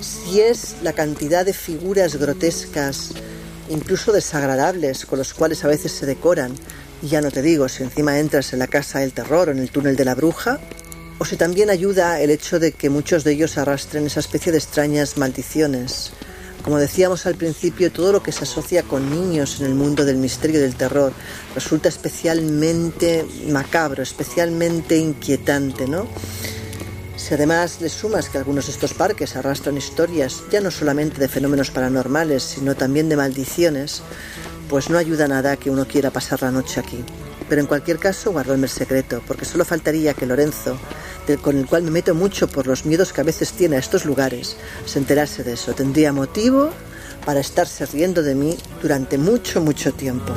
si 0.00 0.40
es 0.40 0.78
la 0.82 0.94
cantidad 0.94 1.46
de 1.46 1.52
figuras 1.52 2.16
grotescas, 2.16 3.10
incluso 3.68 4.10
desagradables, 4.10 5.06
con 5.06 5.20
los 5.20 5.32
cuales 5.32 5.64
a 5.64 5.68
veces 5.68 5.92
se 5.92 6.06
decoran, 6.06 6.56
ya 7.08 7.20
no 7.20 7.30
te 7.30 7.42
digo 7.42 7.68
si 7.68 7.82
encima 7.82 8.18
entras 8.18 8.52
en 8.52 8.58
la 8.58 8.66
casa 8.66 9.00
del 9.00 9.12
terror 9.12 9.48
o 9.48 9.52
en 9.52 9.58
el 9.58 9.70
túnel 9.70 9.96
de 9.96 10.04
la 10.04 10.14
bruja, 10.14 10.60
o 11.18 11.24
si 11.24 11.36
también 11.36 11.70
ayuda 11.70 12.20
el 12.20 12.30
hecho 12.30 12.58
de 12.58 12.72
que 12.72 12.90
muchos 12.90 13.24
de 13.24 13.32
ellos 13.32 13.58
arrastren 13.58 14.06
esa 14.06 14.20
especie 14.20 14.52
de 14.52 14.58
extrañas 14.58 15.18
maldiciones. 15.18 16.12
Como 16.62 16.78
decíamos 16.78 17.24
al 17.26 17.36
principio, 17.36 17.90
todo 17.90 18.12
lo 18.12 18.22
que 18.22 18.32
se 18.32 18.44
asocia 18.44 18.82
con 18.82 19.10
niños 19.10 19.60
en 19.60 19.66
el 19.66 19.74
mundo 19.74 20.04
del 20.04 20.16
misterio 20.16 20.58
y 20.58 20.62
del 20.62 20.76
terror 20.76 21.12
resulta 21.54 21.88
especialmente 21.88 23.26
macabro, 23.48 24.02
especialmente 24.02 24.96
inquietante, 24.96 25.86
¿no? 25.86 26.06
Si 27.16 27.34
además 27.34 27.80
le 27.80 27.90
sumas 27.90 28.28
que 28.28 28.38
algunos 28.38 28.66
de 28.66 28.72
estos 28.72 28.94
parques 28.94 29.36
arrastran 29.36 29.76
historias 29.76 30.42
ya 30.50 30.60
no 30.60 30.70
solamente 30.70 31.18
de 31.18 31.28
fenómenos 31.28 31.70
paranormales, 31.70 32.42
sino 32.42 32.74
también 32.74 33.08
de 33.08 33.16
maldiciones, 33.16 34.02
pues 34.70 34.88
no 34.88 34.98
ayuda 34.98 35.26
nada 35.26 35.56
que 35.56 35.68
uno 35.68 35.84
quiera 35.84 36.12
pasar 36.12 36.42
la 36.42 36.52
noche 36.52 36.78
aquí. 36.78 37.04
Pero 37.48 37.60
en 37.60 37.66
cualquier 37.66 37.98
caso, 37.98 38.30
guardóme 38.30 38.66
el 38.66 38.70
secreto, 38.70 39.20
porque 39.26 39.44
solo 39.44 39.64
faltaría 39.64 40.14
que 40.14 40.26
Lorenzo, 40.26 40.78
con 41.42 41.58
el 41.58 41.66
cual 41.66 41.82
me 41.82 41.90
meto 41.90 42.14
mucho 42.14 42.46
por 42.46 42.68
los 42.68 42.86
miedos 42.86 43.12
que 43.12 43.20
a 43.20 43.24
veces 43.24 43.52
tiene 43.52 43.74
a 43.74 43.78
estos 43.80 44.04
lugares, 44.04 44.56
se 44.86 45.00
enterase 45.00 45.42
de 45.42 45.54
eso. 45.54 45.74
Tendría 45.74 46.12
motivo 46.12 46.70
para 47.26 47.40
estarse 47.40 47.84
riendo 47.86 48.22
de 48.22 48.36
mí 48.36 48.56
durante 48.80 49.18
mucho, 49.18 49.60
mucho 49.60 49.92
tiempo. 49.92 50.32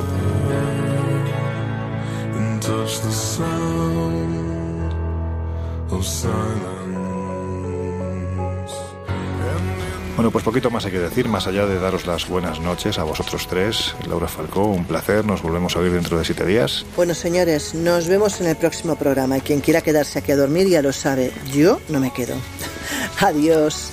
Bueno, 10.16 10.30
pues 10.30 10.44
poquito 10.44 10.70
más 10.70 10.84
hay 10.84 10.92
que 10.92 11.00
decir, 11.00 11.28
más 11.28 11.48
allá 11.48 11.66
de 11.66 11.80
daros 11.80 12.06
las 12.06 12.28
buenas 12.28 12.60
noches 12.60 12.98
a 13.00 13.02
vosotros 13.02 13.48
tres. 13.48 13.96
Laura 14.08 14.28
Falcó, 14.28 14.66
un 14.66 14.84
placer, 14.84 15.24
nos 15.24 15.42
volvemos 15.42 15.74
a 15.74 15.80
oír 15.80 15.90
dentro 15.90 16.16
de 16.16 16.24
siete 16.24 16.46
días. 16.46 16.86
Bueno, 16.94 17.14
señores, 17.14 17.74
nos 17.74 18.06
vemos 18.06 18.40
en 18.40 18.46
el 18.46 18.54
próximo 18.54 18.94
programa 18.94 19.38
y 19.38 19.40
quien 19.40 19.60
quiera 19.60 19.80
quedarse 19.80 20.20
aquí 20.20 20.30
a 20.30 20.36
dormir 20.36 20.68
ya 20.68 20.82
lo 20.82 20.92
sabe. 20.92 21.32
Yo 21.52 21.80
no 21.88 21.98
me 21.98 22.12
quedo. 22.12 22.36
Adiós. 23.20 23.90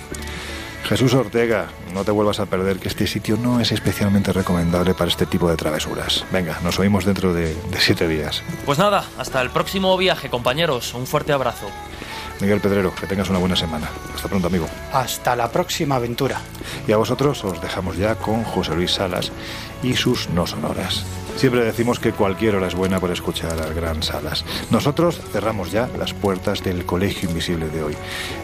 Jesús 0.83 1.13
Ortega, 1.15 1.69
no 1.93 2.03
te 2.03 2.11
vuelvas 2.11 2.39
a 2.39 2.45
perder 2.45 2.77
que 2.77 2.89
este 2.89 3.07
sitio 3.07 3.37
no 3.37 3.59
es 3.59 3.71
especialmente 3.71 4.31
recomendable 4.31 4.93
para 4.93 5.09
este 5.09 5.25
tipo 5.25 5.49
de 5.49 5.55
travesuras. 5.55 6.23
Venga, 6.31 6.59
nos 6.63 6.77
oímos 6.77 7.03
dentro 7.03 7.33
de, 7.33 7.55
de 7.55 7.79
siete 7.79 8.07
días. 8.07 8.43
Pues 8.65 8.77
nada, 8.77 9.05
hasta 9.17 9.41
el 9.41 9.49
próximo 9.49 9.97
viaje, 9.97 10.29
compañeros. 10.29 10.93
Un 10.93 11.07
fuerte 11.07 11.33
abrazo. 11.33 11.67
Miguel 12.41 12.59
Pedrero, 12.59 12.93
que 12.93 13.07
tengas 13.07 13.29
una 13.29 13.39
buena 13.39 13.55
semana. 13.55 13.87
Hasta 14.15 14.27
pronto, 14.27 14.47
amigo. 14.47 14.67
Hasta 14.91 15.35
la 15.35 15.49
próxima 15.51 15.95
aventura. 15.95 16.41
Y 16.87 16.91
a 16.91 16.97
vosotros 16.97 17.43
os 17.45 17.61
dejamos 17.61 17.97
ya 17.97 18.15
con 18.15 18.43
José 18.43 18.75
Luis 18.75 18.91
Salas 18.91 19.31
y 19.83 19.95
sus 19.95 20.29
no 20.29 20.47
sonoras. 20.47 21.05
Siempre 21.37 21.63
decimos 21.63 21.99
que 21.99 22.11
cualquier 22.11 22.55
hora 22.55 22.67
es 22.67 22.75
buena 22.75 22.99
para 22.99 23.13
escuchar 23.13 23.59
al 23.61 23.73
gran 23.73 24.03
Salas. 24.03 24.43
Nosotros 24.69 25.21
cerramos 25.31 25.71
ya 25.71 25.87
las 25.97 26.13
puertas 26.13 26.63
del 26.63 26.85
Colegio 26.85 27.29
Invisible 27.29 27.69
de 27.69 27.83
hoy. 27.83 27.97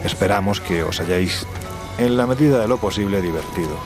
Esperamos 0.04 0.60
que 0.60 0.82
os 0.82 1.00
hayáis, 1.00 1.46
en 1.98 2.16
la 2.16 2.26
medida 2.26 2.60
de 2.60 2.68
lo 2.68 2.78
posible, 2.78 3.20
divertido. 3.20 3.76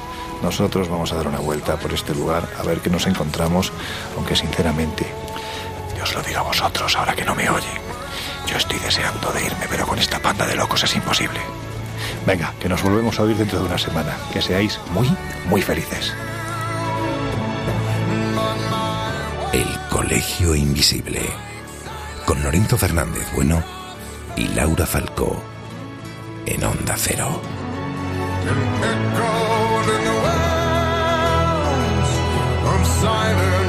Nosotros 0.43 0.89
vamos 0.89 1.13
a 1.13 1.17
dar 1.17 1.29
una 1.29 1.39
vuelta 1.39 1.77
por 1.77 1.93
este 1.93 2.15
lugar 2.15 2.49
a 2.59 2.63
ver 2.63 2.81
qué 2.81 2.91
nos 2.91 3.07
encontramos, 3.07 3.73
aunque 4.17 4.37
sinceramente, 4.37 5.07
Dios 5.95 6.15
lo 6.15 6.23
diga 6.23 6.41
a 6.41 6.45
vosotros 6.45 6.97
ahora 6.97 7.15
que 7.15 7.25
no 7.25 7.35
me 7.35 7.49
oye. 7.49 7.92
Yo 8.53 8.59
estoy 8.59 8.79
deseando 8.81 9.33
de 9.33 9.47
irme, 9.47 9.65
pero 9.71 9.87
con 9.87 9.99
esta 9.99 10.19
panda 10.19 10.47
de 10.47 10.55
locos 10.55 10.85
es 10.85 10.95
imposible. 10.95 11.41
Venga, 12.27 12.53
que 12.61 12.69
nos 12.69 12.83
volvemos 12.83 13.19
a 13.19 13.23
oír 13.23 13.35
dentro 13.35 13.59
de 13.61 13.65
una 13.65 13.79
semana. 13.79 14.15
Que 14.31 14.43
seáis 14.43 14.79
muy, 14.91 15.09
muy 15.49 15.63
felices. 15.63 16.13
El 19.55 19.89
Colegio 19.89 20.55
Invisible. 20.55 21.23
Con 22.27 22.43
Lorenzo 22.43 22.77
Fernández 22.77 23.27
Bueno 23.35 23.65
y 24.37 24.49
Laura 24.49 24.85
Falcó. 24.85 25.43
En 26.45 26.63
Onda 26.63 26.95
Cero. 26.99 27.41
Silence, 33.01 33.62